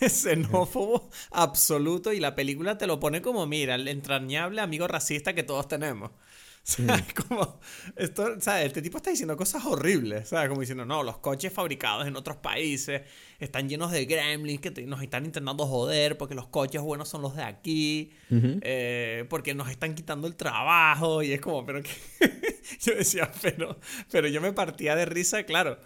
xenófobo 0.08 1.10
absoluto, 1.30 2.12
y 2.12 2.20
la 2.20 2.34
película 2.34 2.78
te 2.78 2.86
lo 2.86 3.00
pone 3.00 3.22
como, 3.22 3.46
mira, 3.46 3.74
el 3.74 3.88
entrañable 3.88 4.60
amigo 4.60 4.86
racista 4.88 5.34
que 5.34 5.42
todos 5.42 5.68
tenemos. 5.68 6.10
O 6.62 6.72
sea, 6.72 6.94
es 6.96 7.14
como, 7.14 7.58
esto, 7.96 8.38
¿sabes? 8.40 8.66
Este 8.66 8.82
tipo 8.82 8.98
está 8.98 9.08
diciendo 9.10 9.34
cosas 9.34 9.64
horribles, 9.64 10.28
¿sabes? 10.28 10.50
Como 10.50 10.60
diciendo, 10.60 10.84
no, 10.84 11.02
los 11.02 11.16
coches 11.18 11.50
fabricados 11.52 12.06
en 12.06 12.16
otros 12.16 12.36
países 12.36 13.00
están 13.38 13.66
llenos 13.68 13.90
de 13.90 14.04
gremlins 14.04 14.60
que 14.60 14.70
te- 14.70 14.82
nos 14.86 15.02
están 15.02 15.24
intentando 15.24 15.66
joder 15.66 16.18
porque 16.18 16.34
los 16.34 16.48
coches 16.48 16.82
buenos 16.82 17.08
son 17.08 17.22
los 17.22 17.34
de 17.34 17.42
aquí, 17.44 18.12
eh, 18.60 19.24
porque 19.30 19.54
nos 19.54 19.70
están 19.70 19.94
quitando 19.94 20.26
el 20.28 20.36
trabajo 20.36 21.22
y 21.22 21.32
es 21.32 21.40
como, 21.40 21.64
pero 21.64 21.82
que... 21.82 21.90
yo 22.80 22.94
decía, 22.94 23.32
pero, 23.40 23.78
pero 24.10 24.28
yo 24.28 24.40
me 24.42 24.52
partía 24.52 24.94
de 24.94 25.06
risa, 25.06 25.44
claro. 25.44 25.78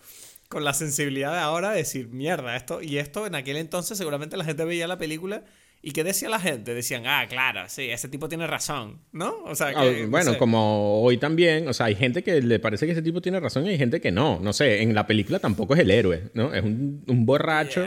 Con 0.49 0.65
la 0.65 0.75
sensibilidad 0.75 1.33
de 1.33 1.39
ahora 1.39 1.71
de 1.71 1.79
decir, 1.79 2.09
mierda, 2.09 2.55
esto 2.57 2.81
y 2.83 2.99
esto 2.99 3.27
en 3.27 3.35
aquel 3.35 3.57
entonces 3.57 3.99
seguramente 3.99 4.37
la 4.37 4.45
gente 4.45 4.65
veía 4.65 4.87
la 4.87 4.99
película 4.99 5.43
y 5.83 5.91
¿qué 5.93 6.05
decía 6.05 6.29
la 6.29 6.39
gente? 6.41 6.73
Decían, 6.75 7.05
ah, 7.07 7.27
claro, 7.29 7.63
sí, 7.69 7.91
ese 7.91 8.09
tipo 8.09 8.29
tiene 8.29 8.47
razón, 8.47 9.01
¿no? 9.13 9.37
O 9.45 9.55
sea, 9.55 9.71
que, 9.75 9.77
Ah, 9.79 9.85
no 10.05 10.09
bueno, 10.09 10.33
sé. 10.33 10.39
como 10.39 11.03
hoy 11.03 11.19
también, 11.19 11.69
o 11.69 11.73
sea, 11.75 11.87
hay 11.87 11.95
gente 11.95 12.23
que 12.23 12.41
le 12.41 12.59
parece 12.59 12.87
que 12.87 12.93
ese 12.93 13.03
tipo 13.03 13.21
tiene 13.21 13.39
razón 13.41 13.67
y 13.67 13.71
hay 13.71 13.79
gente 13.79 14.01
que 14.01 14.11
no. 14.11 14.39
No 14.41 14.53
sé, 14.55 14.81
en 14.83 14.95
la 14.95 15.07
película 15.07 15.41
tampoco 15.41 15.75
es 15.75 15.81
el 15.81 15.91
héroe, 15.91 16.31
¿no? 16.35 16.55
Es 16.55 16.63
un, 16.63 17.05
un 17.07 17.27
borracho. 17.27 17.85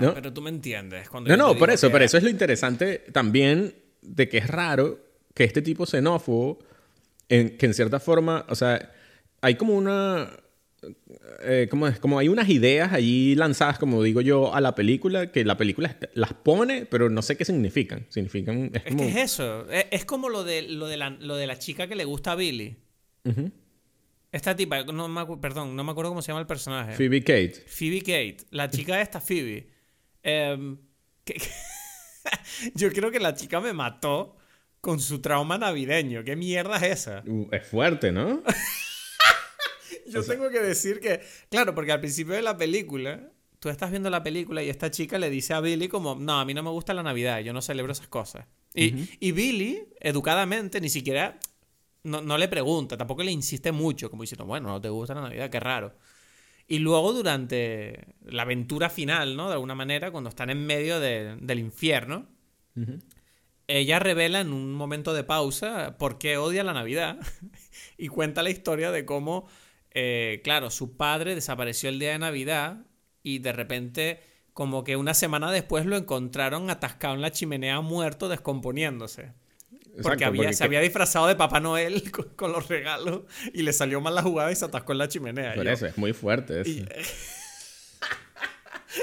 ¿no? 0.00 0.14
Pero 0.14 0.32
tú 0.32 0.40
me 0.42 0.50
entiendes. 0.50 1.08
Cuando 1.08 1.28
No, 1.30 1.36
no, 1.36 1.58
por 1.58 1.70
eso, 1.70 1.88
que- 1.88 1.92
pero 1.92 2.04
eso 2.04 2.16
es 2.16 2.22
lo 2.24 2.28
interesante 2.30 3.04
también 3.12 3.74
de 4.02 4.28
que 4.28 4.38
es 4.38 4.46
raro 4.48 4.98
que 5.34 5.44
este 5.44 5.62
tipo 5.62 5.86
xenófobo, 5.86 6.58
en, 7.28 7.56
que 7.58 7.66
en 7.66 7.74
cierta 7.74 8.00
forma, 8.00 8.46
o 8.48 8.54
sea, 8.54 8.92
hay 9.42 9.54
como 9.56 9.74
una, 9.74 10.28
eh, 11.42 11.66
¿cómo 11.70 11.88
es? 11.88 11.98
Como 11.98 12.18
hay 12.18 12.28
unas 12.28 12.48
ideas 12.48 12.92
allí 12.92 13.34
lanzadas, 13.34 13.78
como 13.78 14.02
digo 14.02 14.20
yo, 14.20 14.54
a 14.54 14.60
la 14.60 14.74
película, 14.74 15.32
que 15.32 15.44
la 15.44 15.56
película 15.56 15.96
las 16.14 16.32
pone, 16.34 16.86
pero 16.86 17.10
no 17.10 17.22
sé 17.22 17.36
qué 17.36 17.44
significan. 17.44 18.06
Significan, 18.08 18.70
es 18.74 18.82
Es 18.84 18.92
como... 18.92 18.98
que 19.04 19.08
es 19.10 19.16
eso. 19.16 19.70
Es, 19.70 19.86
es 19.90 20.04
como 20.04 20.28
lo 20.28 20.44
de, 20.44 20.62
lo, 20.62 20.86
de 20.86 20.96
la, 20.96 21.10
lo 21.10 21.36
de 21.36 21.46
la 21.46 21.58
chica 21.58 21.86
que 21.88 21.96
le 21.96 22.04
gusta 22.04 22.32
a 22.32 22.36
Billy. 22.36 22.76
Esta 24.30 24.54
tipa, 24.54 24.84
no 24.84 25.08
me 25.08 25.36
perdón, 25.38 25.74
no 25.74 25.84
me 25.84 25.90
acuerdo 25.92 26.10
cómo 26.10 26.22
se 26.22 26.28
llama 26.28 26.40
el 26.40 26.46
personaje. 26.46 26.92
Phoebe 26.94 27.20
Kate. 27.22 27.64
Phoebe 27.66 28.00
Kate. 28.00 28.38
La 28.50 28.70
chica 28.70 29.00
esta, 29.00 29.20
Phoebe. 29.20 29.70
Em, 30.22 30.76
que- 31.24 31.40
yo 32.74 32.90
creo 32.92 33.10
que 33.10 33.20
la 33.20 33.34
chica 33.34 33.60
me 33.60 33.72
mató 33.72 34.36
con 34.80 35.00
su 35.00 35.20
trauma 35.20 35.58
navideño. 35.58 36.24
¿Qué 36.24 36.36
mierda 36.36 36.76
es 36.76 36.82
esa? 37.00 37.22
Uh, 37.26 37.48
es 37.52 37.66
fuerte, 37.66 38.12
¿no? 38.12 38.42
Yo 40.12 40.24
tengo 40.24 40.50
que 40.50 40.60
decir 40.60 41.00
que, 41.00 41.20
claro, 41.50 41.74
porque 41.74 41.92
al 41.92 42.00
principio 42.00 42.34
de 42.34 42.42
la 42.42 42.56
película 42.56 43.30
tú 43.58 43.68
estás 43.68 43.90
viendo 43.90 44.08
la 44.10 44.22
película 44.22 44.62
y 44.62 44.70
esta 44.70 44.90
chica 44.90 45.18
le 45.18 45.30
dice 45.30 45.54
a 45.54 45.60
Billy 45.60 45.88
como, 45.88 46.14
no, 46.14 46.38
a 46.38 46.44
mí 46.44 46.54
no 46.54 46.62
me 46.62 46.70
gusta 46.70 46.94
la 46.94 47.02
Navidad, 47.02 47.40
yo 47.40 47.52
no 47.52 47.60
celebro 47.60 47.92
esas 47.92 48.08
cosas. 48.08 48.46
Y, 48.74 49.08
y 49.18 49.32
Billy, 49.32 49.88
educadamente, 50.00 50.80
ni 50.80 50.88
siquiera 50.88 51.38
no, 52.04 52.22
no, 52.22 52.38
le 52.38 52.48
pregunta, 52.48 52.96
tampoco 52.96 53.22
le 53.22 53.32
insiste 53.32 53.72
mucho, 53.72 54.10
como 54.10 54.22
diciendo, 54.22 54.44
bueno, 54.44 54.68
no 54.68 54.80
te 54.80 54.88
gusta 54.88 55.14
la 55.14 55.22
Navidad, 55.22 55.50
qué 55.50 55.60
raro. 55.60 55.94
Y 56.66 56.78
luego 56.78 57.12
durante 57.12 58.14
la 58.24 58.42
aventura 58.42 58.90
final, 58.90 59.36
¿no? 59.36 59.48
De 59.48 59.54
alguna 59.54 59.74
manera, 59.74 60.10
cuando 60.10 60.28
están 60.28 60.50
en 60.50 60.64
medio 60.66 61.00
de, 61.00 61.36
del 61.40 61.58
infierno, 61.58 62.26
ella 63.66 63.98
revela 63.98 64.40
en 64.40 64.52
un 64.52 64.72
momento 64.72 65.12
de 65.12 65.24
pausa 65.24 65.96
por 65.98 66.18
qué 66.18 66.36
odia 66.36 66.62
la 66.62 66.74
Navidad 66.74 67.18
y 67.98 68.08
cuenta 68.08 68.42
la 68.42 68.50
historia 68.50 68.92
de 68.92 69.04
cómo, 69.04 69.48
eh, 69.92 70.40
claro, 70.44 70.70
su 70.70 70.96
padre 70.96 71.34
desapareció 71.34 71.88
el 71.88 71.98
día 71.98 72.12
de 72.12 72.18
Navidad 72.18 72.86
y 73.22 73.38
de 73.38 73.52
repente 73.52 74.20
como 74.52 74.84
que 74.84 74.96
una 74.96 75.14
semana 75.14 75.52
después 75.52 75.86
lo 75.86 75.96
encontraron 75.96 76.70
atascado 76.70 77.14
en 77.14 77.20
la 77.20 77.30
chimenea 77.30 77.80
muerto 77.80 78.28
descomponiéndose 78.28 79.32
porque, 80.02 80.24
había, 80.24 80.52
se 80.52 80.64
había 80.64 80.80
disfrazado 80.80 81.26
de 81.26 81.36
Papá 81.36 81.60
Noel 81.60 82.10
con, 82.36 82.52
los 82.52 82.68
regalos 82.68 83.22
y 83.52 83.62
le 83.62 83.72
salió 83.72 84.00
mal 84.00 84.14
la 84.14 84.22
jugada 84.22 84.52
y 84.52 84.56
se 84.56 84.64
atascó 84.64 84.92
en 84.92 84.98
la 84.98 85.08
chimenea. 85.08 85.54
Por 85.54 85.66
eso, 85.66 85.86
es 85.86 85.98
muy 85.98 86.12
fuerte 86.12 86.60
eso. 86.60 86.70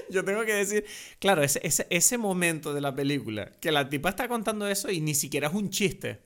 yo 0.10 0.24
tengo 0.24 0.46
que 0.46 0.54
decir, 0.54 0.86
claro, 1.20 1.44
ese, 1.44 1.60
ese, 1.64 1.88
ese, 1.90 2.18
momento 2.18 2.74
de 2.74 2.82
la 2.82 2.96
película, 2.96 3.52
que 3.60 3.72
la 3.72 3.90
tipa 3.90 4.10
está 4.10 4.28
contando 4.28 4.68
eso 4.68 4.90
y 4.90 5.02
ni 5.02 5.16
siquiera 5.16 5.48
es 5.48 5.54
un 5.54 5.70
chiste 5.70 6.22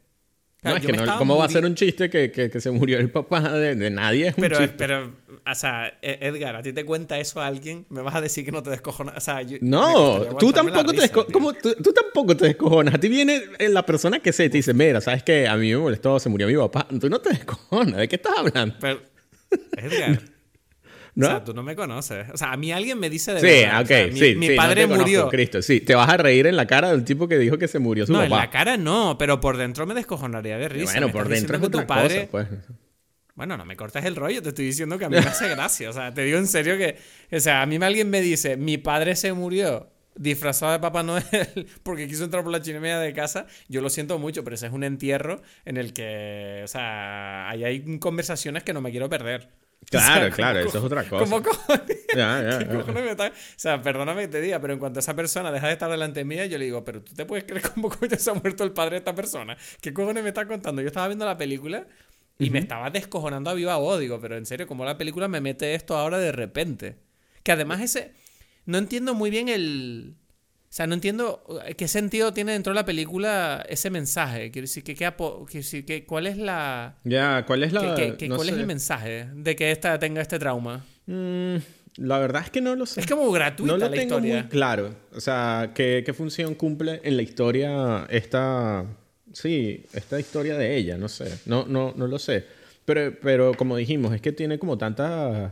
no, 0.62 0.76
es 0.76 0.86
que 0.86 0.92
no, 0.92 1.18
¿cómo 1.18 1.38
va 1.38 1.46
a 1.46 1.50
ser 1.50 1.64
un 1.64 1.76
chiste 1.76 2.10
que, 2.10 2.32
que, 2.32 2.60
se 2.60 2.72
murió 2.72 3.00
el 3.00 3.10
papá 3.10 3.42
de, 3.54 3.90
nadie? 3.90 4.28
Es 4.28 4.38
un 4.38 4.42
pero, 4.42 4.58
chiste. 4.58 4.76
pero, 4.78 5.14
o 5.50 5.56
sea, 5.56 5.98
e, 6.02 6.18
Edgar, 6.22 6.56
a 6.58 6.62
ti 6.62 6.74
te 6.74 6.84
cuenta 6.84 7.18
eso 7.18 7.40
a 7.40 7.48
alguien, 7.48 7.86
me 7.90 8.02
vas 8.02 8.16
a 8.16 8.22
decir 8.22 8.44
que 8.44 8.52
no 8.52 8.62
te 8.62 8.70
descojonas. 8.70 9.16
O 9.16 9.22
sea, 9.22 9.42
no, 9.62 10.36
tú 10.38 10.52
tampoco, 10.52 10.92
te 10.92 11.02
descojonas, 11.02 11.62
tú, 11.62 11.94
tampoco 11.94 12.36
te 12.36 12.46
descojonas. 12.46 12.96
A 12.96 12.98
ti 13.00 13.08
viene 13.08 13.42
la 13.70 13.86
persona 13.86 14.20
que 14.20 14.34
se 14.34 14.50
te 14.50 14.58
dice, 14.58 14.74
mira, 14.74 15.00
¿sabes 15.00 15.24
qué? 15.24 15.48
A 15.48 15.56
mí 15.56 15.72
me 15.72 15.78
molestó, 15.78 16.20
se 16.20 16.28
murió 16.28 16.48
mi 16.48 16.56
papá. 16.56 16.88
Tú 17.00 17.10
no 17.10 17.20
te 17.20 17.30
descojonas. 17.30 17.96
¿De 17.96 18.08
qué 18.10 18.18
estás 18.18 18.34
hablando? 18.38 18.76
Pero, 18.80 19.02
Edgar. 19.78 20.20
O 21.28 21.30
sea, 21.30 21.44
tú 21.44 21.54
no 21.54 21.64
me 21.64 21.76
conoces. 21.76 22.28
O 22.34 22.38
sea, 22.38 22.52
a 22.52 22.58
mí 22.58 22.72
alguien 22.72 23.00
me 23.00 23.10
dice 23.10 23.34
de 23.34 23.40
sí, 23.40 23.46
verdad. 23.46 23.82
ok, 23.82 24.14
mi, 24.14 24.20
sí, 24.20 24.36
mi 24.36 24.56
padre 24.56 24.88
murió. 24.88 25.30
Cristo, 25.30 25.62
sí. 25.62 25.82
Te 25.82 25.96
vas 25.96 26.10
a 26.10 26.18
reír 26.18 26.48
en 26.48 26.56
la 26.56 26.68
cara 26.68 26.92
del 26.92 27.04
tipo 27.04 27.28
que 27.28 27.38
dijo 27.38 27.58
que 27.58 27.68
se 27.68 27.80
murió 27.80 28.06
su 28.06 28.14
no, 28.14 28.20
papá. 28.20 28.30
No, 28.30 28.36
en 28.36 28.42
la 28.42 28.50
cara 28.50 28.78
no, 28.78 29.18
pero 29.18 29.40
por 29.40 29.58
dentro 29.58 29.86
me 29.86 29.94
descojonaría 29.94 30.58
de 30.58 30.70
risa. 30.70 30.94
Bueno, 30.94 31.12
por 31.12 31.28
dentro 31.28 31.58
es 31.58 31.64
otra 31.64 31.82
tu 31.82 31.88
padre... 31.88 32.28
cosa, 32.28 32.48
pues. 32.48 32.48
Bueno, 33.36 33.56
no 33.56 33.64
me 33.64 33.78
cortes 33.78 34.04
el 34.04 34.18
rollo, 34.18 34.42
te 34.42 34.50
estoy 34.50 34.66
diciendo 34.66 35.00
que 35.00 35.06
a 35.06 35.10
mí 35.10 35.16
me 35.16 35.26
hace 35.26 35.48
gracia. 35.48 35.90
O 35.90 35.94
sea, 35.94 36.14
te 36.14 36.24
digo 36.24 36.38
en 36.38 36.48
serio 36.48 36.78
que. 36.78 36.98
O 37.32 37.40
sea, 37.40 37.62
a 37.62 37.66
mí 37.66 37.78
alguien 37.78 38.10
me 38.10 38.22
dice, 38.22 38.58
mi 38.58 38.78
padre 38.78 39.16
se 39.16 39.32
murió 39.32 39.90
disfrazado 40.20 40.74
de 40.74 40.80
Papá 40.80 41.02
Noel 41.02 41.24
porque 41.84 42.08
quiso 42.08 42.26
entrar 42.26 42.44
por 42.44 42.52
la 42.52 42.62
chimenea 42.62 43.00
de 43.00 43.14
casa, 43.14 43.48
yo 43.70 43.82
lo 43.82 43.90
siento 43.90 44.20
mucho, 44.20 44.44
pero 44.44 44.56
ese 44.56 44.68
es 44.68 44.74
un 44.74 44.84
entierro 44.84 45.42
en 45.66 45.78
el 45.78 45.94
que, 45.94 46.62
o 46.64 46.68
sea, 46.68 47.50
ahí 47.50 47.64
hay 47.64 48.00
conversaciones 48.00 48.64
que 48.64 48.74
no 48.74 48.82
me 48.82 48.92
quiero 48.92 49.10
perder. 49.10 49.50
Claro, 49.90 50.30
claro, 50.36 50.60
eso 50.60 50.78
es 50.78 50.84
otra 50.84 51.04
cosa. 51.04 51.24
¿Cómo 51.24 51.42
cojones? 51.42 52.06
Ya, 52.16 52.60
ya, 52.62 53.30
O 53.30 53.32
sea, 53.56 53.82
perdóname 53.82 54.24
que 54.24 54.28
te 54.28 54.42
diga, 54.42 54.60
pero 54.60 54.74
en 54.74 54.80
cuanto 54.80 55.00
esa 55.00 55.16
persona 55.16 55.52
deja 55.52 55.68
de 55.68 55.74
estar 55.74 55.90
delante 55.90 56.24
mía, 56.24 56.46
yo 56.46 56.58
le 56.58 56.66
digo, 56.66 56.84
pero 56.84 57.02
tú 57.02 57.14
te 57.14 57.26
puedes 57.26 57.46
creer 57.46 57.64
cómo 57.74 57.90
coño 58.00 58.16
se 58.18 58.30
ha 58.30 58.34
muerto 58.34 58.64
el 58.64 58.72
padre 58.72 58.92
de 58.92 58.98
esta 59.00 59.16
persona. 59.16 59.58
¿Qué 59.82 59.94
cojones 59.94 60.24
me 60.24 60.30
estás 60.30 60.46
contando? 60.46 60.82
Yo 60.82 60.88
estaba 60.88 61.08
viendo 61.08 61.26
la 61.26 61.38
película 61.38 61.88
y 62.38 62.50
me 62.50 62.60
estaba 62.60 62.90
descojonando 62.90 63.50
a 63.50 63.54
viva 63.54 63.76
voz. 63.78 64.00
Digo, 64.00 64.20
pero 64.22 64.38
en 64.38 64.46
serio, 64.46 64.68
¿cómo 64.68 64.86
la 64.86 64.98
película 64.98 65.28
me 65.28 65.42
mete 65.42 65.76
esto 65.76 65.98
ahora 65.98 66.18
de 66.20 66.32
repente? 66.32 66.98
Que 67.44 67.52
además 67.52 67.82
ese... 67.82 68.14
No 68.66 68.78
entiendo 68.78 69.14
muy 69.14 69.30
bien 69.30 69.50
el... 69.50 70.16
O 70.70 70.72
sea, 70.72 70.86
no 70.86 70.94
entiendo 70.94 71.44
eh, 71.66 71.74
qué 71.74 71.88
sentido 71.88 72.32
tiene 72.32 72.52
dentro 72.52 72.74
de 72.74 72.76
la 72.76 72.86
película 72.86 73.66
ese 73.68 73.90
mensaje. 73.90 74.52
Quiero 74.52 74.68
decir, 74.68 74.84
que, 74.84 74.94
que, 74.94 76.06
¿cuál 76.06 76.28
es 76.28 76.38
la. 76.38 76.96
Ya, 77.04 77.44
¿cuál 77.48 77.64
es 77.64 77.74
la. 77.74 77.96
¿Cuál 78.36 78.50
es 78.50 78.56
el 78.56 78.68
mensaje 78.68 79.30
de 79.34 79.56
que 79.56 79.72
esta 79.72 79.98
tenga 79.98 80.22
este 80.22 80.38
trauma? 80.38 80.86
Mm, 81.08 81.56
la 81.98 82.20
verdad 82.20 82.44
es 82.46 82.52
que 82.52 82.62
no 82.62 82.76
lo 82.76 82.86
sé. 82.86 83.00
Es 83.00 83.08
como 83.08 83.32
gratuita 83.32 83.74
no 83.74 83.80
lo 83.80 83.86
la 83.86 83.92
tengo 83.92 84.18
historia. 84.18 84.42
Muy 84.42 84.50
claro. 84.50 84.96
O 85.12 85.20
sea, 85.20 85.72
¿qué, 85.74 86.04
¿qué 86.06 86.14
función 86.14 86.54
cumple 86.54 87.02
en 87.04 87.18
la 87.18 87.24
historia 87.24 88.06
esta. 88.08 88.86
Sí, 89.34 89.86
esta 89.94 90.20
historia 90.20 90.56
de 90.56 90.78
ella? 90.78 91.00
No 91.00 91.10
sé. 91.10 91.40
No, 91.48 91.66
no, 91.68 91.94
no 91.96 92.06
lo 92.06 92.20
sé. 92.20 92.46
Pero, 92.86 93.16
pero 93.20 93.56
como 93.56 93.76
dijimos, 93.76 94.14
es 94.14 94.22
que 94.22 94.34
tiene 94.34 94.60
como 94.60 94.78
tantas 94.78 95.52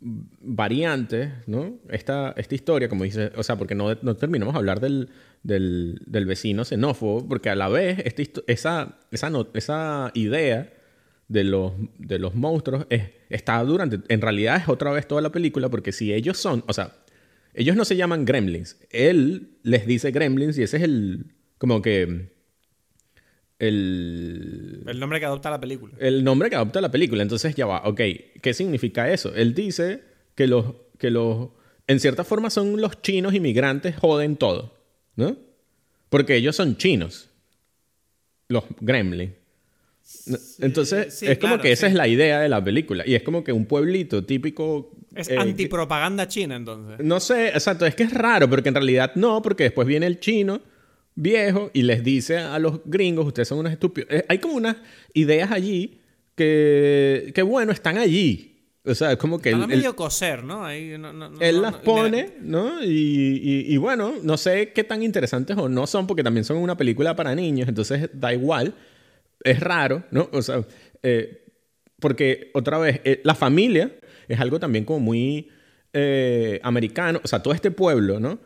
variantes, 0.00 1.32
¿no? 1.46 1.78
Esta, 1.88 2.34
esta 2.36 2.54
historia, 2.54 2.88
como 2.88 3.04
dice, 3.04 3.32
o 3.36 3.42
sea, 3.42 3.56
porque 3.56 3.74
no, 3.74 3.94
no 4.02 4.16
terminamos 4.16 4.54
de 4.54 4.58
hablar 4.58 4.80
del, 4.80 5.08
del, 5.42 6.00
del, 6.06 6.26
vecino 6.26 6.64
xenófobo, 6.64 7.26
porque 7.26 7.50
a 7.50 7.56
la 7.56 7.68
vez 7.68 7.98
esa, 8.46 8.96
esa, 9.10 9.46
esa 9.54 10.10
idea 10.14 10.72
de 11.28 11.44
los, 11.44 11.72
de 11.98 12.18
los 12.18 12.34
monstruos 12.34 12.86
es, 12.90 13.10
está 13.28 13.62
durante, 13.64 14.00
en 14.12 14.20
realidad 14.20 14.56
es 14.56 14.68
otra 14.68 14.92
vez 14.92 15.08
toda 15.08 15.20
la 15.20 15.32
película, 15.32 15.68
porque 15.68 15.90
si 15.90 16.12
ellos 16.12 16.38
son, 16.38 16.62
o 16.68 16.72
sea, 16.72 16.92
ellos 17.54 17.74
no 17.74 17.84
se 17.84 17.96
llaman 17.96 18.24
gremlins, 18.24 18.78
él 18.90 19.58
les 19.62 19.86
dice 19.86 20.12
gremlins 20.12 20.58
y 20.58 20.62
ese 20.62 20.76
es 20.76 20.82
el, 20.84 21.34
como 21.58 21.82
que 21.82 22.31
el... 23.62 24.82
El 24.86 24.98
nombre 24.98 25.20
que 25.20 25.26
adopta 25.26 25.48
la 25.48 25.60
película. 25.60 25.94
El 26.00 26.24
nombre 26.24 26.50
que 26.50 26.56
adopta 26.56 26.80
la 26.80 26.90
película. 26.90 27.22
Entonces 27.22 27.54
ya 27.54 27.64
va, 27.64 27.82
ok, 27.84 28.00
¿qué 28.42 28.54
significa 28.54 29.08
eso? 29.10 29.32
Él 29.36 29.54
dice 29.54 30.02
que 30.34 30.48
los, 30.48 30.74
que 30.98 31.10
los, 31.10 31.50
en 31.86 32.00
cierta 32.00 32.24
forma 32.24 32.50
son 32.50 32.80
los 32.80 33.00
chinos 33.02 33.34
inmigrantes 33.34 33.94
joden 33.96 34.34
todo, 34.34 34.76
¿no? 35.14 35.36
Porque 36.08 36.34
ellos 36.34 36.56
son 36.56 36.76
chinos, 36.76 37.30
los 38.48 38.64
gremlins. 38.80 39.34
Entonces, 40.58 41.22
es 41.22 41.38
como 41.38 41.58
que 41.58 41.70
esa 41.70 41.86
es 41.86 41.94
la 41.94 42.08
idea 42.08 42.40
de 42.40 42.48
la 42.48 42.62
película. 42.62 43.04
Y 43.06 43.14
es 43.14 43.22
como 43.22 43.44
que 43.44 43.52
un 43.52 43.66
pueblito 43.66 44.24
típico. 44.24 44.90
Es 45.14 45.30
eh, 45.30 45.38
antipropaganda 45.38 46.26
china, 46.26 46.56
entonces. 46.56 46.98
No 46.98 47.20
sé, 47.20 47.50
exacto. 47.50 47.86
Es 47.86 47.94
que 47.94 48.02
es 48.02 48.12
raro, 48.12 48.50
porque 48.50 48.70
en 48.70 48.74
realidad 48.74 49.12
no, 49.14 49.40
porque 49.40 49.62
después 49.62 49.86
viene 49.86 50.06
el 50.06 50.18
chino 50.18 50.60
viejo 51.14 51.70
y 51.72 51.82
les 51.82 52.02
dice 52.02 52.38
a 52.38 52.58
los 52.58 52.80
gringos, 52.84 53.26
ustedes 53.26 53.48
son 53.48 53.58
unos 53.58 53.72
estúpidos. 53.72 54.10
Eh, 54.10 54.24
hay 54.28 54.38
como 54.38 54.54
unas 54.54 54.76
ideas 55.14 55.50
allí 55.50 56.00
que, 56.34 57.32
que 57.34 57.42
bueno, 57.42 57.72
están 57.72 57.98
allí. 57.98 58.48
O 58.84 58.94
sea, 58.94 59.12
es 59.12 59.18
como 59.18 59.38
que... 59.38 59.50
Él, 59.50 59.66
medio 59.68 59.94
coser, 59.94 60.42
¿no? 60.42 60.64
Ahí, 60.64 60.96
él 61.40 61.62
las 61.62 61.74
pone, 61.76 62.34
¿no? 62.40 62.82
Y, 62.82 63.64
y, 63.68 63.76
bueno, 63.76 64.14
no 64.24 64.36
sé 64.36 64.72
qué 64.72 64.82
tan 64.82 65.04
interesantes 65.04 65.56
o 65.56 65.68
no 65.68 65.86
son, 65.86 66.08
porque 66.08 66.24
también 66.24 66.44
son 66.44 66.56
una 66.56 66.76
película 66.76 67.14
para 67.14 67.32
niños, 67.34 67.68
entonces 67.68 68.10
da 68.12 68.32
igual. 68.32 68.74
Es 69.44 69.60
raro, 69.60 70.02
¿no? 70.10 70.28
O 70.32 70.42
sea, 70.42 70.64
eh, 71.04 71.44
porque 72.00 72.50
otra 72.54 72.78
vez, 72.78 73.00
eh, 73.04 73.20
la 73.22 73.36
familia 73.36 73.92
es 74.26 74.40
algo 74.40 74.58
también 74.58 74.84
como 74.84 74.98
muy 75.00 75.48
americano. 76.62 77.20
O 77.22 77.28
sea, 77.28 77.40
todo 77.40 77.54
este 77.54 77.70
pueblo, 77.70 78.18
¿no? 78.18 78.40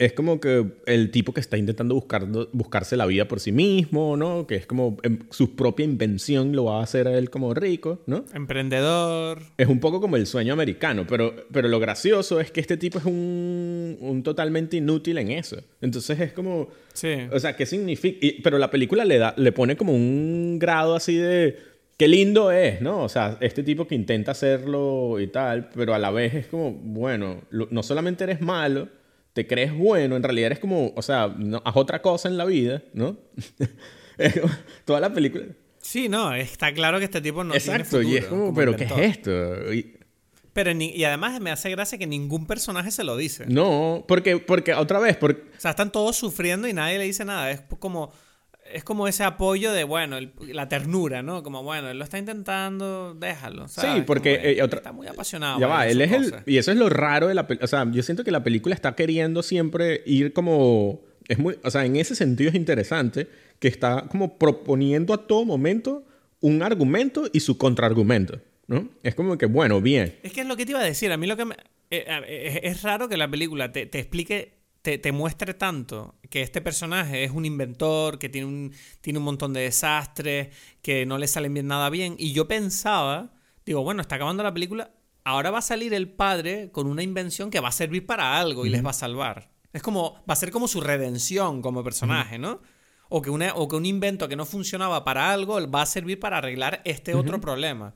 Es 0.00 0.14
como 0.14 0.40
que 0.40 0.64
el 0.86 1.10
tipo 1.10 1.34
que 1.34 1.40
está 1.40 1.58
intentando 1.58 1.94
buscar, 1.94 2.26
buscarse 2.52 2.96
la 2.96 3.04
vida 3.04 3.28
por 3.28 3.38
sí 3.38 3.52
mismo, 3.52 4.16
¿no? 4.16 4.46
Que 4.46 4.54
es 4.54 4.64
como 4.64 4.96
em, 5.02 5.18
su 5.28 5.54
propia 5.54 5.84
invención 5.84 6.56
lo 6.56 6.64
va 6.64 6.80
a 6.80 6.82
hacer 6.82 7.06
a 7.06 7.18
él 7.18 7.28
como 7.28 7.52
rico, 7.52 8.00
¿no? 8.06 8.24
Emprendedor. 8.32 9.42
Es 9.58 9.68
un 9.68 9.78
poco 9.78 10.00
como 10.00 10.16
el 10.16 10.26
sueño 10.26 10.54
americano, 10.54 11.04
pero, 11.06 11.34
pero 11.52 11.68
lo 11.68 11.78
gracioso 11.78 12.40
es 12.40 12.50
que 12.50 12.60
este 12.62 12.78
tipo 12.78 12.98
es 12.98 13.04
un, 13.04 13.98
un 14.00 14.22
totalmente 14.22 14.78
inútil 14.78 15.18
en 15.18 15.32
eso. 15.32 15.58
Entonces 15.82 16.18
es 16.18 16.32
como... 16.32 16.68
Sí. 16.94 17.28
O 17.30 17.38
sea, 17.38 17.54
¿qué 17.54 17.66
significa? 17.66 18.26
pero 18.42 18.56
la 18.56 18.70
película 18.70 19.04
le, 19.04 19.18
da, 19.18 19.34
le 19.36 19.52
pone 19.52 19.76
como 19.76 19.92
un 19.92 20.58
grado 20.58 20.94
así 20.94 21.16
de... 21.16 21.58
Qué 21.98 22.08
lindo 22.08 22.50
es, 22.50 22.80
¿no? 22.80 23.02
O 23.02 23.10
sea, 23.10 23.36
este 23.42 23.62
tipo 23.62 23.86
que 23.86 23.94
intenta 23.94 24.30
hacerlo 24.30 25.20
y 25.20 25.26
tal, 25.26 25.68
pero 25.74 25.92
a 25.92 25.98
la 25.98 26.10
vez 26.10 26.32
es 26.32 26.46
como, 26.46 26.72
bueno, 26.72 27.42
no 27.50 27.82
solamente 27.82 28.24
eres 28.24 28.40
malo, 28.40 28.88
te 29.32 29.46
crees 29.46 29.76
bueno, 29.76 30.16
en 30.16 30.22
realidad 30.22 30.46
eres 30.46 30.58
como, 30.58 30.92
o 30.94 31.02
sea, 31.02 31.34
no, 31.36 31.62
haz 31.64 31.76
otra 31.76 32.02
cosa 32.02 32.28
en 32.28 32.36
la 32.36 32.44
vida, 32.44 32.82
¿no? 32.92 33.16
Toda 34.84 35.00
la 35.00 35.12
película. 35.12 35.46
Sí, 35.78 36.08
no, 36.08 36.34
está 36.34 36.72
claro 36.74 36.98
que 36.98 37.04
este 37.04 37.20
tipo 37.20 37.42
no 37.42 37.54
Exacto, 37.54 38.00
tiene 38.00 38.06
futuro, 38.06 38.14
y 38.14 38.16
es 38.16 38.26
como, 38.26 38.54
pero 38.54 38.76
¿qué 38.76 38.84
es 38.84 38.92
esto? 38.98 39.72
Y, 39.72 39.96
pero 40.52 40.72
y 40.72 41.04
además 41.04 41.40
me 41.40 41.50
hace 41.50 41.70
gracia 41.70 41.96
que 41.96 42.06
ningún 42.06 42.46
personaje 42.46 42.90
se 42.90 43.04
lo 43.04 43.16
dice. 43.16 43.46
No, 43.46 44.04
porque, 44.08 44.38
porque 44.38 44.74
otra 44.74 44.98
vez, 44.98 45.16
porque... 45.16 45.42
O 45.56 45.60
sea, 45.60 45.70
están 45.70 45.92
todos 45.92 46.16
sufriendo 46.16 46.66
y 46.66 46.72
nadie 46.72 46.98
le 46.98 47.04
dice 47.04 47.24
nada. 47.24 47.50
Es 47.50 47.62
como 47.78 48.12
es 48.72 48.84
como 48.84 49.08
ese 49.08 49.24
apoyo 49.24 49.72
de, 49.72 49.84
bueno, 49.84 50.18
la 50.48 50.68
ternura, 50.68 51.22
¿no? 51.22 51.42
Como, 51.42 51.62
bueno, 51.62 51.90
él 51.90 51.98
lo 51.98 52.04
está 52.04 52.18
intentando, 52.18 53.14
déjalo. 53.14 53.68
¿sabes? 53.68 53.96
Sí, 53.96 54.02
porque 54.06 54.34
eh, 54.34 54.60
está 54.60 54.92
muy 54.92 55.06
apasionado. 55.06 55.58
Ya 55.60 55.66
va, 55.66 55.86
él 55.86 56.00
es 56.00 56.12
el. 56.12 56.34
Y 56.46 56.58
eso 56.58 56.70
es 56.70 56.76
lo 56.76 56.88
raro 56.88 57.28
de 57.28 57.34
la 57.34 57.46
película. 57.46 57.64
O 57.64 57.68
sea, 57.68 57.86
yo 57.90 58.02
siento 58.02 58.24
que 58.24 58.30
la 58.30 58.42
película 58.42 58.74
está 58.74 58.94
queriendo 58.94 59.42
siempre 59.42 60.02
ir 60.06 60.32
como. 60.32 61.00
Es 61.28 61.38
muy. 61.38 61.58
O 61.62 61.70
sea, 61.70 61.84
en 61.84 61.96
ese 61.96 62.14
sentido 62.14 62.50
es 62.50 62.56
interesante 62.56 63.28
que 63.58 63.68
está 63.68 64.06
como 64.08 64.38
proponiendo 64.38 65.14
a 65.14 65.26
todo 65.26 65.44
momento 65.44 66.04
un 66.40 66.62
argumento 66.62 67.24
y 67.32 67.40
su 67.40 67.58
contraargumento, 67.58 68.40
¿no? 68.66 68.88
Es 69.02 69.14
como 69.14 69.36
que, 69.36 69.46
bueno, 69.46 69.80
bien. 69.80 70.16
Es 70.22 70.32
que 70.32 70.40
es 70.40 70.46
lo 70.46 70.56
que 70.56 70.64
te 70.64 70.72
iba 70.72 70.80
a 70.80 70.84
decir. 70.84 71.12
A 71.12 71.16
mí 71.16 71.26
lo 71.26 71.36
que 71.36 71.44
me. 71.44 71.56
eh, 71.90 72.60
es 72.62 72.82
raro 72.82 73.08
que 73.08 73.16
la 73.16 73.30
película 73.30 73.72
te, 73.72 73.82
explique, 73.82 74.59
te, 74.82 75.12
muestre 75.12 75.54
tanto 75.54 76.14
que 76.30 76.42
este 76.42 76.60
personaje 76.60 77.24
es 77.24 77.32
un 77.32 77.44
inventor, 77.44 78.18
que 78.18 78.28
tiene 78.28 78.46
un, 78.46 78.72
tiene 79.00 79.18
un 79.18 79.24
montón 79.24 79.52
de 79.52 79.60
desastres, 79.60 80.54
que 80.82 81.04
no 81.06 81.18
le 81.18 81.28
salen 81.28 81.54
bien 81.54 81.66
nada 81.66 81.90
bien. 81.90 82.16
Y 82.18 82.32
yo 82.32 82.48
pensaba, 82.48 83.32
digo, 83.66 83.82
bueno, 83.82 84.00
está 84.00 84.16
acabando 84.16 84.42
la 84.42 84.54
película, 84.54 84.92
ahora 85.24 85.50
va 85.50 85.58
a 85.58 85.62
salir 85.62 85.92
el 85.92 86.08
padre 86.08 86.70
con 86.72 86.86
una 86.86 87.02
invención 87.02 87.50
que 87.50 87.60
va 87.60 87.68
a 87.68 87.72
servir 87.72 88.06
para 88.06 88.38
algo 88.38 88.64
y 88.64 88.70
les 88.70 88.84
va 88.84 88.90
a 88.90 88.94
salvar. 88.94 89.50
Es 89.72 89.82
como, 89.82 90.14
va 90.28 90.32
a 90.32 90.36
ser 90.36 90.50
como 90.50 90.66
su 90.66 90.80
redención 90.80 91.62
como 91.62 91.84
personaje, 91.84 92.38
¿no? 92.38 92.60
O 93.08 93.22
que, 93.22 93.30
una, 93.30 93.54
o 93.54 93.68
que 93.68 93.76
un 93.76 93.86
invento 93.86 94.28
que 94.28 94.36
no 94.36 94.46
funcionaba 94.46 95.04
para 95.04 95.32
algo 95.32 95.58
va 95.70 95.82
a 95.82 95.86
servir 95.86 96.18
para 96.18 96.38
arreglar 96.38 96.80
este 96.84 97.14
otro 97.14 97.40
problema. 97.40 97.94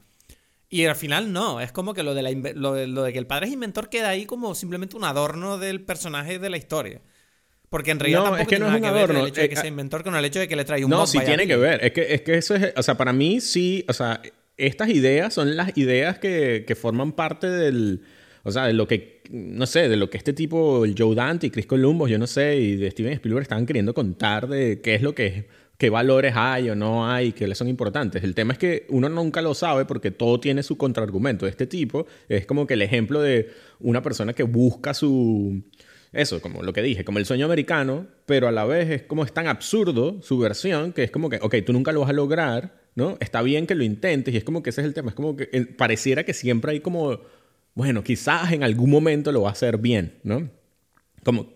Y 0.74 0.86
al 0.86 0.96
final 0.96 1.32
no, 1.32 1.60
es 1.60 1.70
como 1.70 1.94
que 1.94 2.02
lo 2.02 2.14
de, 2.14 2.22
la, 2.22 2.32
lo, 2.32 2.74
de, 2.74 3.12
que 3.12 3.18
el 3.20 3.28
padre 3.28 3.46
es 3.46 3.52
inventor 3.52 3.88
queda 3.88 4.08
ahí 4.08 4.26
como 4.26 4.56
simplemente 4.56 4.96
un 4.96 5.04
adorno 5.04 5.56
del 5.56 5.80
personaje 5.80 6.40
de 6.40 6.50
la 6.50 6.56
historia. 6.56 7.00
Porque 7.68 7.92
en 7.92 8.00
realidad 8.00 8.24
no, 8.24 8.36
es 8.36 8.48
que 8.48 8.58
no 8.58 8.66
es 8.66 8.74
un 8.74 8.84
adorno. 8.84 9.20
el 9.20 9.28
hecho 9.28 9.40
de 9.40 9.48
que 9.48 9.54
eh, 9.54 9.58
sea 9.58 9.68
inventor 9.68 10.02
con 10.02 10.16
el 10.16 10.24
hecho 10.24 10.40
de 10.40 10.48
que 10.48 10.56
le 10.56 10.64
trae 10.64 10.84
un 10.84 10.90
No, 10.90 11.06
sí 11.06 11.20
tiene 11.24 11.46
que 11.46 11.54
ver. 11.54 11.84
Es 11.84 11.92
que, 11.92 12.12
es 12.14 12.22
que 12.22 12.34
eso 12.34 12.56
es. 12.56 12.72
O 12.76 12.82
sea, 12.82 12.96
para 12.96 13.12
mí 13.12 13.40
sí. 13.40 13.84
O 13.88 13.92
sea, 13.92 14.20
estas 14.56 14.88
ideas 14.88 15.32
son 15.32 15.56
las 15.56 15.78
ideas 15.78 16.18
que, 16.18 16.64
que 16.66 16.74
forman 16.74 17.12
parte 17.12 17.48
del. 17.48 18.00
O 18.42 18.50
sea, 18.50 18.66
de 18.66 18.72
lo 18.72 18.88
que. 18.88 19.22
No 19.30 19.66
sé, 19.66 19.88
de 19.88 19.96
lo 19.96 20.10
que 20.10 20.18
este 20.18 20.32
tipo, 20.32 20.84
el 20.84 20.96
Joe 20.98 21.14
Dante 21.14 21.46
y 21.46 21.50
Chris 21.50 21.66
Columbus, 21.66 22.10
yo 22.10 22.18
no 22.18 22.26
sé, 22.26 22.56
y 22.56 22.74
de 22.74 22.90
Steven 22.90 23.12
Spielberg 23.12 23.42
estaban 23.42 23.64
queriendo 23.64 23.94
contar 23.94 24.48
de 24.48 24.80
qué 24.80 24.96
es 24.96 25.02
lo 25.02 25.14
que 25.14 25.26
es 25.26 25.44
qué 25.78 25.90
valores 25.90 26.34
hay 26.36 26.70
o 26.70 26.76
no 26.76 27.08
hay 27.10 27.32
que 27.32 27.46
le 27.46 27.54
son 27.54 27.68
importantes. 27.68 28.22
El 28.22 28.34
tema 28.34 28.52
es 28.52 28.58
que 28.58 28.86
uno 28.90 29.08
nunca 29.08 29.42
lo 29.42 29.54
sabe 29.54 29.84
porque 29.84 30.10
todo 30.10 30.40
tiene 30.40 30.62
su 30.62 30.76
contraargumento. 30.76 31.46
Este 31.46 31.66
tipo 31.66 32.06
es 32.28 32.46
como 32.46 32.66
que 32.66 32.74
el 32.74 32.82
ejemplo 32.82 33.20
de 33.20 33.50
una 33.80 34.02
persona 34.02 34.32
que 34.32 34.44
busca 34.44 34.94
su... 34.94 35.62
Eso, 36.12 36.40
como 36.40 36.62
lo 36.62 36.72
que 36.72 36.80
dije, 36.80 37.04
como 37.04 37.18
el 37.18 37.26
sueño 37.26 37.46
americano, 37.46 38.06
pero 38.24 38.46
a 38.46 38.52
la 38.52 38.64
vez 38.64 38.88
es 38.88 39.02
como 39.02 39.24
es 39.24 39.32
tan 39.32 39.48
absurdo 39.48 40.22
su 40.22 40.38
versión 40.38 40.92
que 40.92 41.02
es 41.02 41.10
como 41.10 41.28
que, 41.28 41.40
ok, 41.42 41.56
tú 41.66 41.72
nunca 41.72 41.90
lo 41.90 42.00
vas 42.00 42.10
a 42.10 42.12
lograr, 42.12 42.76
¿no? 42.94 43.16
Está 43.18 43.42
bien 43.42 43.66
que 43.66 43.74
lo 43.74 43.82
intentes 43.82 44.32
y 44.32 44.36
es 44.36 44.44
como 44.44 44.62
que 44.62 44.70
ese 44.70 44.80
es 44.82 44.86
el 44.86 44.94
tema. 44.94 45.08
Es 45.08 45.16
como 45.16 45.36
que 45.36 45.48
eh, 45.52 45.66
pareciera 45.66 46.22
que 46.22 46.32
siempre 46.32 46.70
hay 46.70 46.78
como, 46.78 47.18
bueno, 47.74 48.04
quizás 48.04 48.52
en 48.52 48.62
algún 48.62 48.90
momento 48.90 49.32
lo 49.32 49.42
va 49.42 49.48
a 49.48 49.52
hacer 49.52 49.78
bien, 49.78 50.20
¿no? 50.22 50.48
Como 51.24 51.53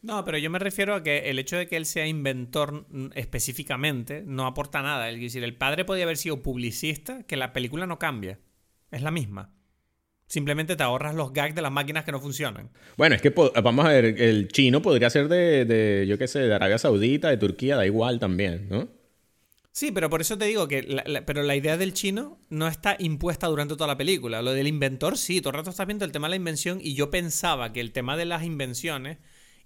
no, 0.00 0.24
pero 0.24 0.38
yo 0.38 0.48
me 0.48 0.58
refiero 0.58 0.94
a 0.94 1.02
que 1.02 1.30
el 1.30 1.38
hecho 1.38 1.56
de 1.56 1.66
que 1.66 1.76
él 1.76 1.84
sea 1.84 2.06
inventor 2.06 2.86
mm, 2.88 3.10
específicamente 3.14 4.22
no 4.24 4.46
aporta 4.46 4.80
nada. 4.82 5.10
Es 5.10 5.20
decir, 5.20 5.42
el 5.42 5.56
padre 5.56 5.84
podía 5.84 6.04
haber 6.04 6.16
sido 6.16 6.42
publicista, 6.42 7.24
que 7.24 7.36
la 7.36 7.52
película 7.52 7.86
no 7.86 7.98
cambia. 7.98 8.38
Es 8.90 9.02
la 9.02 9.10
misma. 9.10 9.52
Simplemente 10.28 10.76
te 10.76 10.82
ahorras 10.82 11.14
los 11.14 11.32
gags 11.32 11.54
de 11.54 11.62
las 11.62 11.72
máquinas 11.72 12.04
que 12.04 12.12
no 12.12 12.20
funcionan. 12.20 12.70
Bueno, 12.96 13.16
es 13.16 13.22
que 13.22 13.30
vamos 13.30 13.86
a 13.86 13.88
ver, 13.88 14.20
el 14.20 14.48
chino 14.48 14.82
podría 14.82 15.08
ser 15.08 15.26
de, 15.26 16.04
yo 16.06 16.18
qué 16.18 16.28
sé, 16.28 16.40
de 16.40 16.54
Arabia 16.54 16.78
Saudita, 16.78 17.30
de 17.30 17.38
Turquía, 17.38 17.76
da 17.76 17.86
igual 17.86 18.18
también, 18.18 18.68
¿no? 18.68 18.88
Sí, 19.72 19.90
pero 19.90 20.10
por 20.10 20.20
eso 20.20 20.36
te 20.36 20.44
digo 20.44 20.68
que 20.68 20.82
la, 20.82 21.24
pero 21.24 21.42
la 21.42 21.56
idea 21.56 21.76
del 21.76 21.94
chino 21.94 22.40
no 22.50 22.68
está 22.68 22.96
impuesta 22.98 23.46
durante 23.46 23.74
toda 23.74 23.86
la 23.86 23.96
película. 23.96 24.42
Lo 24.42 24.52
del 24.52 24.66
inventor 24.66 25.16
sí, 25.16 25.40
todo 25.40 25.50
el 25.50 25.56
rato 25.56 25.70
estás 25.70 25.86
viendo 25.86 26.04
el 26.04 26.12
tema 26.12 26.26
de 26.26 26.30
la 26.30 26.36
invención 26.36 26.78
y 26.82 26.94
yo 26.94 27.10
pensaba 27.10 27.72
que 27.72 27.80
el 27.80 27.92
tema 27.92 28.16
de 28.16 28.26
las 28.26 28.42
invenciones 28.42 29.18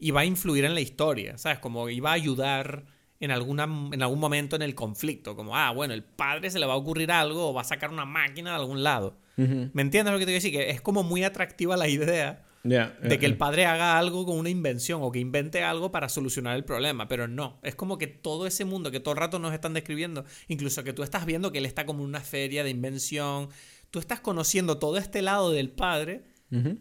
iba 0.03 0.21
a 0.21 0.25
influir 0.25 0.65
en 0.65 0.75
la 0.75 0.81
historia, 0.81 1.39
¿sabes? 1.39 1.61
Como 1.61 1.89
iba 1.89 2.11
a 2.11 2.15
ayudar 2.15 2.85
en, 3.21 3.31
alguna, 3.31 3.65
en 3.65 4.03
algún 4.03 4.19
momento 4.19 4.57
en 4.57 4.63
el 4.63 4.75
conflicto, 4.75 5.37
como, 5.37 5.57
ah, 5.57 5.71
bueno, 5.71 5.95
el 5.95 6.03
padre 6.03 6.51
se 6.51 6.59
le 6.59 6.67
va 6.67 6.75
a 6.75 6.77
ocurrir 6.77 7.13
algo 7.13 7.51
o 7.51 7.55
va 7.55 7.61
a 7.61 7.65
sacar 7.65 7.91
una 7.91 8.05
máquina 8.05 8.51
de 8.51 8.57
algún 8.57 8.83
lado. 8.83 9.17
¿Me 9.37 9.83
entiendes 9.83 10.13
lo 10.13 10.19
que 10.19 10.27
te 10.27 10.33
quiero 10.33 10.43
decir? 10.43 10.53
Que 10.53 10.71
es 10.71 10.81
como 10.81 11.03
muy 11.03 11.25
atractiva 11.25 11.77
la 11.77 11.89
idea 11.89 12.45
de 12.65 13.19
que 13.19 13.27
el 13.27 13.37
padre 13.37 13.65
haga 13.65 13.99
algo 13.99 14.27
con 14.27 14.39
una 14.39 14.51
invención 14.51 15.01
o 15.03 15.11
que 15.11 15.21
invente 15.21 15.63
algo 15.63 15.91
para 15.91 16.09
solucionar 16.09 16.57
el 16.57 16.65
problema, 16.65 17.09
pero 17.09 17.29
no, 17.29 17.59
es 17.63 17.75
como 17.75 17.97
que 17.97 18.09
todo 18.09 18.47
ese 18.47 18.65
mundo 18.65 18.91
que 18.91 19.01
todo 19.01 19.15
el 19.15 19.21
rato 19.21 19.39
nos 19.39 19.55
están 19.55 19.73
describiendo, 19.73 20.25
incluso 20.49 20.85
que 20.85 20.93
tú 20.93 21.03
estás 21.03 21.27
viendo 21.27 21.51
que 21.51 21.59
él 21.59 21.67
está 21.67 21.87
como 21.87 22.03
en 22.03 22.11
una 22.11 22.21
feria 22.21 22.63
de 22.63 22.71
invención, 22.71 23.49
tú 23.91 23.99
estás 23.99 24.21
conociendo 24.21 24.79
todo 24.79 24.97
este 24.97 25.23
lado 25.23 25.51
del 25.51 25.71
padre 25.71 26.25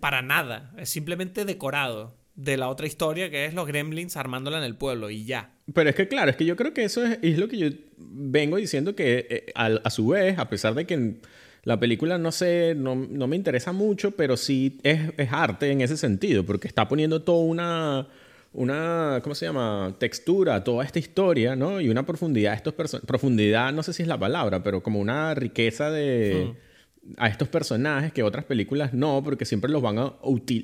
para 0.02 0.22
nada, 0.22 0.74
es 0.78 0.90
simplemente 0.90 1.46
decorado 1.46 2.21
de 2.36 2.58
la 2.58 2.70
otra 2.70 2.88
historia 2.88 3.30
que 3.30 3.46
es 3.46 3.54
los 3.54 3.68
gremlins 3.68 4.18
armándola 4.18 4.58
en 4.58 4.64
el 4.64 4.76
pueblo 4.76 5.10
y 5.10 5.26
ya. 5.26 5.54
Pero 5.74 5.90
es 5.90 5.96
que 5.96 6.08
claro, 6.08 6.32
es 6.32 6.38
que 6.38 6.46
yo 6.46 6.56
creo 6.56 6.74
que 6.74 6.84
eso 6.84 7.04
es, 7.06 7.38
lo 7.38 7.48
que 7.48 7.58
yo 7.58 7.70
vengo 7.98 8.58
diciendo 8.58 8.96
que 8.96 9.28
eh, 9.30 9.52
a, 9.56 9.90
su 9.90 10.08
vez, 10.08 10.38
a 10.40 10.50
pesar 10.50 10.74
de 10.74 10.86
que 10.86 11.16
la 11.64 11.80
película 11.80 12.18
no 12.18 12.32
sé, 12.32 12.74
no, 12.76 12.96
me 12.96 13.36
interesa 13.36 13.72
mucho, 13.72 14.12
pero 14.12 14.38
sí 14.38 14.80
es, 14.84 15.00
arte 15.32 15.72
en 15.72 15.82
ese 15.82 15.98
sentido, 15.98 16.46
porque 16.46 16.68
está 16.68 16.88
poniendo 16.88 17.22
toda 17.22 17.44
una, 17.44 18.08
una, 18.54 19.20
¿cómo 19.22 19.36
se 19.36 19.46
llama? 19.46 19.96
Textura, 20.00 20.64
toda 20.64 20.84
esta 20.84 21.00
historia, 21.00 21.56
¿no? 21.56 21.80
Y 21.80 21.90
una 21.90 22.06
profundidad, 22.06 22.56
estos 22.56 22.74
profundidad, 23.06 23.72
no 23.72 23.84
sé 23.84 23.94
si 23.94 24.02
es 24.02 24.08
la 24.08 24.20
palabra, 24.20 24.64
pero 24.64 24.82
como 24.82 25.00
una 25.00 25.34
riqueza 25.36 25.92
de... 25.92 26.48
Hmm 26.50 26.71
a 27.18 27.28
estos 27.28 27.48
personajes 27.48 28.14
que 28.14 28.24
otras 28.24 28.46
películas 28.46 28.94
no, 28.94 29.22
porque 29.24 29.46
siempre 29.46 29.72
los 29.72 29.82
van 29.82 29.98
a, 29.98 30.14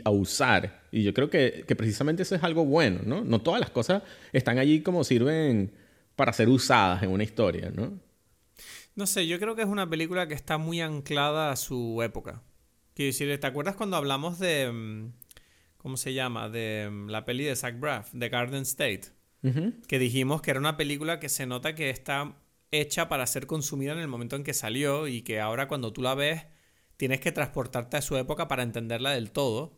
a 0.04 0.10
usar. 0.10 0.84
Y 0.92 1.04
yo 1.04 1.14
creo 1.14 1.30
que, 1.30 1.66
precisamente 1.78 2.24
eso 2.24 2.36
es 2.36 2.44
algo 2.44 2.66
bueno, 2.66 3.02
¿no? 3.06 3.24
No 3.24 3.40
todas 3.40 3.60
las 3.60 3.70
cosas 3.70 4.04
están 4.34 4.58
allí 4.58 4.82
como 4.82 5.04
sirven 5.04 5.72
para 6.16 6.34
ser 6.34 6.50
usadas 6.50 7.04
en 7.04 7.12
una 7.12 7.24
historia, 7.24 7.72
¿no? 7.74 8.00
No 8.96 9.06
sé, 9.06 9.28
yo 9.28 9.40
creo 9.40 9.56
que 9.56 9.62
es 9.62 9.68
una 9.68 9.90
película 9.90 10.28
que 10.28 10.34
está 10.34 10.58
muy 10.58 10.82
anclada 10.82 11.52
a 11.52 11.56
su 11.56 12.02
época. 12.02 12.42
Quiero 12.96 13.08
decir, 13.08 13.40
¿te 13.40 13.48
acuerdas 13.48 13.76
cuando 13.76 13.96
hablamos 13.96 14.40
de... 14.40 14.72
Mm, 14.72 15.12
¿Cómo 15.78 15.98
se 15.98 16.14
llama? 16.14 16.50
De 16.50 16.90
mm, 16.92 17.10
la 17.10 17.24
peli 17.24 17.44
de 17.44 17.56
Zach 17.56 17.80
Braff, 17.80 18.12
de 18.12 18.30
Garden 18.30 18.64
State. 18.64 19.18
Que 19.88 20.00
dijimos 20.00 20.42
que 20.42 20.52
era 20.52 20.60
una 20.60 20.76
película 20.76 21.22
que 21.22 21.30
se 21.30 21.46
nota 21.46 21.74
que 21.74 21.90
está 21.90 22.36
hecha 22.72 23.10
para 23.10 23.26
ser 23.28 23.48
consumida 23.48 23.94
en 23.94 24.00
el 24.00 24.08
momento 24.08 24.36
en 24.36 24.44
que 24.44 24.54
salió 24.54 25.08
y 25.08 25.22
que 25.22 25.40
ahora 25.40 25.68
cuando 25.68 25.94
tú 25.94 26.02
la 26.02 26.16
ves 26.16 26.46
tienes 26.98 27.20
que 27.20 27.32
transportarte 27.32 27.98
a 27.98 28.02
su 28.02 28.18
época 28.18 28.48
para 28.48 28.64
entenderla 28.64 29.12
del 29.12 29.32
todo. 29.32 29.78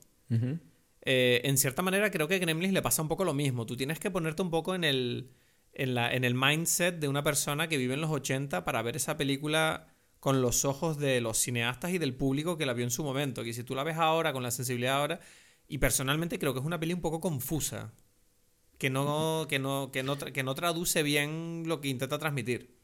Eh, 1.01 1.41
en 1.43 1.57
cierta 1.57 1.81
manera 1.81 2.11
creo 2.11 2.27
que 2.27 2.35
a 2.35 2.39
Gremlins 2.39 2.73
le 2.73 2.81
pasa 2.81 3.01
un 3.01 3.07
poco 3.07 3.23
lo 3.25 3.33
mismo. 3.33 3.65
Tú 3.65 3.75
tienes 3.75 3.99
que 3.99 4.11
ponerte 4.11 4.41
un 4.41 4.49
poco 4.49 4.73
en 4.75 4.83
el, 4.83 5.31
en, 5.73 5.95
la, 5.95 6.13
en 6.13 6.23
el 6.23 6.33
mindset 6.33 6.99
de 6.99 7.07
una 7.07 7.23
persona 7.23 7.67
que 7.67 7.77
vive 7.77 7.93
en 7.93 8.01
los 8.01 8.11
80 8.11 8.65
para 8.65 8.81
ver 8.81 8.95
esa 8.95 9.17
película 9.17 9.87
con 10.19 10.41
los 10.41 10.65
ojos 10.65 10.97
de 10.97 11.21
los 11.21 11.37
cineastas 11.37 11.91
y 11.91 11.97
del 11.97 12.13
público 12.15 12.57
que 12.57 12.65
la 12.65 12.73
vio 12.73 12.85
en 12.85 12.91
su 12.91 13.03
momento. 13.03 13.43
Que 13.43 13.53
si 13.53 13.63
tú 13.63 13.75
la 13.75 13.83
ves 13.83 13.97
ahora, 13.97 14.33
con 14.33 14.43
la 14.43 14.51
sensibilidad 14.51 14.95
ahora, 14.97 15.19
y 15.67 15.77
personalmente 15.77 16.39
creo 16.39 16.53
que 16.53 16.59
es 16.59 16.65
una 16.65 16.79
peli 16.79 16.93
un 16.93 17.01
poco 17.01 17.21
confusa. 17.21 17.93
Que 18.77 18.89
no, 18.89 19.45
que 19.49 19.59
no, 19.59 19.91
que 19.91 20.03
no, 20.03 20.17
que 20.17 20.43
no 20.43 20.55
traduce 20.55 21.03
bien 21.03 21.63
lo 21.65 21.81
que 21.81 21.89
intenta 21.89 22.17
transmitir. 22.17 22.78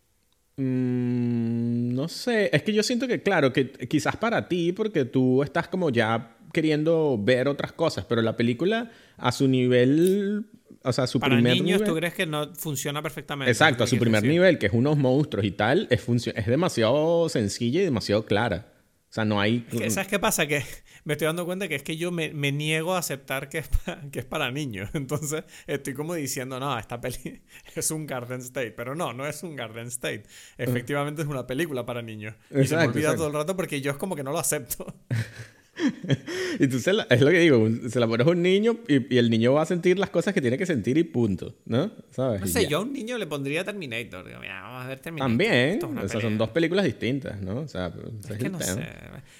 Mm, 0.57 1.93
no 1.93 2.07
sé, 2.07 2.49
es 2.53 2.63
que 2.63 2.71
yo 2.71 2.81
siento 2.81 3.07
que, 3.07 3.21
claro, 3.21 3.51
que 3.51 3.71
quizás 3.71 4.15
para 4.15 4.47
ti, 4.47 4.71
porque 4.71 5.03
tú 5.03 5.43
estás 5.43 5.67
como 5.67 5.89
ya 5.89 6.37
queriendo 6.53 7.19
ver 7.21 7.49
otras 7.49 7.73
cosas, 7.73 8.05
pero 8.05 8.21
la 8.21 8.37
película 8.37 8.89
a 9.17 9.33
su 9.33 9.49
nivel, 9.49 10.45
o 10.83 10.93
sea, 10.93 11.03
a 11.03 11.07
su 11.07 11.19
para 11.19 11.35
primer 11.35 11.55
niños, 11.55 11.81
nivel... 11.81 11.87
¿tú 11.87 11.95
crees 11.95 12.13
que 12.13 12.25
no 12.25 12.53
funciona 12.55 13.01
perfectamente? 13.01 13.51
Exacto, 13.51 13.83
a 13.83 13.87
su 13.87 13.97
primer 13.97 14.23
nivel, 14.23 14.57
que 14.57 14.67
es 14.67 14.73
unos 14.73 14.97
monstruos 14.97 15.45
y 15.45 15.51
tal, 15.51 15.87
es, 15.89 16.07
es 16.07 16.45
demasiado 16.47 17.27
sencilla 17.27 17.81
y 17.81 17.83
demasiado 17.83 18.25
clara. 18.25 18.74
Sea, 19.15 19.23
no 19.23 19.39
hay... 19.39 19.65
¿Sabes 19.87 20.09
qué 20.09 20.19
pasa? 20.19 20.45
Que 20.45 20.61
me 21.05 21.13
estoy 21.13 21.27
dando 21.27 21.45
cuenta 21.45 21.69
que 21.69 21.75
es 21.75 21.83
que 21.83 21.95
yo 21.95 22.11
me, 22.11 22.33
niego 22.33 22.95
a 22.95 22.97
aceptar 22.97 23.47
que 23.47 23.59
es, 23.59 23.69
para, 23.69 24.01
que 24.11 24.19
es 24.19 24.25
para 24.25 24.51
niños. 24.51 24.89
Entonces 24.93 25.45
estoy 25.67 25.93
como 25.93 26.15
diciendo, 26.15 26.59
no, 26.59 26.77
esta 26.77 26.99
peli 26.99 27.41
es 27.75 27.91
un 27.91 28.07
Garden 28.07 28.41
State. 28.41 28.71
Pero 28.71 28.93
no, 28.93 29.13
no 29.13 29.25
es 29.25 29.41
un 29.41 29.55
Garden 29.55 29.87
State. 29.87 30.23
Efectivamente 30.57 31.21
es 31.21 31.29
una 31.29 31.47
película 31.47 31.85
para 31.85 32.01
niños. 32.01 32.35
y 32.51 32.67
se 32.67 32.75
me 32.75 32.87
olvida 32.87 33.15
todo 33.15 33.27
el 33.27 33.33
rato 33.33 33.55
porque 33.55 33.79
yo 33.79 33.91
es 33.91 33.97
como 33.97 34.17
que 34.17 34.23
no 34.23 34.33
lo 34.33 34.39
acepto. 34.39 34.93
y 36.59 36.67
tú 36.67 36.77
es 36.77 37.21
lo 37.21 37.29
que 37.29 37.39
digo, 37.39 37.67
se 37.89 37.99
la 37.99 38.07
pones 38.07 38.25
a 38.25 38.29
un 38.29 38.41
niño 38.41 38.79
y, 38.87 39.17
el 39.17 39.29
niño 39.29 39.53
va 39.53 39.63
a 39.63 39.65
sentir 39.65 39.99
las 39.99 40.09
cosas 40.09 40.33
que 40.33 40.41
tiene 40.41 40.57
que 40.57 40.65
sentir 40.65 40.97
y 40.97 41.03
punto, 41.03 41.55
¿no? 41.65 41.91
¿Sabes? 42.11 42.41
No 42.41 42.47
sé, 42.47 42.67
yo 42.67 42.77
a 42.77 42.81
un 42.81 42.93
niño 42.93 43.17
le 43.17 43.27
pondría 43.27 43.63
Terminator. 43.63 44.25
Digo, 44.25 44.39
mira, 44.39 44.61
vamos 44.61 44.85
a 44.85 44.87
ver 44.87 44.99
Terminator. 44.99 45.29
También, 45.29 45.79
o 45.83 46.07
sea, 46.07 46.21
son 46.21 46.37
dos 46.37 46.49
películas 46.49 46.85
distintas, 46.85 47.41
¿no? 47.41 47.61
O 47.61 47.67
sea, 47.67 47.91
es, 48.29 48.37
que 48.37 48.49
no 48.49 48.59
sé. 48.59 48.87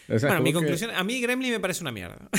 bueno, 0.07 0.41
mi 0.41 0.53
conclusión, 0.53 0.91
a 0.91 1.03
mí 1.03 1.21
Gremlin 1.21 1.51
me 1.51 1.59
parece 1.59 1.83
una 1.83 1.91
mierda. 1.91 2.29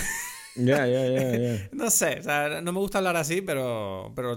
Ya, 0.56 0.86
ya, 0.86 1.06
ya, 1.06 1.36
ya. 1.36 1.68
No 1.72 1.90
sé, 1.90 2.18
o 2.20 2.22
sea, 2.22 2.60
no 2.62 2.72
me 2.72 2.78
gusta 2.78 2.98
hablar 2.98 3.16
así, 3.16 3.42
pero, 3.42 4.12
pero 4.16 4.34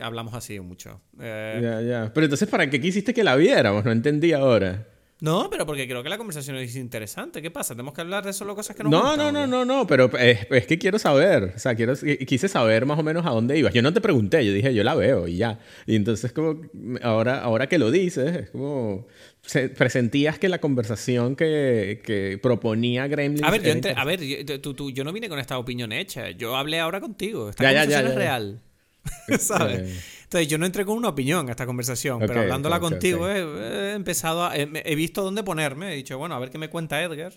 hablamos 0.00 0.34
así 0.34 0.60
mucho. 0.60 1.00
Eh, 1.20 1.60
ya, 1.62 1.80
ya. 1.80 2.12
Pero 2.14 2.26
entonces, 2.26 2.48
¿para 2.48 2.70
qué 2.70 2.80
quisiste 2.80 3.12
que 3.12 3.24
la 3.24 3.36
viéramos? 3.36 3.84
No 3.84 3.90
entendí 3.90 4.32
ahora. 4.32 4.86
No, 5.20 5.50
pero 5.50 5.66
porque 5.66 5.86
creo 5.86 6.02
que 6.02 6.08
la 6.08 6.16
conversación 6.16 6.56
es 6.56 6.74
interesante. 6.76 7.42
¿Qué 7.42 7.50
pasa? 7.50 7.74
¿Tenemos 7.74 7.92
que 7.92 8.00
hablar 8.00 8.24
de 8.24 8.32
solo 8.32 8.54
cosas 8.54 8.74
que 8.74 8.82
nos 8.82 8.90
No, 8.90 9.00
gustan, 9.02 9.18
no, 9.18 9.32
no, 9.32 9.46
no, 9.46 9.64
no, 9.66 9.86
pero 9.86 10.10
es, 10.18 10.46
es 10.50 10.66
que 10.66 10.78
quiero 10.78 10.98
saber, 10.98 11.52
o 11.56 11.58
sea, 11.58 11.74
quiero, 11.74 11.94
quise 12.26 12.48
saber 12.48 12.86
más 12.86 12.98
o 12.98 13.02
menos 13.02 13.26
a 13.26 13.30
dónde 13.30 13.58
ibas. 13.58 13.74
Yo 13.74 13.82
no 13.82 13.92
te 13.92 14.00
pregunté, 14.00 14.44
yo 14.46 14.52
dije, 14.52 14.72
yo 14.72 14.82
la 14.82 14.94
veo 14.94 15.28
y 15.28 15.36
ya. 15.36 15.58
Y 15.86 15.96
entonces 15.96 16.32
como, 16.32 16.62
ahora, 17.02 17.40
ahora 17.42 17.66
que 17.68 17.78
lo 17.78 17.90
dices, 17.90 18.34
es 18.34 18.50
como, 18.50 19.06
se- 19.42 19.68
presentías 19.68 20.38
que 20.38 20.48
la 20.48 20.58
conversación 20.58 21.36
que, 21.36 22.00
que 22.02 22.38
proponía 22.42 23.06
Gremlins... 23.06 23.42
A 23.46 23.50
ver, 23.50 23.62
yo, 23.62 23.72
entre- 23.72 23.94
a 23.94 24.04
ver 24.04 24.20
yo, 24.22 24.60
tú- 24.60 24.72
tú- 24.74 24.90
yo 24.90 25.04
no 25.04 25.12
vine 25.12 25.28
con 25.28 25.38
esta 25.38 25.58
opinión 25.58 25.92
hecha. 25.92 26.30
Yo 26.30 26.56
hablé 26.56 26.80
ahora 26.80 27.00
contigo. 27.00 27.50
Esta 27.50 27.62
Ya, 27.64 27.72
ya, 27.72 27.80
conversación 27.82 28.06
ya, 28.06 28.08
es 28.08 28.14
ya, 28.14 28.20
ya. 28.20 28.38
real. 28.38 28.60
¿Sabes? 29.38 30.19
Eh, 30.30 30.42
Entonces 30.42 30.48
yo 30.48 30.58
no 30.58 30.66
entré 30.66 30.84
con 30.84 30.96
una 30.96 31.08
opinión 31.08 31.48
a 31.48 31.50
esta 31.50 31.66
conversación, 31.66 32.16
Ok, 32.22 32.28
pero 32.28 32.40
hablándola 32.40 32.76
ok, 32.76 32.82
ok, 32.84 32.90
contigo 32.90 33.24
ok. 33.24 33.30
He, 33.30 33.90
he 33.90 33.92
empezado 33.94 34.44
a... 34.44 34.56
He, 34.56 34.68
he 34.84 34.94
visto 34.94 35.22
dónde 35.24 35.42
ponerme. 35.42 35.92
He 35.92 35.96
dicho, 35.96 36.16
bueno, 36.18 36.34
a 36.36 36.38
ver 36.38 36.50
qué 36.50 36.58
me 36.58 36.68
cuenta 36.70 37.02
Edgar. 37.02 37.32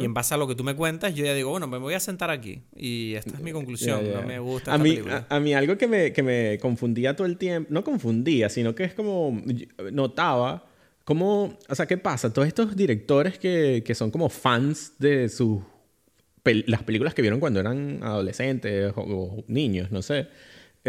Y 0.00 0.04
en 0.04 0.12
base 0.12 0.34
a 0.34 0.36
lo 0.36 0.48
que 0.48 0.56
tú 0.56 0.64
me 0.64 0.74
cuentas, 0.74 1.14
yo 1.14 1.24
ya 1.24 1.34
digo, 1.34 1.50
bueno, 1.50 1.68
me 1.68 1.78
voy 1.78 1.94
a 1.94 2.00
sentar 2.00 2.30
aquí. 2.30 2.62
Y 2.76 3.14
esta 3.14 3.34
es 3.36 3.40
mi 3.40 3.52
conclusión. 3.52 4.04
Ya, 4.04 4.10
ya. 4.12 4.20
No 4.22 4.26
me 4.26 4.38
gusta 4.40 4.74
a 4.74 4.78
mí, 4.78 4.90
película. 4.90 5.26
a, 5.28 5.36
a 5.36 5.40
mí 5.40 5.54
algo 5.54 5.78
que 5.78 5.86
me, 5.86 6.12
que 6.12 6.22
me 6.24 6.58
confundía 6.60 7.14
todo 7.14 7.28
el 7.28 7.36
tiempo, 7.36 7.68
no 7.72 7.84
confundía, 7.84 8.48
sino 8.48 8.74
que 8.74 8.82
es 8.82 8.94
como, 8.94 9.40
notaba 9.92 10.64
cómo, 11.04 11.56
o 11.68 11.74
sea, 11.74 11.86
¿qué 11.86 11.96
pasa? 11.96 12.32
Todos 12.32 12.48
estos 12.48 12.76
directores 12.76 13.38
que, 13.38 13.82
que 13.86 13.94
son 13.94 14.10
como 14.10 14.28
fans 14.28 14.94
de 14.98 15.28
sus 15.28 15.60
pel- 16.44 16.64
las 16.66 16.82
películas 16.82 17.14
que 17.14 17.22
vieron 17.22 17.38
cuando 17.40 17.60
eran 17.60 18.00
adolescentes 18.02 18.92
o, 18.96 19.00
o 19.02 19.44
niños, 19.46 19.90
no 19.92 20.02
sé. 20.02 20.26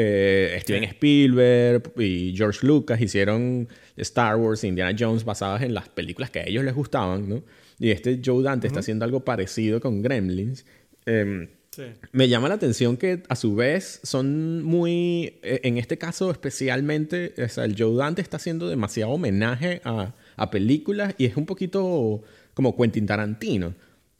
Eh, 0.02 0.58
Steven 0.62 0.86
Spielberg 0.86 1.92
y 1.98 2.34
George 2.34 2.66
Lucas 2.66 3.02
hicieron 3.02 3.68
Star 3.98 4.38
Wars 4.38 4.64
e 4.64 4.68
Indiana 4.68 4.96
Jones 4.98 5.26
basadas 5.26 5.62
en 5.62 5.74
las 5.74 5.90
películas 5.90 6.30
que 6.30 6.40
a 6.40 6.48
ellos 6.48 6.64
les 6.64 6.74
gustaban, 6.74 7.28
¿no? 7.28 7.44
Y 7.80 7.92
este 7.92 8.22
Joe 8.24 8.42
Dante 8.42 8.68
está 8.68 8.80
haciendo 8.80 9.04
algo 9.04 9.26
parecido 9.26 9.82
con 9.82 10.02
Gremlins. 10.02 10.66
Em, 11.06 11.50
Sí. 11.72 11.84
me 12.14 12.28
llama 12.28 12.50
la 12.50 12.56
atención 12.56 12.98
que 12.98 13.24
a 13.30 13.36
su 13.36 13.56
vez 13.56 14.00
son 14.04 14.64
muy, 14.64 15.40
eh, 15.44 15.60
en 15.64 15.78
este 15.78 15.98
caso 15.98 16.32
especialmente, 16.32 17.34
o 17.44 17.48
sea, 17.48 17.64
el 17.66 17.76
Joe 17.78 17.96
Dante 17.96 18.22
está 18.22 18.38
haciendo 18.38 18.68
demasiado 18.70 19.12
homenaje 19.12 19.80
a, 19.84 20.16
a 20.36 20.50
películas 20.50 21.14
y 21.18 21.26
es 21.26 21.38
un 21.38 21.46
poquito 21.46 22.24
como 22.54 22.76
Quentin 22.76 23.06
Tarantino. 23.06 23.76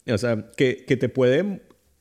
O 0.06 0.18
sea, 0.18 0.50
que, 0.56 0.84
que 0.86 0.96
te 0.96 1.08
puede 1.08 1.60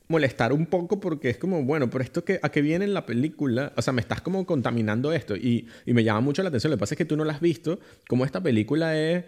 molestar 0.09 0.51
un 0.51 0.65
poco 0.65 0.99
porque 0.99 1.29
es 1.29 1.37
como, 1.37 1.63
bueno, 1.63 1.89
pero 1.89 2.03
esto 2.03 2.25
que, 2.25 2.39
a 2.41 2.49
qué 2.49 2.61
viene 2.61 2.83
en 2.83 2.93
la 2.93 3.05
película, 3.05 3.71
o 3.77 3.81
sea, 3.81 3.93
me 3.93 4.01
estás 4.01 4.21
como 4.21 4.45
contaminando 4.45 5.13
esto 5.13 5.35
y, 5.35 5.67
y 5.85 5.93
me 5.93 6.03
llama 6.03 6.19
mucho 6.19 6.41
la 6.41 6.49
atención. 6.49 6.71
Lo 6.71 6.77
que 6.77 6.81
pasa 6.81 6.95
es 6.95 6.97
que 6.97 7.05
tú 7.05 7.15
no 7.15 7.23
la 7.23 7.33
has 7.33 7.41
visto, 7.41 7.79
como 8.07 8.25
esta 8.25 8.41
película 8.41 8.99
es 8.99 9.23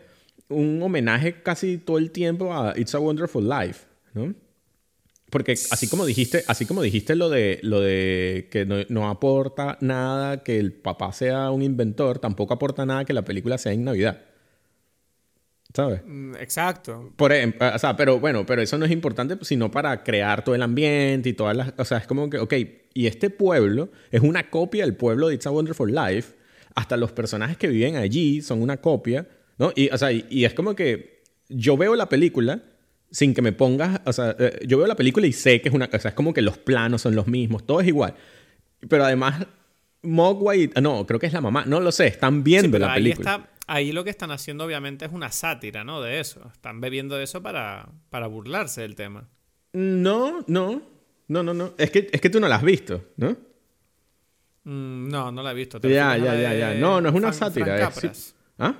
un 0.50 0.82
homenaje 0.82 1.42
casi 1.44 1.78
todo 1.78 2.00
el 2.00 2.12
tiempo 2.12 2.52
a 2.54 2.74
It's 2.76 2.96
a 2.96 3.00
Wonderful 3.00 3.48
Life, 3.48 3.86
¿no? 4.14 4.34
Porque 5.30 5.54
así 5.54 5.88
como 5.88 6.06
dijiste, 6.06 6.44
así 6.48 6.66
como 6.66 6.82
dijiste 6.82 7.16
lo 7.16 7.30
de 7.30 7.60
lo 7.62 7.80
de 7.80 8.50
que 8.52 8.66
no, 8.66 8.78
no 8.90 9.10
aporta 9.10 9.78
nada 9.80 10.44
que 10.44 10.60
el 10.60 10.74
papá 10.74 11.14
sea 11.14 11.52
un 11.52 11.62
inventor, 11.62 12.20
tampoco 12.20 12.54
aporta 12.54 12.86
nada 12.86 13.06
que 13.06 13.14
la 13.14 13.24
película 13.24 13.58
sea 13.58 13.72
en 13.72 13.86
Navidad. 13.86 14.31
¿Sabes? 15.74 16.02
Mm, 16.06 16.36
Exacto. 16.36 17.14
Por 17.16 17.32
em- 17.32 17.54
o 17.60 17.80
sea, 17.80 17.96
pero 17.96 18.20
bueno, 18.20 18.46
pero 18.46 18.62
eso 18.62 18.78
no 18.78 18.86
es 18.86 18.92
importante 18.92 19.38
sino 19.44 19.72
para 19.72 20.04
crear 20.04 20.44
todo 20.44 20.54
el 20.56 20.62
ambiente 20.62 21.30
y 21.30 21.34
todas 21.34 21.56
las, 21.56 21.74
o 21.78 21.86
sea, 21.86 22.00
es 22.00 22.08
como 22.08 22.30
que, 22.30 22.38
ok, 22.40 22.54
y 22.94 23.08
este 23.08 23.30
pueblo 23.30 23.90
es 24.12 24.22
una 24.22 24.50
copia 24.50 24.84
del 24.84 24.96
pueblo 24.96 25.30
de 25.30 25.36
It's 25.36 25.48
a 25.48 25.52
Wonderful 25.52 25.94
Life, 25.94 26.34
hasta 26.76 26.98
los 26.98 27.12
personajes 27.14 27.58
que 27.58 27.68
viven 27.68 27.96
allí 27.96 28.42
son 28.42 28.62
una 28.62 28.78
copia, 28.78 29.28
¿no? 29.58 29.72
Y, 29.76 29.90
o 29.90 29.98
sea, 29.98 30.12
y, 30.12 30.26
y 30.30 30.44
es 30.46 30.54
como 30.54 30.76
que 30.76 31.22
yo 31.48 31.78
veo 31.78 31.96
la 31.96 32.10
película 32.10 32.62
sin 33.10 33.34
que 33.34 33.42
me 33.42 33.52
pongas, 33.54 34.02
o 34.06 34.14
sea, 34.14 34.36
eh, 34.40 34.60
yo 34.68 34.78
veo 34.78 34.88
la 34.88 34.96
película 34.96 35.28
y 35.28 35.34
sé 35.34 35.62
que 35.62 35.70
es 35.70 35.76
una, 35.76 35.90
o 35.94 36.00
sea, 36.00 36.10
es 36.10 36.16
como 36.16 36.34
que 36.34 36.42
los 36.42 36.58
planos 36.58 37.02
son 37.02 37.16
los 37.16 37.28
mismos, 37.28 37.66
todo 37.66 37.80
es 37.82 37.88
igual, 37.88 38.14
pero 38.90 39.04
además 39.06 39.46
Mogwai, 40.04 40.72
no, 40.82 41.06
creo 41.06 41.20
que 41.20 41.28
es 41.28 41.34
la 41.34 41.42
mamá, 41.42 41.64
no 41.66 41.80
lo 41.80 41.92
sé, 41.92 42.08
están 42.08 42.38
Sí, 42.38 42.42
viendo 42.44 42.72
pero 42.72 42.86
la 42.88 42.94
ahí, 42.94 43.04
película. 43.04 43.32
está, 43.36 43.50
ahí 43.74 43.92
lo 43.92 44.04
que 44.04 44.10
están 44.10 44.32
haciendo 44.32 44.64
obviamente 44.66 45.06
es 45.06 45.12
una 45.12 45.32
sátira, 45.32 45.84
¿no? 45.84 46.02
De 46.02 46.20
eso. 46.20 46.42
Están 46.54 46.82
bebiendo 46.82 47.16
de 47.16 47.24
eso 47.24 47.42
para, 47.42 47.90
para 48.10 48.28
burlarse 48.28 48.82
del 48.82 48.96
tema. 48.96 49.28
No, 49.74 50.44
no, 50.48 50.82
no, 51.28 51.44
no, 51.44 51.54
no, 51.54 51.74
es 51.78 51.92
que, 51.92 52.10
es 52.12 52.20
que 52.22 52.30
tú 52.30 52.40
no 52.40 52.48
la 52.48 52.56
has 52.58 52.64
visto, 52.64 53.04
¿no? 53.18 53.32
Mm, 54.64 55.08
no, 55.10 55.32
no 55.32 55.42
la 55.42 55.52
he 55.52 55.56
visto. 55.56 55.80
¿Te 55.80 55.90
Ya, 55.90 56.18
ya, 56.18 56.36
ya, 56.36 56.54
ya. 56.54 56.74
No, 56.76 57.02
no 57.02 57.10
es 57.10 57.16
una 57.16 57.32
Frank- 57.34 57.54
sátira. 57.54 57.92
Frank 57.92 58.12
es- 58.14 58.18
sí. 58.18 58.34
¿Ah? 58.60 58.76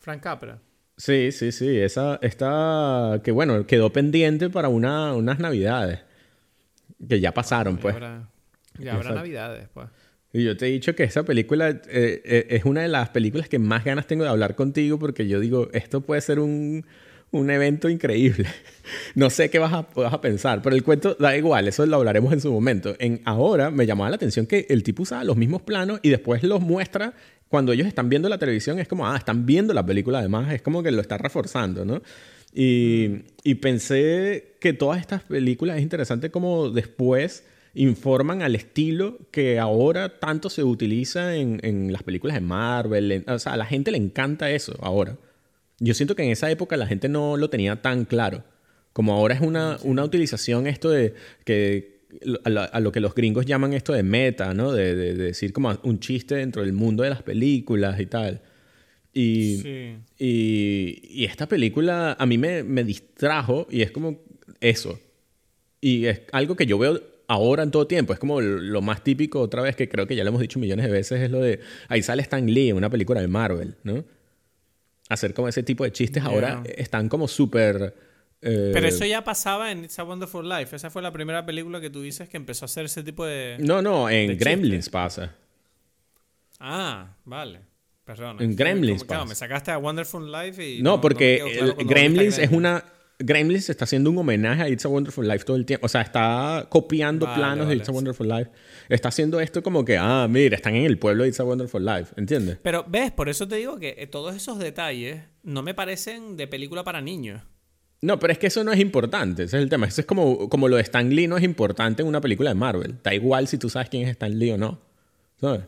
Frank 0.00 0.20
Capra. 0.22 0.58
Sí, 0.96 1.32
sí, 1.32 1.50
sí. 1.52 1.78
Esa 1.78 2.18
está. 2.22 3.20
Que 3.24 3.30
bueno, 3.32 3.66
quedó 3.66 3.90
pendiente 3.92 4.50
para 4.50 4.68
una, 4.68 5.14
unas 5.14 5.38
navidades. 5.38 6.00
Que 7.08 7.20
ya 7.20 7.32
pasaron, 7.32 7.78
pues. 7.78 7.94
Ya 7.94 7.98
habrá, 7.98 8.28
ya 8.78 8.90
habrá 8.92 8.92
Exacto. 9.00 9.14
navidades, 9.14 9.68
pues. 9.72 9.88
Y 10.34 10.42
yo 10.42 10.56
te 10.56 10.66
he 10.66 10.70
dicho 10.72 10.96
que 10.96 11.04
esa 11.04 11.22
película 11.22 11.70
eh, 11.70 11.80
eh, 11.88 12.46
es 12.50 12.64
una 12.64 12.82
de 12.82 12.88
las 12.88 13.10
películas 13.10 13.48
que 13.48 13.60
más 13.60 13.84
ganas 13.84 14.08
tengo 14.08 14.24
de 14.24 14.30
hablar 14.30 14.56
contigo 14.56 14.98
porque 14.98 15.28
yo 15.28 15.38
digo, 15.38 15.68
esto 15.72 16.00
puede 16.00 16.20
ser 16.22 16.40
un, 16.40 16.84
un 17.30 17.50
evento 17.50 17.88
increíble. 17.88 18.48
no 19.14 19.30
sé 19.30 19.48
qué 19.48 19.60
vas 19.60 19.72
a, 19.72 19.86
vas 19.94 20.12
a 20.12 20.20
pensar, 20.20 20.60
pero 20.60 20.74
el 20.74 20.82
cuento 20.82 21.16
da 21.20 21.36
igual, 21.36 21.68
eso 21.68 21.86
lo 21.86 21.98
hablaremos 21.98 22.32
en 22.32 22.40
su 22.40 22.50
momento. 22.50 22.96
En 22.98 23.20
ahora 23.24 23.70
me 23.70 23.86
llamaba 23.86 24.10
la 24.10 24.16
atención 24.16 24.44
que 24.44 24.66
el 24.70 24.82
tipo 24.82 25.04
usaba 25.04 25.22
los 25.22 25.36
mismos 25.36 25.62
planos 25.62 26.00
y 26.02 26.08
después 26.08 26.42
los 26.42 26.60
muestra 26.60 27.14
cuando 27.46 27.72
ellos 27.72 27.86
están 27.86 28.08
viendo 28.08 28.28
la 28.28 28.38
televisión. 28.38 28.80
Es 28.80 28.88
como, 28.88 29.06
ah, 29.06 29.16
están 29.16 29.46
viendo 29.46 29.72
la 29.72 29.86
película 29.86 30.18
además, 30.18 30.52
es 30.52 30.62
como 30.62 30.82
que 30.82 30.90
lo 30.90 31.00
está 31.00 31.16
reforzando, 31.16 31.84
¿no? 31.84 32.02
Y, 32.52 33.22
y 33.44 33.54
pensé 33.54 34.56
que 34.58 34.72
todas 34.72 35.00
estas 35.00 35.22
películas 35.22 35.76
es 35.76 35.82
interesante 35.82 36.32
como 36.32 36.70
después 36.70 37.44
informan 37.74 38.42
al 38.42 38.54
estilo 38.54 39.18
que 39.30 39.58
ahora 39.58 40.18
tanto 40.20 40.48
se 40.50 40.62
utiliza 40.62 41.34
en, 41.36 41.58
en 41.62 41.92
las 41.92 42.02
películas 42.02 42.34
de 42.34 42.40
Marvel. 42.40 43.10
en- 43.12 43.24
o 43.28 43.38
sea, 43.38 43.52
a 43.54 43.56
la 43.56 43.66
gente 43.66 43.90
le 43.90 43.98
encanta 43.98 44.50
eso 44.50 44.76
ahora. 44.80 45.16
Yo 45.80 45.92
siento 45.94 46.14
que 46.14 46.22
en 46.22 46.30
esa 46.30 46.50
época 46.50 46.76
la 46.76 46.86
gente 46.86 47.08
no 47.08 47.36
lo 47.36 47.50
tenía 47.50 47.82
tan 47.82 48.04
claro. 48.04 48.44
Como 48.92 49.12
ahora 49.12 49.34
es 49.34 49.40
una, 49.40 49.76
una 49.82 50.04
utilización 50.04 50.66
esto 50.68 50.88
de 50.90 51.14
que 51.44 51.94
a, 52.44 52.78
lo 52.78 52.92
que 52.92 53.00
los 53.00 53.12
gringos 53.14 53.44
llaman 53.44 53.72
esto 53.72 53.92
de 53.92 54.04
meta, 54.04 54.54
¿no? 54.54 54.70
De, 54.72 54.94
de- 54.94 55.14
de 55.14 55.24
decir 55.24 55.52
como 55.52 55.76
un 55.82 55.98
chiste 55.98 56.36
dentro 56.36 56.62
del 56.62 56.72
mundo 56.72 57.02
de 57.02 57.10
las 57.10 57.22
películas 57.22 57.98
y 57.98 58.06
tal. 58.06 58.40
Y, 59.12 59.56
Sí. 59.62 59.96
y, 60.18 61.00
y 61.22 61.24
esta 61.24 61.48
película 61.48 62.16
a 62.18 62.26
mí 62.26 62.38
me, 62.38 62.62
me 62.62 62.84
distrajo 62.84 63.66
y 63.70 63.82
es 63.82 63.90
como 63.90 64.20
eso. 64.60 64.98
Y 65.80 66.06
es 66.06 66.22
algo 66.32 66.54
que 66.56 66.66
yo 66.66 66.78
veo 66.78 67.00
ahora 67.34 67.62
en 67.62 67.70
todo 67.70 67.86
tiempo. 67.86 68.12
Es 68.12 68.18
como 68.18 68.40
lo 68.40 68.80
más 68.82 69.04
típico, 69.04 69.40
otra 69.40 69.62
vez, 69.62 69.76
que 69.76 69.88
creo 69.88 70.06
que 70.06 70.16
ya 70.16 70.24
lo 70.24 70.28
hemos 70.30 70.40
dicho 70.40 70.58
millones 70.58 70.86
de 70.86 70.92
veces, 70.92 71.20
es 71.20 71.30
lo 71.30 71.40
de... 71.40 71.60
Ahí 71.88 72.02
sale 72.02 72.22
Stan 72.22 72.44
Lee 72.46 72.70
en 72.70 72.76
una 72.76 72.88
película 72.90 73.20
de 73.20 73.28
Marvel, 73.28 73.76
¿no? 73.84 74.04
Hacer 75.08 75.34
como 75.34 75.48
ese 75.48 75.62
tipo 75.62 75.84
de 75.84 75.92
chistes 75.92 76.22
ahora 76.24 76.62
están 76.76 77.08
como 77.08 77.28
súper... 77.28 77.94
eh, 78.40 78.70
Pero 78.72 78.88
eso 78.88 79.04
ya 79.04 79.22
pasaba 79.22 79.70
en 79.70 79.84
It's 79.84 79.98
a 79.98 80.04
Wonderful 80.04 80.48
Life. 80.48 80.74
Esa 80.74 80.88
fue 80.90 81.02
la 81.02 81.12
primera 81.12 81.44
película 81.44 81.80
que 81.80 81.90
tú 81.90 82.00
dices 82.00 82.28
que 82.28 82.36
empezó 82.38 82.64
a 82.64 82.66
hacer 82.66 82.86
ese 82.86 83.02
tipo 83.02 83.24
de... 83.26 83.56
No, 83.60 83.82
no, 83.82 84.08
en 84.08 84.36
Gremlins 84.38 84.84
chistes. 84.86 84.88
pasa. 84.90 85.34
Ah, 86.60 87.16
vale. 87.24 87.60
Perdón. 88.04 88.40
En 88.40 88.54
Gremlins 88.56 89.04
Claro, 89.04 89.22
pasa. 89.22 89.28
me 89.28 89.34
sacaste 89.34 89.70
a 89.70 89.78
Wonderful 89.78 90.30
Life 90.30 90.66
y... 90.66 90.82
No, 90.82 91.00
porque 91.00 91.42
claro 91.58 91.76
Gremlins 91.86 92.38
es 92.38 92.50
una... 92.50 92.84
Gremlins 93.18 93.70
está 93.70 93.84
haciendo 93.84 94.10
un 94.10 94.18
homenaje 94.18 94.62
a 94.62 94.68
It's 94.68 94.84
a 94.84 94.88
Wonderful 94.88 95.26
Life 95.26 95.44
todo 95.44 95.56
el 95.56 95.64
tiempo. 95.64 95.86
O 95.86 95.88
sea, 95.88 96.00
está 96.00 96.66
copiando 96.68 97.26
Vale, 97.26 97.38
planos 97.38 97.68
de 97.68 97.76
It's 97.76 97.88
a. 97.88 97.92
Wonderful 97.92 98.28
Life. 98.28 98.50
Está 98.88 99.08
haciendo 99.08 99.40
esto 99.40 99.62
como 99.62 99.84
que, 99.84 99.96
ah, 99.96 100.26
mira, 100.28 100.56
están 100.56 100.74
en 100.74 100.84
el 100.84 100.98
pueblo 100.98 101.22
de 101.22 101.28
It's 101.28 101.40
a 101.40 101.44
Wonderful 101.44 101.84
Life. 101.84 102.12
¿Entiendes? 102.16 102.58
Pero, 102.62 102.84
¿ves? 102.88 103.12
Por 103.12 103.28
eso 103.28 103.46
te 103.46 103.56
digo 103.56 103.78
que 103.78 103.94
eh, 103.98 104.06
todos 104.06 104.34
esos 104.34 104.58
detalles 104.58 105.22
no 105.42 105.62
me 105.62 105.74
parecen 105.74 106.36
de 106.36 106.48
película 106.48 106.82
para 106.82 107.00
niños. 107.00 107.42
No, 108.02 108.18
pero 108.18 108.32
es 108.32 108.38
que 108.38 108.48
eso 108.48 108.64
no 108.64 108.72
es 108.72 108.80
importante. 108.80 109.44
Ese 109.44 109.56
es 109.56 109.62
el 109.62 109.68
tema. 109.68 109.86
Eso 109.86 110.00
es 110.00 110.06
como, 110.06 110.48
como 110.48 110.68
lo 110.68 110.76
de 110.76 110.82
Stan 110.82 111.08
Lee 111.08 111.26
no 111.26 111.36
es 111.36 111.44
importante 111.44 112.02
en 112.02 112.08
una 112.08 112.20
película 112.20 112.50
de 112.50 112.54
Marvel. 112.54 112.96
Da 113.02 113.14
igual 113.14 113.46
si 113.48 113.58
tú 113.58 113.70
sabes 113.70 113.88
quién 113.88 114.02
es 114.02 114.10
Stan 114.10 114.36
Lee 114.36 114.50
o 114.50 114.58
no. 114.58 114.80
¿Sabes? 115.40 115.62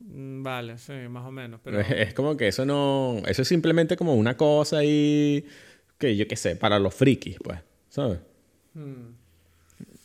Mm, 0.00 0.42
Vale, 0.42 0.78
sí, 0.78 0.94
más 1.08 1.26
o 1.26 1.30
menos. 1.30 1.60
Pero... 1.62 1.78
Es, 1.78 1.90
es 1.90 2.14
como 2.14 2.36
que 2.36 2.48
eso 2.48 2.64
no... 2.64 3.22
Eso 3.26 3.42
es 3.42 3.48
simplemente 3.48 3.96
como 3.96 4.14
una 4.14 4.36
cosa 4.36 4.78
ahí... 4.78 5.44
Que 5.98 6.16
yo 6.16 6.26
qué 6.28 6.36
sé, 6.36 6.56
para 6.56 6.78
los 6.78 6.94
frikis, 6.94 7.36
pues. 7.42 7.58
¿Sabes? 7.88 8.18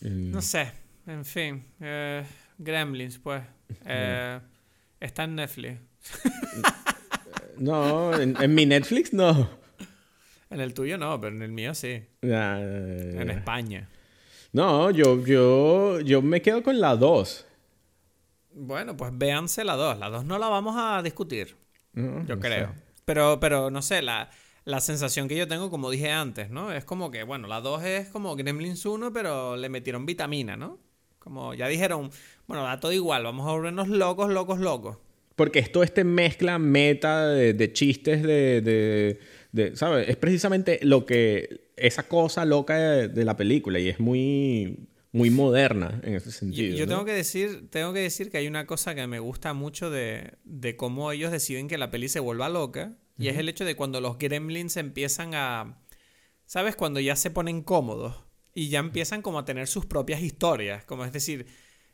No 0.02 0.42
sé, 0.42 0.72
en 1.08 1.26
fin. 1.26 1.66
eh, 1.80 2.26
Gremlins, 2.58 3.20
pues. 3.20 3.44
Eh, 3.86 4.40
está 5.00 5.24
en 5.24 5.36
Netflix. 5.36 5.80
No, 7.58 8.20
en, 8.20 8.36
en 8.42 8.56
mi 8.56 8.66
Netflix 8.66 9.14
no. 9.14 9.48
En 10.50 10.60
el 10.62 10.74
tuyo 10.74 10.98
no, 10.98 11.22
pero 11.22 11.36
en 11.36 11.44
el 11.44 11.52
mío 11.52 11.76
sí. 11.76 12.04
En 12.24 13.30
España. 13.30 13.88
No, 14.52 14.90
yo, 14.90 15.24
yo, 15.24 16.00
yo 16.00 16.22
me 16.24 16.42
quedo 16.42 16.64
con 16.64 16.80
la 16.82 16.96
2. 16.96 17.46
Bueno, 18.54 18.98
pues 18.98 19.12
véanse 19.16 19.64
la 19.64 19.76
2. 19.76 20.00
La 20.00 20.10
2 20.10 20.26
no 20.26 20.40
la 20.40 20.48
vamos 20.48 20.76
a 20.78 21.04
discutir, 21.04 21.56
No, 21.94 22.26
yo 22.26 22.36
no 22.36 22.42
creo. 22.42 22.68
sé. 22.74 22.82
Pero, 23.06 23.40
pero 23.40 23.70
no 23.70 23.82
sé, 23.84 24.02
la, 24.02 24.32
la 24.64 24.80
sensación 24.80 25.28
que 25.28 25.36
yo 25.36 25.48
tengo, 25.48 25.70
como 25.70 25.90
dije 25.90 26.12
antes, 26.12 26.50
¿no? 26.50 26.72
Es 26.72 26.86
como 26.86 27.10
que, 27.12 27.24
bueno, 27.24 27.48
la 27.48 27.62
2 27.62 27.84
es 27.84 28.08
como 28.10 28.36
Gremlins 28.36 28.86
1, 28.86 29.12
pero 29.12 29.56
le 29.56 29.70
metieron 29.70 30.06
vitamina, 30.06 30.56
¿no? 30.56 30.80
Como 31.20 31.54
ya 31.54 31.68
dijeron, 31.68 32.12
bueno, 32.48 32.64
da 32.64 32.80
todo 32.80 32.92
igual, 32.92 33.24
vamos 33.24 33.48
a 33.48 33.52
volvernos 33.52 33.88
locos, 33.88 34.32
locos, 34.32 34.60
locos. 34.60 34.98
Porque 35.36 35.60
esto 35.60 35.82
este 35.82 36.04
mezcla 36.04 36.60
meta 36.60 37.28
de, 37.28 37.74
chistes 37.74 38.22
de, 38.22 39.18
de, 39.52 39.76
¿sabes? 39.76 40.10
Es 40.10 40.18
precisamente 40.18 40.80
lo 40.84 41.06
que, 41.06 41.72
esa 41.76 42.04
cosa 42.04 42.46
loca 42.46 42.78
de, 43.08 43.26
la 43.26 43.38
película 43.38 43.80
y 43.80 43.90
es 43.90 44.00
muy, 44.00 44.88
muy 45.12 45.32
moderna 45.32 46.00
en 46.04 46.16
ese 46.16 46.32
sentido. 46.32 46.78
Yo, 46.78 46.88
tengo, 46.88 47.06
que 47.06 47.14
decir, 47.14 47.70
tengo 47.72 47.94
que 47.94 48.02
decir 48.02 48.30
que 48.30 48.38
hay 48.38 48.48
una 48.48 48.68
cosa 48.68 48.94
que 48.94 49.08
me 49.08 49.20
gusta 49.20 49.54
mucho 49.54 49.90
de, 49.90 50.36
de 50.44 50.76
cómo 50.76 51.12
ellos 51.12 51.32
deciden 51.32 51.68
que 51.68 51.80
la 51.80 51.90
peli 51.90 52.10
se 52.10 52.20
vuelva 52.20 52.50
loca 52.50 52.96
y 53.18 53.28
es 53.28 53.38
el 53.38 53.50
hecho 53.50 53.66
de 53.66 53.76
cuando 53.76 54.02
los 54.02 54.18
gremlins 54.18 54.78
empiezan 54.78 55.34
a... 55.36 55.78
¿Sabes? 56.46 56.76
Cuando 56.76 57.00
ya 57.00 57.16
se 57.16 57.32
ponen 57.32 57.62
cómodos 57.62 58.16
y 58.54 58.70
ya 58.70 58.80
empiezan 58.80 59.22
como 59.22 59.40
a 59.40 59.46
tener 59.46 59.68
sus 59.68 59.86
propias 59.86 60.22
historias. 60.22 60.84
Como 60.84 61.06
es 61.06 61.14
decir, 61.14 61.48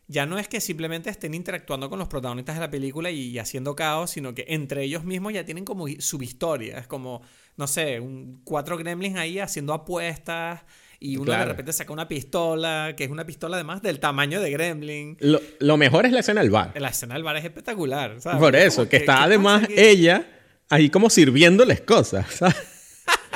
ya 0.08 0.26
no 0.26 0.40
es 0.40 0.48
que 0.48 0.62
simplemente 0.62 1.10
estén 1.10 1.34
interactuando 1.34 1.90
con 1.90 2.00
los 2.00 2.08
protagonistas 2.08 2.56
de 2.56 2.62
la 2.62 2.72
película 2.72 3.12
y, 3.12 3.38
haciendo 3.38 3.76
caos, 3.76 4.12
sino 4.12 4.34
que 4.34 4.46
entre 4.48 4.84
ellos 4.84 5.04
mismos 5.04 5.34
ya 5.34 5.46
tienen 5.46 5.66
como 5.66 5.86
su 6.00 6.22
historia. 6.24 6.80
Es 6.80 6.88
como, 6.88 7.22
no 7.58 7.68
sé, 7.68 8.00
un, 8.00 8.42
cuatro 8.44 8.78
gremlins 8.78 9.18
ahí 9.18 9.38
haciendo 9.40 9.74
apuestas 9.74 10.62
y 11.00 11.18
uno 11.18 11.32
de 11.32 11.46
repente 11.46 11.74
saca 11.74 11.94
una 11.94 12.08
pistola, 12.08 12.94
que 12.98 13.04
es 13.04 13.12
una 13.12 13.26
pistola 13.26 13.58
además 13.58 13.82
del 13.84 14.00
tamaño 14.00 14.42
de 14.42 14.50
Gremlin. 14.50 15.18
Lo, 15.20 15.78
mejor 15.78 16.08
es 16.08 16.12
la 16.12 16.22
escena 16.22 16.42
del 16.42 16.50
bar. 16.50 16.74
La 16.80 16.90
escena 16.90 17.14
del 17.14 17.24
bar 17.24 17.38
es 17.38 17.46
espectacular. 17.46 18.18
Por 18.40 18.56
eso, 18.56 18.90
que, 18.90 18.98
está 18.98 19.24
además 19.24 19.68
ella 19.70 20.26
ahí 20.70 20.90
como 20.90 21.10
sirviéndoles 21.10 21.82
cosas, 21.82 22.32
¿sabes? 22.34 22.78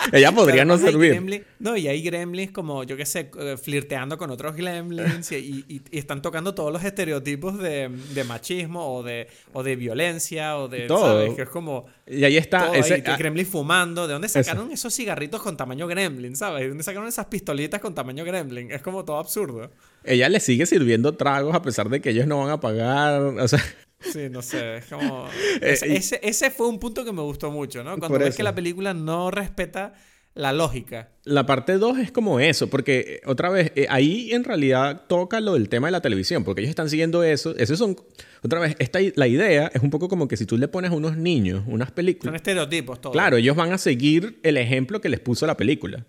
Ella 0.11 0.31
podría 0.31 0.65
no 0.65 0.77
servir. 0.77 1.45
no, 1.59 1.77
y 1.77 1.87
hay 1.87 2.01
gremlins 2.01 2.51
como, 2.51 2.83
yo 2.83 2.97
qué 2.97 3.05
sé, 3.05 3.31
eh, 3.39 3.57
flirteando 3.61 4.17
con 4.17 4.31
otros 4.31 4.55
gremlins 4.55 5.31
y, 5.31 5.81
están 5.91 6.21
tocando 6.21 6.53
todos 6.53 6.71
los 6.71 6.83
estereotipos 6.83 7.57
de, 7.59 7.89
machismo 8.27 8.95
o 8.95 9.03
de, 9.03 9.27
o 9.53 9.63
de 9.63 9.75
violencia 9.75 10.57
o 10.57 10.67
de, 10.67 10.87
todo. 10.87 11.21
¿sabes? 11.21 11.35
Que 11.35 11.43
es 11.43 11.49
como... 11.49 11.85
Y 12.07 12.23
ahí 12.23 12.37
está... 12.37 12.75
ese, 12.75 13.03
ah, 13.05 13.17
gremlin 13.17 13.45
fumando. 13.45 14.07
¿De 14.07 14.13
dónde 14.13 14.29
sacaron 14.29 14.71
esos 14.71 14.93
cigarritos 14.93 15.41
con 15.41 15.57
tamaño 15.57 15.87
gremlin, 15.87 16.35
sabes? 16.35 16.61
¿De 16.61 16.69
dónde 16.69 16.83
sacaron 16.83 17.07
esas 17.07 17.25
pistolitas 17.27 17.79
con 17.79 17.93
tamaño 17.93 18.23
gremlin? 18.25 18.71
Es 18.71 18.81
como 18.81 19.05
todo 19.05 19.17
absurdo. 19.17 19.71
Ella 20.03 20.29
le 20.29 20.39
sigue 20.39 20.65
sirviendo 20.65 21.15
tragos 21.15 21.55
a 21.55 21.61
pesar 21.61 21.89
de 21.89 22.01
que 22.01 22.09
ellos 22.09 22.27
no 22.27 22.39
van 22.39 22.49
a 22.49 22.59
pagar, 22.59 23.21
o 23.21 23.47
sea... 23.47 23.61
Sí, 24.01 24.29
no 24.29 24.41
sé, 24.41 24.77
es 24.77 24.85
como... 24.85 25.27
Eh, 25.61 25.77
ese, 25.81 26.19
ese, 26.23 26.49
fue 26.49 26.67
un 26.67 26.79
punto 26.79 27.05
que 27.05 27.11
me 27.11 27.21
gustó 27.21 27.51
mucho, 27.51 27.83
¿no? 27.83 27.97
Cuando 27.97 28.19
ves 28.19 28.35
que 28.35 28.43
la 28.43 28.55
película 28.55 28.93
no 28.93 29.31
respeta 29.31 29.93
la 30.33 30.53
lógica. 30.53 31.09
La 31.23 31.45
parte 31.45 31.77
2 31.77 31.99
es 31.99 32.11
como 32.11 32.39
eso, 32.39 32.69
porque 32.69 32.99
eh, 32.99 33.21
otra 33.25 33.49
vez, 33.49 33.71
eh, 33.75 33.87
ahí 33.89 34.31
en 34.31 34.43
realidad 34.43 35.03
toca 35.07 35.41
lo 35.41 35.53
del 35.53 35.67
tema 35.67 35.87
de 35.87 35.91
la 35.91 36.01
televisión, 36.01 36.43
porque 36.43 36.61
ellos 36.61 36.69
están 36.69 36.89
siguiendo 36.89 37.23
eso. 37.23 37.55
Esos 37.57 37.77
son, 37.77 37.97
otra 38.41 38.59
vez, 38.59 38.75
esta, 38.79 38.99
la 39.15 39.27
idea 39.27 39.69
es 39.73 39.81
un 39.81 39.89
poco 39.89 40.07
como 40.07 40.27
que 40.27 40.37
si 40.37 40.45
tú 40.45 40.57
le 40.57 40.67
pones 40.67 40.91
a 40.91 40.93
unos 40.93 41.17
niños 41.17 41.63
unas 41.67 41.91
películas... 41.91 42.29
Son 42.29 42.35
estereotipos 42.35 43.01
todos. 43.01 43.13
Claro, 43.13 43.37
ellos 43.37 43.55
van 43.55 43.73
a 43.73 43.77
seguir 43.77 44.39
el 44.43 44.57
ejemplo 44.57 45.01
que 45.01 45.09
les 45.09 45.19
puso 45.19 45.45
la 45.45 45.57
película 45.57 46.05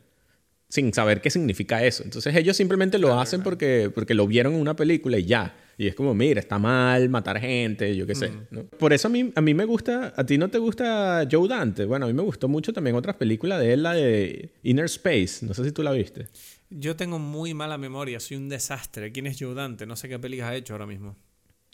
sin 0.73 0.95
saber 0.95 1.21
qué 1.21 1.29
significa 1.29 1.85
eso. 1.85 2.03
Entonces 2.03 2.35
ellos 2.35 2.57
simplemente 2.57 2.99
lo 2.99 3.21
hacen 3.21 3.43
porque, 3.43 3.91
porque 3.95 4.15
lo 4.15 4.27
vieron 4.27 4.55
en 4.55 4.61
una 4.63 4.75
película 4.75 5.19
y 5.19 5.27
ya. 5.27 5.55
Y 5.77 5.87
es 5.87 5.95
como, 5.95 6.15
mira, 6.15 6.41
está 6.41 6.59
mal 6.59 7.11
matar 7.11 7.39
gente, 7.41 7.95
yo 7.95 8.07
qué 8.07 8.15
sé. 8.15 8.33
Por 8.79 8.95
eso 8.95 9.09
a 9.09 9.11
mí, 9.11 9.31
a 9.35 9.43
mí 9.43 9.53
me 9.53 9.67
gusta, 9.67 10.15
a 10.17 10.25
ti 10.25 10.39
no 10.39 10.49
te 10.49 10.57
gusta 10.57 11.29
Joe 11.31 11.47
Dante. 11.47 11.85
Bueno, 11.85 12.07
a 12.07 12.09
mí 12.09 12.15
me 12.15 12.23
gustó 12.23 12.49
mucho 12.49 12.73
también 12.73 12.97
otras 12.97 13.17
películas 13.17 13.61
de 13.61 13.75
él, 13.75 13.83
la 13.83 13.93
de 13.93 14.49
Inner 14.63 14.87
Space. 14.87 15.45
No 15.45 15.53
sé 15.53 15.63
si 15.63 15.73
tú 15.73 15.83
la 15.83 15.93
viste. 15.93 16.29
Yo 16.71 16.97
tengo 16.97 17.19
muy 17.19 17.53
mala 17.53 17.77
memoria, 17.77 18.19
soy 18.19 18.39
un 18.39 18.49
desastre. 18.49 19.13
¿Quién 19.13 19.27
es 19.27 19.37
Joe 19.39 19.53
Dante? 19.53 19.85
No 19.85 19.95
sé 19.95 20.09
qué 20.09 20.19
películas 20.19 20.53
ha 20.53 20.57
hecho 20.57 20.73
ahora 20.73 20.87
mismo. 20.87 21.19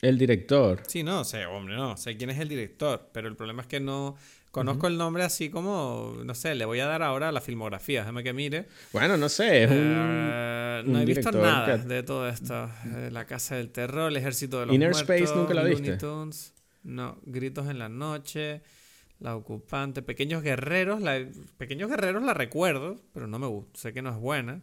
El 0.02 0.18
director. 0.18 0.82
Sí, 0.88 1.04
no 1.04 1.22
sé, 1.22 1.46
hombre, 1.46 1.76
no. 1.76 1.96
Sé 1.96 2.16
quién 2.16 2.30
es 2.30 2.38
el 2.40 2.48
director, 2.48 3.10
pero 3.12 3.28
el 3.28 3.36
problema 3.36 3.62
es 3.62 3.68
que 3.68 3.78
no 3.78 4.16
Conozco 4.58 4.86
el 4.86 4.98
nombre 4.98 5.22
así 5.22 5.50
como, 5.50 6.16
no 6.24 6.34
sé, 6.34 6.54
le 6.54 6.64
voy 6.64 6.80
a 6.80 6.86
dar 6.86 7.02
ahora 7.02 7.32
la 7.32 7.40
filmografía, 7.40 8.00
déjame 8.00 8.22
que 8.22 8.32
mire. 8.32 8.66
Bueno, 8.92 9.16
no 9.16 9.28
sé, 9.28 9.64
es 9.64 9.70
un. 9.70 9.76
Eh, 9.78 10.82
no 10.86 11.00
he 11.00 11.04
visto 11.04 11.32
nada 11.32 11.78
de 11.78 12.02
todo 12.02 12.28
esto. 12.28 12.70
Eh, 12.96 13.10
la 13.12 13.26
Casa 13.26 13.56
del 13.56 13.70
Terror, 13.70 14.10
El 14.10 14.16
Ejército 14.16 14.60
de 14.60 14.66
los 14.66 14.74
Inner 14.74 14.90
Space 14.92 15.34
nunca 15.34 15.54
la 15.54 15.64
viste. 15.64 15.98
no, 16.84 17.18
Gritos 17.24 17.68
en 17.68 17.78
la 17.78 17.88
Noche, 17.88 18.62
La 19.20 19.36
Ocupante, 19.36 20.02
Pequeños 20.02 20.42
Guerreros. 20.42 21.00
La... 21.00 21.24
Pequeños 21.56 21.88
Guerreros 21.88 22.22
la 22.22 22.34
recuerdo, 22.34 23.00
pero 23.12 23.26
no 23.26 23.38
me 23.38 23.46
gusta, 23.46 23.78
sé 23.78 23.92
que 23.92 24.02
no 24.02 24.10
es 24.10 24.16
buena. 24.16 24.62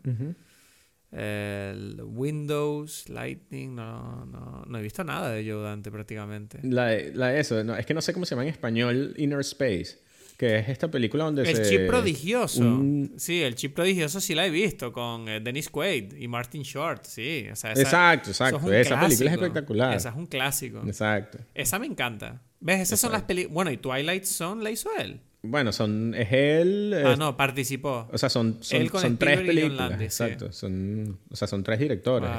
El 1.11 2.01
Windows, 2.03 3.07
Lightning, 3.09 3.75
no, 3.75 4.25
no, 4.25 4.63
no 4.67 4.77
he 4.77 4.81
visto 4.81 5.03
nada 5.03 5.29
de 5.29 5.49
Joe 5.49 5.63
Dante 5.63 5.89
prácticamente. 5.91 6.59
La, 6.63 6.91
la 7.13 7.37
eso, 7.37 7.63
no, 7.63 7.75
es 7.75 7.85
que 7.85 7.93
no 7.93 8.01
sé 8.01 8.11
cómo 8.13 8.25
se 8.25 8.35
llama 8.35 8.43
en 8.43 8.49
español 8.49 9.13
Inner 9.17 9.39
Space, 9.39 9.99
que 10.37 10.57
es 10.57 10.67
esta 10.67 10.89
película 10.89 11.23
donde 11.23 11.49
el 11.49 11.63
chip 11.63 11.87
prodigioso. 11.87 12.83
Sí, 13.15 13.41
el 13.41 13.55
chip 13.55 13.73
prodigioso 13.73 14.19
sí 14.19 14.35
la 14.35 14.45
he 14.45 14.49
visto 14.49 14.91
con 14.91 15.29
eh, 15.29 15.39
Dennis 15.39 15.69
Quaid 15.69 16.17
y 16.17 16.27
Martin 16.27 16.63
Short, 16.63 17.05
sí. 17.05 17.45
exacto, 17.47 18.31
exacto. 18.31 18.71
Esa 18.73 18.99
película 18.99 19.29
es 19.29 19.35
espectacular. 19.37 19.95
Esa 19.95 20.09
es 20.09 20.15
un 20.15 20.25
clásico. 20.25 20.81
Exacto. 20.85 21.37
Esa 21.53 21.79
me 21.79 21.85
encanta. 21.85 22.41
¿Ves? 22.59 22.81
Esas 22.81 22.99
son 22.99 23.11
las 23.11 23.21
películas... 23.21 23.53
Bueno, 23.53 23.71
y 23.71 23.77
Twilight 23.77 24.25
Zone 24.25 24.63
la 24.63 24.71
hizo 24.71 24.89
él. 24.97 25.21
Bueno, 25.47 25.71
son, 25.71 26.13
es 26.15 26.31
él. 26.31 26.93
Ah, 27.05 27.15
no, 27.17 27.35
participó. 27.37 28.07
O 28.11 28.17
sea, 28.17 28.29
son, 28.29 28.57
son, 28.61 29.17
tres 29.17 29.41
películas. 29.41 30.01
exacto. 30.01 30.51
Son, 30.51 31.19
o 31.29 31.35
sea, 31.35 31.47
son 31.47 31.63
tres 31.63 31.79
directores. 31.79 32.29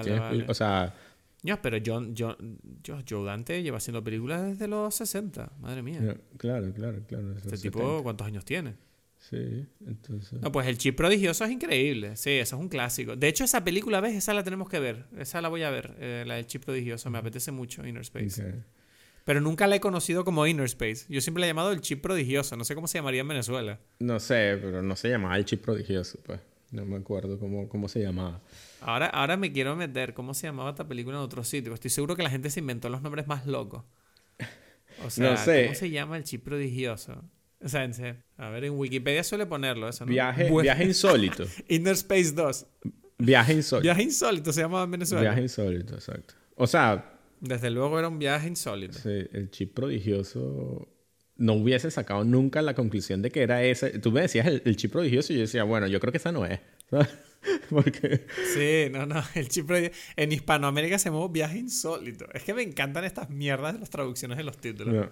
O 0.48 0.54
sea. 0.54 0.94
No, 1.42 1.62
pero 1.62 1.78
John, 1.84 2.14
John, 2.18 2.58
Joe 3.08 3.24
Dante 3.24 3.62
lleva 3.62 3.76
haciendo 3.76 4.02
películas 4.02 4.44
desde 4.44 4.66
los 4.66 4.94
60. 4.94 5.52
Madre 5.60 5.82
mía. 5.82 6.16
claro, 6.36 6.72
claro, 6.72 7.02
claro. 7.06 7.36
Este 7.36 7.58
tipo, 7.58 8.02
¿cuántos 8.02 8.26
años 8.26 8.44
tiene? 8.44 8.74
Sí, 9.18 9.66
entonces. 9.86 10.40
No, 10.40 10.52
pues 10.52 10.66
el 10.68 10.78
chip 10.78 10.96
prodigioso 10.96 11.44
es 11.44 11.50
increíble. 11.50 12.16
Sí, 12.16 12.30
eso 12.30 12.56
es 12.56 12.62
un 12.62 12.68
clásico. 12.68 13.16
De 13.16 13.26
hecho, 13.26 13.44
esa 13.44 13.64
película, 13.64 14.00
¿ves? 14.00 14.14
Esa 14.14 14.34
la 14.34 14.44
tenemos 14.44 14.68
que 14.68 14.78
ver. 14.78 15.06
Esa 15.18 15.40
la 15.40 15.48
voy 15.48 15.62
a 15.64 15.70
ver, 15.70 15.96
eh, 15.98 16.24
la 16.26 16.34
del 16.34 16.46
chip 16.46 16.64
prodigioso. 16.64 17.10
Me 17.10 17.18
apetece 17.18 17.50
mucho, 17.50 17.84
Inner 17.84 18.02
Space. 18.02 18.54
Pero 19.26 19.40
nunca 19.40 19.66
la 19.66 19.74
he 19.74 19.80
conocido 19.80 20.24
como 20.24 20.46
Inner 20.46 20.66
Space. 20.66 21.04
Yo 21.08 21.20
siempre 21.20 21.40
la 21.40 21.48
he 21.48 21.50
llamado 21.50 21.72
el 21.72 21.80
chip 21.80 22.00
prodigioso. 22.00 22.56
No 22.56 22.64
sé 22.64 22.76
cómo 22.76 22.86
se 22.86 22.98
llamaría 22.98 23.22
en 23.22 23.28
Venezuela. 23.28 23.80
No 23.98 24.20
sé, 24.20 24.56
pero 24.62 24.82
no 24.82 24.94
se 24.94 25.08
llamaba 25.08 25.36
el 25.36 25.44
chip 25.44 25.62
prodigioso, 25.64 26.20
pues. 26.24 26.38
No 26.70 26.86
me 26.86 26.96
acuerdo 26.96 27.36
cómo, 27.36 27.68
cómo 27.68 27.88
se 27.88 28.00
llamaba. 28.00 28.40
Ahora, 28.80 29.06
ahora 29.06 29.36
me 29.36 29.50
quiero 29.50 29.74
meter 29.74 30.14
cómo 30.14 30.32
se 30.32 30.46
llamaba 30.46 30.70
esta 30.70 30.86
película 30.86 31.16
en 31.16 31.22
otro 31.24 31.42
sitio. 31.42 31.74
Estoy 31.74 31.90
seguro 31.90 32.14
que 32.14 32.22
la 32.22 32.30
gente 32.30 32.50
se 32.50 32.60
inventó 32.60 32.88
los 32.88 33.02
nombres 33.02 33.26
más 33.26 33.46
locos. 33.46 33.84
O 35.04 35.10
sea, 35.10 35.32
no 35.32 35.36
sé. 35.36 35.64
¿cómo 35.64 35.74
se 35.74 35.90
llama 35.90 36.16
el 36.16 36.24
chip 36.24 36.42
prodigioso? 36.42 37.22
O 37.62 37.68
sea, 37.68 37.86
a 38.38 38.48
ver, 38.48 38.64
en 38.64 38.78
Wikipedia 38.78 39.22
suele 39.24 39.44
ponerlo 39.44 39.88
eso, 39.90 40.06
¿no? 40.06 40.10
Viaje, 40.10 40.50
viaje 40.50 40.84
insólito. 40.84 41.44
Inner 41.68 41.92
Space 41.92 42.32
2. 42.32 42.66
Viaje 43.18 43.52
insólito. 43.52 43.82
Viaje 43.82 44.02
insólito 44.04 44.52
se 44.54 44.62
llamaba 44.62 44.84
en 44.84 44.92
Venezuela. 44.92 45.20
Viaje 45.20 45.42
insólito, 45.42 45.94
exacto. 45.96 46.32
O 46.54 46.66
sea, 46.66 47.15
desde 47.40 47.70
luego 47.70 47.98
era 47.98 48.08
un 48.08 48.18
viaje 48.18 48.48
insólito. 48.48 48.98
Sí, 48.98 49.26
el 49.32 49.50
chip 49.50 49.74
prodigioso 49.74 50.88
no 51.36 51.54
hubiese 51.54 51.90
sacado 51.90 52.24
nunca 52.24 52.62
la 52.62 52.74
conclusión 52.74 53.22
de 53.22 53.30
que 53.30 53.42
era 53.42 53.62
ese. 53.62 53.98
Tú 53.98 54.10
me 54.10 54.22
decías 54.22 54.46
el, 54.46 54.76
chip 54.76 54.92
prodigioso 54.92 55.32
y 55.32 55.36
yo 55.36 55.42
decía, 55.42 55.64
bueno, 55.64 55.86
yo 55.86 56.00
creo 56.00 56.12
que 56.12 56.18
esa 56.18 56.32
no 56.32 56.46
es. 56.46 56.60
Porque... 57.70 58.26
Sí, 58.54 58.90
no, 58.90 59.06
no, 59.06 59.22
el 59.34 59.48
chip 59.48 59.66
prodigioso. 59.66 59.96
En 60.16 60.32
Hispanoamérica 60.32 60.98
se 60.98 61.10
llama 61.10 61.28
viaje 61.28 61.58
insólito. 61.58 62.26
Es 62.32 62.42
que 62.44 62.54
me 62.54 62.62
encantan 62.62 63.04
estas 63.04 63.30
mierdas 63.30 63.74
de 63.74 63.80
las 63.80 63.90
traducciones 63.90 64.38
de 64.38 64.44
los 64.44 64.56
títulos. 64.58 65.08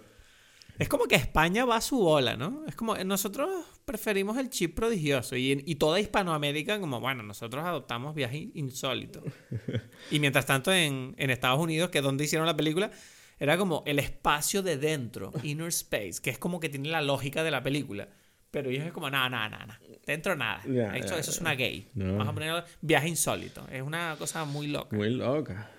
Es 0.78 0.88
como 0.88 1.04
que 1.04 1.14
España 1.14 1.64
va 1.64 1.76
a 1.76 1.80
su 1.80 1.98
bola, 1.98 2.36
¿no? 2.36 2.64
Es 2.66 2.74
como 2.74 2.96
nosotros 2.96 3.48
preferimos 3.84 4.36
el 4.38 4.50
chip 4.50 4.74
prodigioso 4.74 5.36
y, 5.36 5.62
y 5.64 5.74
toda 5.76 6.00
Hispanoamérica 6.00 6.80
como, 6.80 7.00
bueno, 7.00 7.22
nosotros 7.22 7.64
adoptamos 7.64 8.14
viaje 8.14 8.50
insólito. 8.54 9.22
y 10.10 10.18
mientras 10.18 10.46
tanto 10.46 10.72
en, 10.72 11.14
en, 11.16 11.30
Estados 11.30 11.60
Unidos, 11.60 11.90
que 11.90 11.98
es 11.98 12.04
donde 12.04 12.24
hicieron 12.24 12.46
la 12.46 12.56
película, 12.56 12.90
era 13.38 13.56
como 13.56 13.84
el 13.86 13.98
espacio 13.98 14.62
de 14.62 14.76
dentro, 14.76 15.32
inner 15.42 15.68
space, 15.68 16.14
que 16.22 16.30
es 16.30 16.38
como 16.38 16.58
que 16.58 16.68
tiene 16.68 16.88
la 16.88 17.02
lógica 17.02 17.44
de 17.44 17.50
la 17.50 17.62
película. 17.62 18.08
Pero 18.50 18.70
ellos 18.70 18.84
es 18.84 18.92
como, 18.92 19.10
nada, 19.10 19.28
nada, 19.28 19.48
nada. 19.48 19.80
Dentro 20.06 20.36
nada. 20.36 20.62
eso, 20.94 21.16
eso 21.18 21.30
es 21.30 21.40
una 21.40 21.54
gay. 21.54 21.88
Vamos 21.94 22.28
a 22.28 22.32
poner 22.32 22.64
viaje 22.80 23.08
insólito. 23.08 23.66
Es 23.70 23.82
una 23.82 24.14
cosa 24.16 24.44
muy 24.44 24.68
loca. 24.68 24.96
Muy 24.96 25.10
loca. 25.10 25.70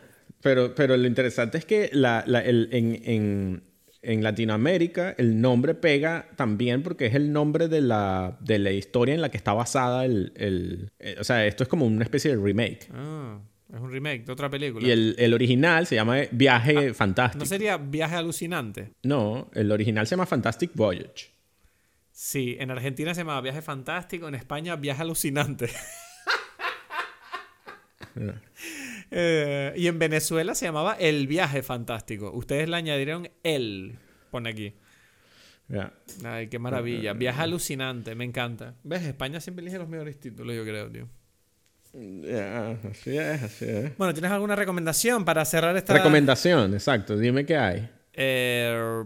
Pero, 0.41 0.75
pero 0.75 0.97
lo 0.97 1.07
interesante 1.07 1.57
es 1.57 1.65
que 1.65 1.89
la, 1.93 2.25
la, 2.27 2.41
el, 2.41 2.67
en, 2.73 3.01
en 3.05 3.63
en 4.05 4.23
Latinoamérica 4.23 5.15
el 5.17 5.41
nombre 5.41 5.73
pega 5.73 6.27
también 6.35 6.83
porque 6.83 7.07
es 7.07 7.15
el 7.15 7.33
nombre 7.33 7.67
de 7.67 7.81
la, 7.81 8.37
de 8.39 8.59
la 8.59 8.71
historia 8.71 9.15
en 9.15 9.21
la 9.21 9.29
que 9.29 9.37
está 9.37 9.53
basada 9.53 10.05
el, 10.05 10.31
el, 10.35 10.91
eh, 10.99 11.15
O 11.19 11.23
sea, 11.23 11.45
esto 11.45 11.63
es 11.63 11.69
como 11.69 11.85
una 11.85 12.03
especie 12.03 12.35
de 12.35 12.41
remake. 12.41 12.87
Ah, 12.93 13.39
es 13.73 13.79
un 13.79 13.91
remake 13.91 14.25
de 14.25 14.31
otra 14.31 14.49
película. 14.49 14.87
Y 14.87 14.91
el, 14.91 15.15
el 15.17 15.33
original 15.33 15.87
se 15.87 15.95
llama 15.95 16.17
Viaje 16.31 16.89
ah, 16.89 16.93
Fantástico. 16.93 17.43
¿No 17.43 17.45
sería 17.45 17.77
Viaje 17.77 18.15
Alucinante? 18.15 18.91
No, 19.03 19.49
el 19.53 19.71
original 19.71 20.05
se 20.07 20.11
llama 20.11 20.25
Fantastic 20.25 20.71
Voyage. 20.75 21.33
Sí, 22.11 22.55
en 22.59 22.71
Argentina 22.71 23.13
se 23.13 23.21
llamaba 23.21 23.41
Viaje 23.41 23.61
Fantástico, 23.61 24.27
en 24.27 24.35
España 24.35 24.75
Viaje 24.75 25.01
Alucinante. 25.01 25.69
Eh, 29.11 29.73
y 29.75 29.87
en 29.87 29.99
Venezuela 29.99 30.55
se 30.55 30.65
llamaba 30.65 30.95
El 30.99 31.27
Viaje 31.27 31.63
Fantástico. 31.63 32.31
Ustedes 32.31 32.69
le 32.69 32.75
añadieron 32.75 33.29
El, 33.43 33.97
pone 34.31 34.49
aquí. 34.49 34.73
Ay, 36.23 36.47
qué 36.47 36.59
maravilla. 36.59 37.13
Viaje 37.13 37.41
alucinante, 37.41 38.15
me 38.15 38.23
encanta. 38.23 38.75
¿Ves? 38.83 39.03
España 39.03 39.39
siempre 39.39 39.63
elige 39.63 39.77
los 39.77 39.89
mejores 39.89 40.19
títulos, 40.19 40.55
yo 40.55 40.63
creo, 40.63 40.91
tío. 40.91 41.07
así 42.91 43.17
es, 43.17 43.43
así 43.43 43.65
es. 43.65 43.97
Bueno, 43.97 44.13
¿tienes 44.13 44.31
alguna 44.31 44.55
recomendación 44.55 45.25
para 45.25 45.43
cerrar 45.45 45.75
esta... 45.75 45.93
Recomendación, 45.93 46.73
exacto. 46.73 47.17
Dime 47.17 47.45
qué 47.45 47.57
hay. 47.57 47.89
Eh, 48.13 49.03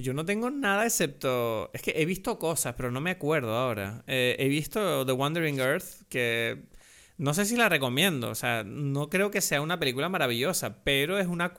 yo 0.00 0.14
no 0.14 0.24
tengo 0.24 0.50
nada 0.50 0.84
excepto... 0.84 1.70
Es 1.74 1.82
que 1.82 1.92
he 1.96 2.04
visto 2.04 2.38
cosas, 2.38 2.74
pero 2.76 2.90
no 2.90 3.00
me 3.00 3.10
acuerdo 3.10 3.54
ahora. 3.54 4.04
Eh, 4.06 4.36
he 4.38 4.48
visto 4.48 5.04
The 5.04 5.12
Wandering 5.12 5.58
Earth, 5.58 6.04
que 6.08 6.66
no 7.16 7.34
sé 7.34 7.44
si 7.44 7.56
la 7.56 7.68
recomiendo. 7.68 8.30
O 8.30 8.34
sea, 8.34 8.64
no 8.64 9.10
creo 9.10 9.30
que 9.30 9.40
sea 9.40 9.60
una 9.60 9.78
película 9.78 10.08
maravillosa, 10.08 10.82
pero 10.84 11.18
es 11.18 11.26
una 11.26 11.54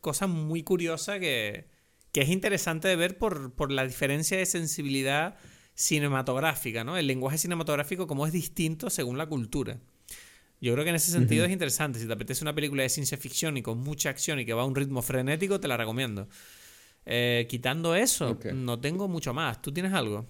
cosa 0.00 0.26
muy 0.26 0.62
curiosa 0.62 1.18
que, 1.18 1.68
que 2.12 2.22
es 2.22 2.28
interesante 2.28 2.88
de 2.88 2.96
ver 2.96 3.18
por, 3.18 3.52
por, 3.54 3.72
la 3.72 3.86
diferencia 3.86 4.38
de 4.38 4.46
sensibilidad 4.46 5.36
cinematográfica, 5.74 6.84
¿no? 6.84 6.96
El 6.96 7.06
lenguaje 7.06 7.38
cinematográfico 7.38 8.06
como 8.06 8.26
es 8.26 8.32
distinto 8.32 8.90
según 8.90 9.18
la 9.18 9.26
cultura. 9.26 9.78
Yo 10.60 10.74
creo 10.74 10.84
que 10.84 10.90
en 10.90 10.96
ese 10.96 11.10
sentido 11.10 11.46
es 11.46 11.50
interesante. 11.50 11.98
Si 11.98 12.06
te 12.06 12.12
apetece 12.12 12.44
una 12.44 12.54
película 12.54 12.82
de 12.82 12.90
ciencia 12.90 13.16
ficción 13.16 13.56
y 13.56 13.62
con 13.62 13.78
mucha 13.78 14.10
acción 14.10 14.38
y 14.38 14.44
que 14.44 14.52
va 14.52 14.62
a 14.62 14.66
un 14.66 14.74
ritmo 14.74 15.00
frenético, 15.00 15.58
te 15.58 15.68
la 15.68 15.78
recomiendo. 15.78 16.28
Eh, 17.06 17.46
quitando 17.48 17.94
eso, 17.94 18.38
no 18.52 18.78
tengo 18.78 19.08
mucho 19.08 19.32
más. 19.32 19.62
¿Tú 19.62 19.72
tienes 19.72 19.94
algo? 19.94 20.28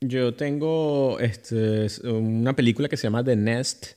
Yo 0.00 0.34
tengo 0.34 1.18
este, 1.18 1.88
una 2.08 2.54
película 2.54 2.88
que 2.88 2.96
se 2.96 3.04
llama 3.04 3.24
The 3.24 3.34
Nest, 3.34 3.94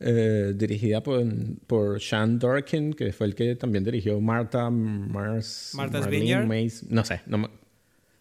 eh, 0.00 0.52
dirigida 0.56 1.02
por, 1.02 1.22
por 1.66 2.00
Sean 2.00 2.38
Dorkin, 2.38 2.92
que 2.92 3.12
fue 3.12 3.28
el 3.28 3.34
que 3.34 3.54
también 3.54 3.84
dirigió 3.84 4.20
Martha 4.20 4.68
Mars. 4.68 5.72
Martha's 5.74 6.08
Vineyard. 6.08 6.48
no 6.88 7.04
sé. 7.04 7.20
No, 7.26 7.48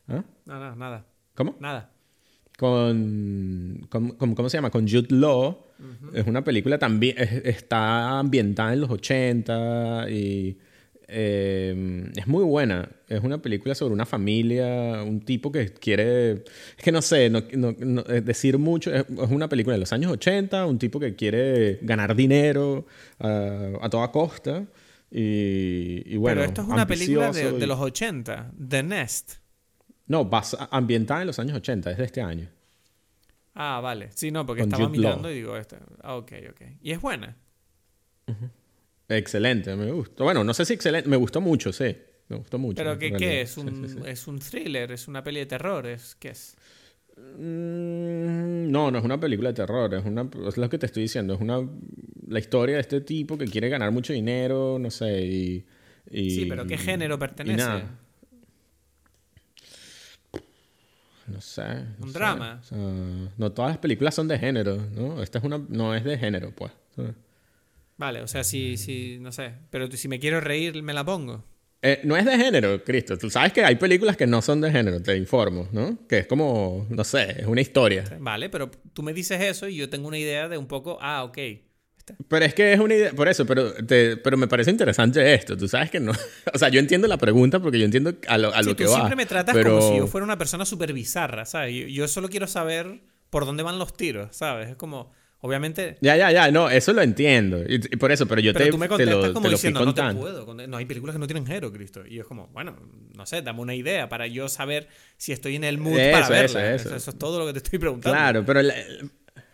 ¿Ah? 0.08 0.24
Nada, 0.46 0.76
nada. 0.76 1.06
¿Cómo? 1.34 1.56
Nada. 1.60 1.90
Con, 2.58 3.88
¿cómo 3.90 4.50
se 4.50 4.58
llama? 4.58 4.70
Con 4.70 4.88
Jude 4.88 5.08
Law. 5.10 5.58
Es 6.14 6.28
una 6.28 6.44
película 6.44 6.78
también, 6.78 7.16
está 7.18 8.20
ambientada 8.20 8.74
en 8.74 8.82
los 8.82 8.90
80 8.92 10.10
y 10.10 10.58
eh, 11.08 12.12
es 12.16 12.28
muy 12.28 12.44
buena. 12.44 12.90
Es 13.08 13.24
una 13.24 13.42
película 13.42 13.76
sobre 13.76 13.94
una 13.94 14.06
familia, 14.06 15.04
un 15.04 15.22
tipo 15.22 15.52
que 15.52 15.74
quiere. 15.74 16.44
Es 16.78 16.84
que 16.84 16.92
no 16.92 17.02
sé, 17.02 17.30
no, 17.30 17.42
decir 17.42 18.58
mucho. 18.58 18.94
Es, 18.94 19.06
una 19.10 19.50
película 19.50 19.74
de 19.74 19.80
los 19.80 19.94
años 19.94 20.12
80, 20.12 20.66
un 20.66 20.80
tipo 20.80 21.00
que 21.00 21.16
quiere 21.16 21.80
ganar 21.82 22.16
dinero 22.16 22.86
a 23.20 23.90
toda 23.90 24.12
costa. 24.12 24.66
Y, 25.12 26.16
bueno. 26.18 26.42
Pero 26.42 26.48
esto 26.48 26.62
es 26.64 26.68
una 26.68 26.88
película 26.88 27.32
de, 27.32 27.68
los 27.68 27.80
80, 27.80 28.52
The 28.68 28.84
Nest. 28.84 29.34
No, 30.08 30.30
ambientada 30.72 31.22
en 31.22 31.28
los 31.28 31.40
años 31.40 31.58
80, 31.58 31.92
es 31.92 31.98
de 31.98 32.04
este 32.06 32.22
año. 32.22 32.50
Ah, 33.54 33.80
vale. 33.82 34.10
Sí, 34.14 34.32
no, 34.32 34.46
porque 34.46 34.64
estaba 34.64 34.90
mirando 34.90 35.30
y 35.30 35.36
digo, 35.36 35.56
este. 35.56 35.78
Ah, 36.02 36.16
ok, 36.16 36.32
ok. 36.50 36.62
¿Y 36.82 36.92
es 36.92 37.02
buena? 37.02 37.38
Excelente, 39.10 39.76
me 39.76 39.92
gustó. 39.92 40.24
Bueno, 40.24 40.44
no 40.44 40.54
sé 40.54 40.66
si 40.66 40.74
excelente, 40.74 41.10
me 41.10 41.18
gustó 41.18 41.42
mucho, 41.42 41.72
sí. 41.74 41.96
Me 42.30 42.38
gustó 42.38 42.58
mucho. 42.58 42.78
¿Pero 42.78 42.98
qué, 42.98 43.12
qué 43.14 43.42
es? 43.42 43.58
¿Un, 43.58 44.04
¿Es 44.08 44.28
un 44.28 44.40
thriller? 44.40 44.92
¿Es 44.92 45.08
una 45.08 45.24
peli 45.24 45.42
de 45.42 45.46
terror? 45.46 45.86
¿Es, 45.86 46.16
¿Qué 46.16 46.30
es? 46.30 46.56
Mm, 47.18 48.72
no, 48.72 48.90
no 48.90 48.98
es 48.98 49.04
una 49.04 49.20
película 49.20 49.50
de 49.50 49.56
terror, 49.56 49.94
es, 49.94 50.04
una, 50.04 50.28
es 50.48 50.58
lo 50.58 50.68
que 50.68 50.80
te 50.80 50.88
estoy 50.88 51.04
diciendo, 51.04 51.36
es 51.36 51.42
una 51.42 51.62
la 52.28 52.40
historia 52.40 52.76
de 52.76 52.82
este 52.82 53.02
tipo 53.02 53.38
que 53.38 53.46
quiere 53.46 53.70
ganar 53.70 53.92
mucho 53.92 54.14
dinero, 54.14 54.80
no 54.80 54.90
sé, 54.90 55.22
y... 55.22 55.66
sí, 56.12 56.48
pero 56.50 56.66
¿qué 56.66 56.78
género 56.78 57.20
pertenece? 57.20 57.84
No 61.28 61.40
sé. 61.40 61.86
¿Un 62.00 62.12
drama? 62.12 62.62
no 63.38 63.52
todas 63.52 63.72
las 63.72 63.78
películas 63.78 64.16
son 64.16 64.28
de 64.28 64.40
género, 64.40 64.78
¿no? 64.96 65.22
Esta 65.22 65.38
es 65.38 65.44
una, 65.44 65.62
no 65.70 65.94
es 65.94 66.04
de 66.04 66.18
género, 66.18 66.52
pues. 66.52 66.72
Vale, 67.98 68.22
o 68.22 68.28
sea, 68.28 68.44
si, 68.44 68.78
si, 68.78 69.18
no 69.20 69.32
sé, 69.32 69.54
pero 69.70 69.90
si 69.92 70.08
me 70.08 70.20
quiero 70.20 70.42
reír, 70.42 70.82
me 70.82 70.94
la 70.94 71.04
pongo. 71.04 71.44
Eh, 71.86 72.00
no 72.06 72.16
es 72.16 72.24
de 72.24 72.38
género, 72.38 72.82
Cristo. 72.84 73.18
Tú 73.18 73.30
sabes 73.30 73.52
que 73.52 73.64
hay 73.64 73.76
películas 73.76 74.16
que 74.16 74.26
no 74.26 74.42
son 74.42 74.62
de 74.62 74.72
género, 74.72 75.02
te 75.02 75.18
informo, 75.18 75.68
¿no? 75.74 76.08
Que 76.08 76.20
es 76.20 76.28
como, 76.28 76.88
no 76.90 77.04
sé, 77.04 77.42
es 77.42 77.46
una 77.46 77.60
historia. 77.60 78.06
Vale, 78.20 78.50
pero 78.50 78.72
tú 78.94 79.04
me 79.04 79.14
dices 79.14 79.42
eso 79.42 79.68
y 79.68 79.76
yo 79.76 79.90
tengo 79.90 80.08
una 80.08 80.18
idea 80.18 80.48
de 80.48 80.58
un 80.58 80.68
poco, 80.68 80.98
ah, 81.02 81.26
ok. 81.26 81.38
Pero 82.28 82.46
es 82.46 82.54
que 82.54 82.74
es 82.74 82.80
una 82.80 82.96
idea, 82.96 83.12
por 83.12 83.28
eso, 83.28 83.46
pero, 83.46 83.74
pero 83.88 84.38
me 84.38 84.48
parece 84.48 84.72
interesante 84.72 85.34
esto. 85.34 85.58
Tú 85.58 85.68
sabes 85.68 85.90
que 85.90 86.00
no. 86.00 86.14
O 86.54 86.58
sea, 86.58 86.70
yo 86.70 86.80
entiendo 86.80 87.08
la 87.08 87.18
pregunta 87.18 87.60
porque 87.60 87.80
yo 87.80 87.86
entiendo 87.86 88.14
a 88.28 88.38
lo, 88.38 88.54
a 88.54 88.62
lo 88.62 88.76
que 88.76 88.86
tú 88.86 88.92
va. 88.92 88.98
siempre 88.98 89.16
me 89.18 89.26
tratas 89.26 89.56
como 89.58 89.82
si 89.82 89.98
yo 89.98 90.08
fuera 90.08 90.24
una 90.24 90.38
persona 90.38 90.66
súper 90.66 90.94
bizarra, 90.94 91.46
¿sabes? 91.46 91.76
Yo, 91.76 91.88
yo, 91.88 92.08
solo 92.08 92.30
quiero 92.30 92.48
saber 92.48 93.02
por 93.30 93.46
dónde 93.46 93.64
van 93.64 93.78
los 93.80 93.94
tiros, 93.94 94.36
¿sabes? 94.36 94.70
Es 94.70 94.76
como. 94.78 95.12
Obviamente. 95.46 95.98
Ya, 96.00 96.16
ya, 96.16 96.32
ya, 96.32 96.50
no, 96.52 96.70
eso 96.70 96.94
lo 96.94 97.02
entiendo. 97.02 97.62
Y, 97.68 97.80
por 97.98 98.14
eso, 98.14 98.26
pero 98.26 98.40
yo 98.40 98.54
te, 98.54 98.70
tú 98.70 98.78
me 98.78 98.88
te 98.88 99.06
lo, 99.06 99.34
como 99.34 99.48
te 99.48 99.56
diciendo, 99.56 99.84
no 99.84 99.94
te 99.94 100.02
puedo. 100.14 100.54
No 100.54 100.78
hay 100.78 100.86
películas 100.86 101.16
que 101.16 101.20
no 101.20 101.28
tienen 101.28 101.46
género, 101.46 101.70
Cristo. 101.70 102.02
Y 102.08 102.18
es 102.18 102.26
como, 102.26 102.48
bueno, 102.48 102.78
no 103.14 103.26
sé, 103.26 103.42
dame 103.42 103.60
una 103.60 103.76
idea 103.76 104.08
para 104.08 104.26
yo 104.26 104.48
saber 104.48 104.88
si 105.18 105.34
estoy 105.34 105.58
en 105.58 105.66
el 105.66 105.80
mood 105.80 105.98
para 106.14 106.30
verla. 106.30 106.74
Eso, 106.74 106.96
eso. 106.96 107.10
es 107.10 107.20
todo 107.20 107.40
lo 107.40 107.46
que 107.46 107.52
te 107.52 107.58
estoy 107.58 107.78
preguntando. 107.78 108.18
Claro, 108.18 108.46
pero 108.46 108.62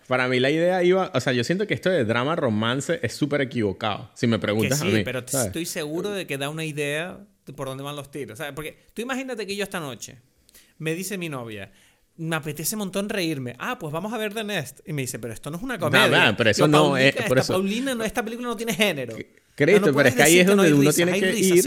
para 0.06 0.28
mí 0.28 0.40
la 0.40 0.52
idea 0.52 0.84
iba, 0.84 1.12
o 1.12 1.20
sea, 1.20 1.34
yo 1.34 1.44
siento 1.44 1.66
que 1.66 1.74
esto 1.74 1.90
de 1.90 2.06
drama 2.06 2.36
romance 2.36 3.00
es 3.02 3.14
súper 3.16 3.42
equivocado, 3.42 4.12
si 4.14 4.28
me 4.28 4.38
preguntas 4.38 4.78
sí, 4.78 4.88
a 4.88 4.92
mí. 4.92 5.04
pero 5.04 5.20
estoy 5.20 5.66
seguro 5.66 6.12
de 6.12 6.28
que 6.28 6.38
da 6.38 6.50
una 6.50 6.66
idea 6.66 7.20
de 7.48 7.54
por 7.54 7.68
dónde 7.68 7.84
van 7.84 7.96
los 7.96 8.12
tiros, 8.12 8.38
¿sabes? 8.38 8.54
Porque 8.54 8.78
tú 8.94 9.02
imagínate 9.02 9.48
que 9.48 9.56
yo 9.56 9.64
esta 9.64 9.80
noche 9.80 10.18
me 10.78 10.94
dice 10.94 11.18
mi 11.18 11.30
novia, 11.30 11.72
me 12.20 12.36
apetece 12.36 12.76
un 12.76 12.80
montón 12.80 13.08
reírme. 13.10 13.56
Ah, 13.58 13.80
pues 13.80 13.94
vamos 13.94 14.14
a 14.14 14.18
ver 14.18 14.34
The 14.34 14.44
Nest. 14.44 14.82
Y 14.86 14.94
me 14.94 15.04
dice, 15.04 15.20
pero 15.20 15.34
esto 15.34 15.50
no 15.50 15.58
es 15.58 15.64
una 15.64 15.80
comedia. 15.80 16.26
No, 16.32 16.38
pero 16.38 16.50
eso 16.50 16.68
no 16.68 16.98
es. 16.98 17.16
Por 17.16 17.38
esta, 17.40 17.54
Paulina, 17.54 17.96
no, 17.96 18.04
esta 18.04 18.24
película 18.24 18.50
no 18.50 18.58
tiene 18.58 18.74
género. 18.74 19.16
Cristo, 19.56 19.94
pero 19.94 20.08
es 20.08 20.16
que 20.16 20.24
ahí 20.24 20.40
es 20.40 20.48
donde 20.48 20.74
uno 20.74 20.92
tiene 20.94 21.20
que 21.20 21.38
ir 21.38 21.64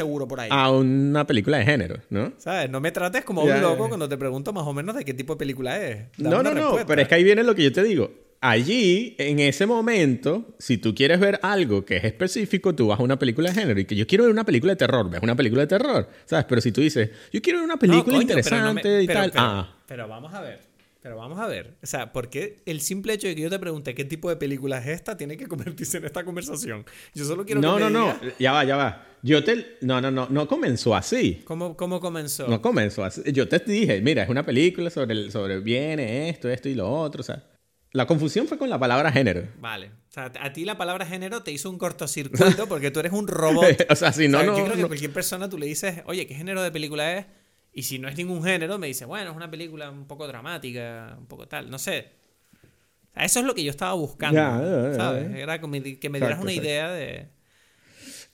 a 0.50 0.70
una 0.70 1.26
película 1.26 1.58
de 1.58 1.64
género, 1.64 1.96
¿no? 2.10 2.32
¿Sabes? 2.38 2.70
No 2.70 2.80
me 2.80 2.92
trates 2.92 3.24
como 3.24 3.42
un 3.42 3.60
loco 3.60 3.88
cuando 3.88 4.08
te 4.08 4.16
pregunto 4.16 4.52
más 4.52 4.66
o 4.66 4.72
menos 4.72 4.94
de 4.94 5.04
qué 5.04 5.14
tipo 5.14 5.34
de 5.34 5.38
película 5.38 5.82
es. 5.82 6.06
no, 6.18 6.42
no, 6.42 6.54
no, 6.54 6.78
pero 6.86 7.02
es 7.02 7.08
que 7.08 7.14
ahí 7.14 7.24
viene 7.24 7.42
lo 7.42 7.54
que 7.54 7.64
yo 7.64 7.72
te 7.72 7.82
digo 7.82 8.31
allí, 8.42 9.14
en 9.18 9.38
ese 9.38 9.64
momento, 9.66 10.54
si 10.58 10.76
tú 10.76 10.94
quieres 10.94 11.20
ver 11.20 11.38
algo 11.42 11.84
que 11.84 11.96
es 11.96 12.04
específico, 12.04 12.74
tú 12.74 12.88
vas 12.88 13.00
a 13.00 13.02
una 13.02 13.18
película 13.18 13.50
de 13.50 13.60
género 13.60 13.80
y 13.80 13.86
que 13.86 13.96
yo 13.96 14.06
quiero 14.06 14.24
ver 14.24 14.32
una 14.32 14.44
película 14.44 14.72
de 14.72 14.76
terror, 14.76 15.08
ves 15.08 15.22
una 15.22 15.36
película 15.36 15.62
de 15.62 15.68
terror, 15.68 16.08
¿sabes? 16.26 16.44
Pero 16.46 16.60
si 16.60 16.72
tú 16.72 16.80
dices, 16.82 17.10
yo 17.32 17.40
quiero 17.40 17.60
ver 17.60 17.64
una 17.64 17.78
película 17.78 18.20
interesante 18.20 19.02
y 19.02 19.06
tal, 19.06 19.32
ah. 19.36 19.76
Pero 19.86 20.08
vamos 20.08 20.34
a 20.34 20.42
ver. 20.42 20.72
Pero 21.02 21.16
vamos 21.16 21.40
a 21.40 21.48
ver, 21.48 21.74
o 21.82 21.86
sea, 21.86 22.12
¿por 22.12 22.30
qué 22.30 22.58
el 22.64 22.80
simple 22.80 23.12
hecho 23.12 23.26
de 23.26 23.34
que 23.34 23.42
yo 23.42 23.50
te 23.50 23.58
pregunte 23.58 23.92
qué 23.92 24.04
tipo 24.04 24.30
de 24.30 24.36
película 24.36 24.78
es 24.78 24.86
esta 24.86 25.16
tiene 25.16 25.36
que 25.36 25.48
convertirse 25.48 25.98
en 25.98 26.04
esta 26.04 26.24
conversación? 26.24 26.84
Yo 27.12 27.24
solo 27.24 27.44
quiero 27.44 27.60
no, 27.60 27.74
que 27.74 27.80
No, 27.80 27.90
no, 27.90 28.06
no, 28.06 28.20
ya 28.38 28.52
va, 28.52 28.62
ya 28.62 28.76
va. 28.76 29.06
Yo 29.20 29.42
te... 29.42 29.78
No, 29.80 30.00
no, 30.00 30.12
no, 30.12 30.28
no 30.30 30.46
comenzó 30.46 30.94
así. 30.94 31.42
¿Cómo, 31.44 31.76
cómo 31.76 32.00
comenzó? 32.00 32.46
No 32.46 32.62
comenzó 32.62 33.02
así. 33.04 33.20
Yo 33.32 33.48
te 33.48 33.58
dije, 33.58 34.00
mira, 34.00 34.22
es 34.22 34.28
una 34.28 34.46
película 34.46 34.90
sobre, 34.90 35.14
el, 35.14 35.32
sobre 35.32 35.58
viene 35.58 36.28
esto, 36.28 36.48
esto 36.48 36.68
y 36.68 36.74
lo 36.74 36.88
otro, 36.88 37.22
o 37.22 37.24
sea... 37.24 37.42
La 37.92 38.06
confusión 38.06 38.48
fue 38.48 38.56
con 38.56 38.70
la 38.70 38.78
palabra 38.78 39.12
género. 39.12 39.46
Vale. 39.58 39.88
O 39.88 40.12
sea, 40.12 40.32
a 40.40 40.52
ti 40.52 40.64
la 40.64 40.78
palabra 40.78 41.04
género 41.04 41.42
te 41.42 41.52
hizo 41.52 41.68
un 41.68 41.78
cortocircuito 41.78 42.66
porque 42.66 42.90
tú 42.90 43.00
eres 43.00 43.12
un 43.12 43.28
robot. 43.28 43.86
o 43.90 43.96
sea, 43.96 44.12
si 44.12 44.28
no, 44.28 44.42
no. 44.42 44.56
Yo 44.56 44.64
creo 44.64 44.76
que 44.76 44.86
cualquier 44.86 45.12
persona 45.12 45.48
tú 45.48 45.58
le 45.58 45.66
dices, 45.66 46.02
oye, 46.06 46.26
¿qué 46.26 46.34
género 46.34 46.62
de 46.62 46.70
película 46.70 47.18
es? 47.18 47.26
Y 47.72 47.84
si 47.84 47.98
no 47.98 48.08
es 48.08 48.16
ningún 48.16 48.42
género, 48.42 48.78
me 48.78 48.86
dice, 48.86 49.04
bueno, 49.04 49.30
es 49.30 49.36
una 49.36 49.50
película 49.50 49.90
un 49.90 50.06
poco 50.06 50.26
dramática, 50.26 51.16
un 51.18 51.26
poco 51.26 51.48
tal. 51.48 51.70
No 51.70 51.78
sé. 51.78 52.10
Eso 53.14 53.40
es 53.40 53.46
lo 53.46 53.54
que 53.54 53.64
yo 53.64 53.70
estaba 53.70 53.92
buscando. 53.92 54.40
¿Sabes? 54.96 55.34
Era 55.34 55.60
que 55.60 55.66
me, 55.66 55.80
dieras 55.80 56.40
una 56.40 56.52
idea 56.52 56.90
de. 56.90 57.28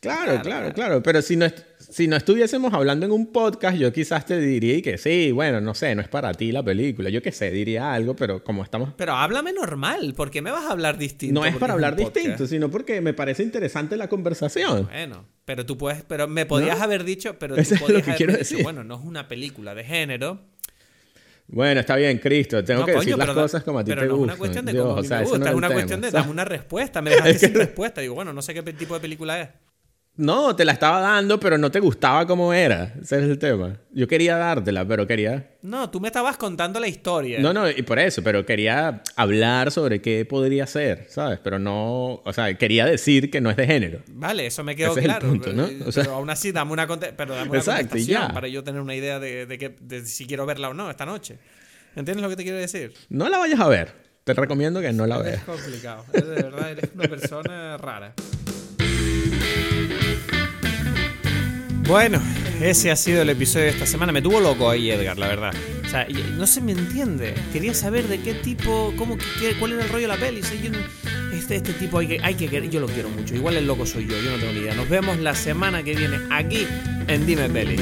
Claro, 0.00 0.40
claro, 0.42 0.72
claro. 0.72 1.02
Pero 1.02 1.20
si 1.22 1.36
no, 1.36 1.46
si 1.90 2.06
no 2.06 2.16
estuviésemos 2.16 2.74
hablando 2.74 3.06
en 3.06 3.12
un 3.12 3.32
podcast, 3.32 3.78
yo 3.78 3.92
quizás 3.92 4.26
te 4.26 4.38
diría 4.38 4.80
que 4.82 4.98
sí, 4.98 5.32
bueno, 5.32 5.60
no 5.60 5.74
sé, 5.74 5.94
no 5.94 6.02
es 6.02 6.08
para 6.08 6.34
ti 6.34 6.52
la 6.52 6.62
película. 6.62 7.08
Yo 7.08 7.22
qué 7.22 7.32
sé, 7.32 7.50
diría 7.50 7.94
algo, 7.94 8.14
pero 8.14 8.44
como 8.44 8.62
estamos. 8.62 8.92
Pero 8.96 9.14
háblame 9.14 9.52
normal, 9.52 10.14
¿por 10.14 10.30
qué 10.30 10.42
me 10.42 10.50
vas 10.50 10.66
a 10.66 10.72
hablar 10.72 10.98
distinto? 10.98 11.40
No 11.40 11.46
es 11.46 11.56
para 11.56 11.72
hablar 11.72 11.96
distinto, 11.96 12.46
sino 12.46 12.70
porque 12.70 13.00
me 13.00 13.14
parece 13.14 13.42
interesante 13.42 13.96
la 13.96 14.08
conversación. 14.08 14.86
Bueno, 14.86 15.24
pero 15.44 15.64
tú 15.64 15.78
puedes. 15.78 16.02
Pero 16.02 16.28
me 16.28 16.44
podías 16.44 16.80
haber 16.80 17.04
dicho, 17.04 17.38
pero 17.38 17.54
tú 17.54 17.60
Eso 17.60 17.74
es 17.74 17.88
lo 17.88 18.02
que 18.02 18.14
quiero 18.14 18.34
decir. 18.34 18.62
bueno, 18.62 18.84
no 18.84 18.96
es 18.96 19.04
una 19.04 19.26
película 19.26 19.74
de 19.74 19.84
género. 19.84 20.40
Bueno, 21.46 21.80
está 21.80 21.96
bien, 21.96 22.18
Cristo. 22.18 22.62
Tengo 22.62 22.84
que 22.84 22.92
decir 22.92 23.16
las 23.16 23.30
cosas 23.30 23.64
como 23.64 23.78
a 23.78 23.84
ti 23.84 23.94
te 23.94 23.96
no 23.96 24.02
gustan. 24.02 24.18
es 24.18 24.24
una 24.24 24.36
cuestión 24.36 24.64
de 24.66 24.72
gusta, 24.74 25.22
es 25.22 25.30
una 25.30 25.70
cuestión 25.70 26.00
de 26.02 26.10
dame 26.10 26.30
una 26.30 26.44
respuesta. 26.44 27.00
Me 27.00 27.10
dejaste 27.10 27.38
sin 27.38 27.54
respuesta. 27.54 28.02
Digo, 28.02 28.14
bueno, 28.14 28.34
no 28.34 28.42
sé 28.42 28.52
qué 28.52 28.62
tipo 28.74 28.92
de 28.92 29.00
película 29.00 29.40
es. 29.40 29.48
No, 30.18 30.56
te 30.56 30.64
la 30.64 30.72
estaba 30.72 31.00
dando, 31.00 31.38
pero 31.38 31.58
no 31.58 31.70
te 31.70 31.78
gustaba 31.78 32.26
cómo 32.26 32.52
era. 32.52 32.92
Ese 33.00 33.18
es 33.18 33.22
el 33.24 33.38
tema. 33.38 33.76
Yo 33.92 34.08
quería 34.08 34.36
dártela, 34.36 34.84
pero 34.84 35.06
quería... 35.06 35.48
No, 35.62 35.90
tú 35.90 36.00
me 36.00 36.08
estabas 36.08 36.36
contando 36.36 36.80
la 36.80 36.88
historia. 36.88 37.38
No, 37.38 37.52
no, 37.52 37.70
y 37.70 37.82
por 37.82 38.00
eso, 38.00 38.20
pero 38.24 38.44
quería 38.44 39.00
hablar 39.14 39.70
sobre 39.70 40.00
qué 40.02 40.24
podría 40.24 40.66
ser, 40.66 41.06
¿sabes? 41.08 41.38
Pero 41.38 41.60
no, 41.60 42.14
o 42.24 42.32
sea, 42.32 42.52
quería 42.58 42.84
decir 42.84 43.30
que 43.30 43.40
no 43.40 43.48
es 43.48 43.56
de 43.56 43.66
género. 43.68 44.00
Vale, 44.08 44.46
eso 44.46 44.64
me 44.64 44.74
quedó 44.74 44.90
Ese 44.90 45.00
es 45.00 45.04
el 45.06 45.10
claro. 45.12 45.28
punto, 45.28 45.52
¿no? 45.52 45.68
pero, 45.68 45.88
O 45.88 45.92
sea- 45.92 46.02
pero 46.02 46.16
aún 46.16 46.30
así, 46.30 46.50
dame 46.50 46.72
una, 46.72 46.88
conte- 46.88 47.12
pero 47.16 47.36
dame 47.36 47.50
una 47.50 47.58
Exacto, 47.60 47.82
contestación 47.90 48.28
ya. 48.28 48.34
para 48.34 48.48
yo 48.48 48.64
tener 48.64 48.80
una 48.80 48.96
idea 48.96 49.20
de, 49.20 49.46
de 49.46 49.56
que, 49.58 49.76
de 49.80 50.04
si 50.04 50.26
quiero 50.26 50.46
verla 50.46 50.70
o 50.70 50.74
no 50.74 50.90
esta 50.90 51.06
noche. 51.06 51.38
¿Entiendes 51.94 52.24
lo 52.24 52.28
que 52.28 52.34
te 52.36 52.42
quiero 52.42 52.58
decir? 52.58 52.92
No 53.08 53.28
la 53.28 53.38
vayas 53.38 53.60
a 53.60 53.68
ver. 53.68 53.92
Te 54.24 54.34
recomiendo 54.34 54.80
que 54.80 54.92
no 54.92 55.06
la 55.06 55.18
Es 55.18 55.24
veas. 55.24 55.42
complicado. 55.44 56.04
Es 56.12 56.26
de 56.26 56.34
verdad, 56.42 56.72
eres 56.72 56.90
una 56.92 57.04
persona 57.08 57.76
rara. 57.76 58.14
Bueno, 61.88 62.20
ese 62.60 62.90
ha 62.90 62.96
sido 62.96 63.22
el 63.22 63.30
episodio 63.30 63.64
de 63.64 63.70
esta 63.70 63.86
semana. 63.86 64.12
Me 64.12 64.20
tuvo 64.20 64.40
loco 64.40 64.68
ahí 64.68 64.90
Edgar, 64.90 65.18
la 65.18 65.26
verdad. 65.26 65.54
O 65.86 65.88
sea, 65.88 66.06
no 66.36 66.46
se 66.46 66.60
me 66.60 66.72
entiende. 66.72 67.34
Quería 67.52 67.72
saber 67.72 68.06
de 68.08 68.20
qué 68.20 68.34
tipo, 68.34 68.92
cómo, 68.96 69.16
qué- 69.16 69.54
cuál 69.58 69.72
era 69.72 69.84
el 69.84 69.88
rollo 69.88 70.02
de 70.02 70.08
la 70.14 70.16
peli. 70.20 70.42
Yo 70.42 70.70
este, 71.32 71.56
este 71.56 71.72
tipo 71.72 71.98
hay 71.98 72.08
que, 72.08 72.20
hay 72.22 72.34
que 72.34 72.48
querer, 72.48 72.68
yo 72.68 72.80
lo 72.80 72.88
quiero 72.88 73.08
mucho. 73.08 73.34
Igual 73.34 73.56
el 73.56 73.66
loco 73.66 73.86
soy 73.86 74.06
yo, 74.06 74.20
yo 74.20 74.30
no 74.32 74.36
tengo 74.38 74.52
ni 74.52 74.58
idea. 74.60 74.74
Nos 74.74 74.88
vemos 74.88 75.18
la 75.18 75.34
semana 75.34 75.82
que 75.82 75.94
viene 75.96 76.18
aquí 76.30 76.66
en 77.06 77.26
Dime 77.26 77.48
Peli. 77.48 77.76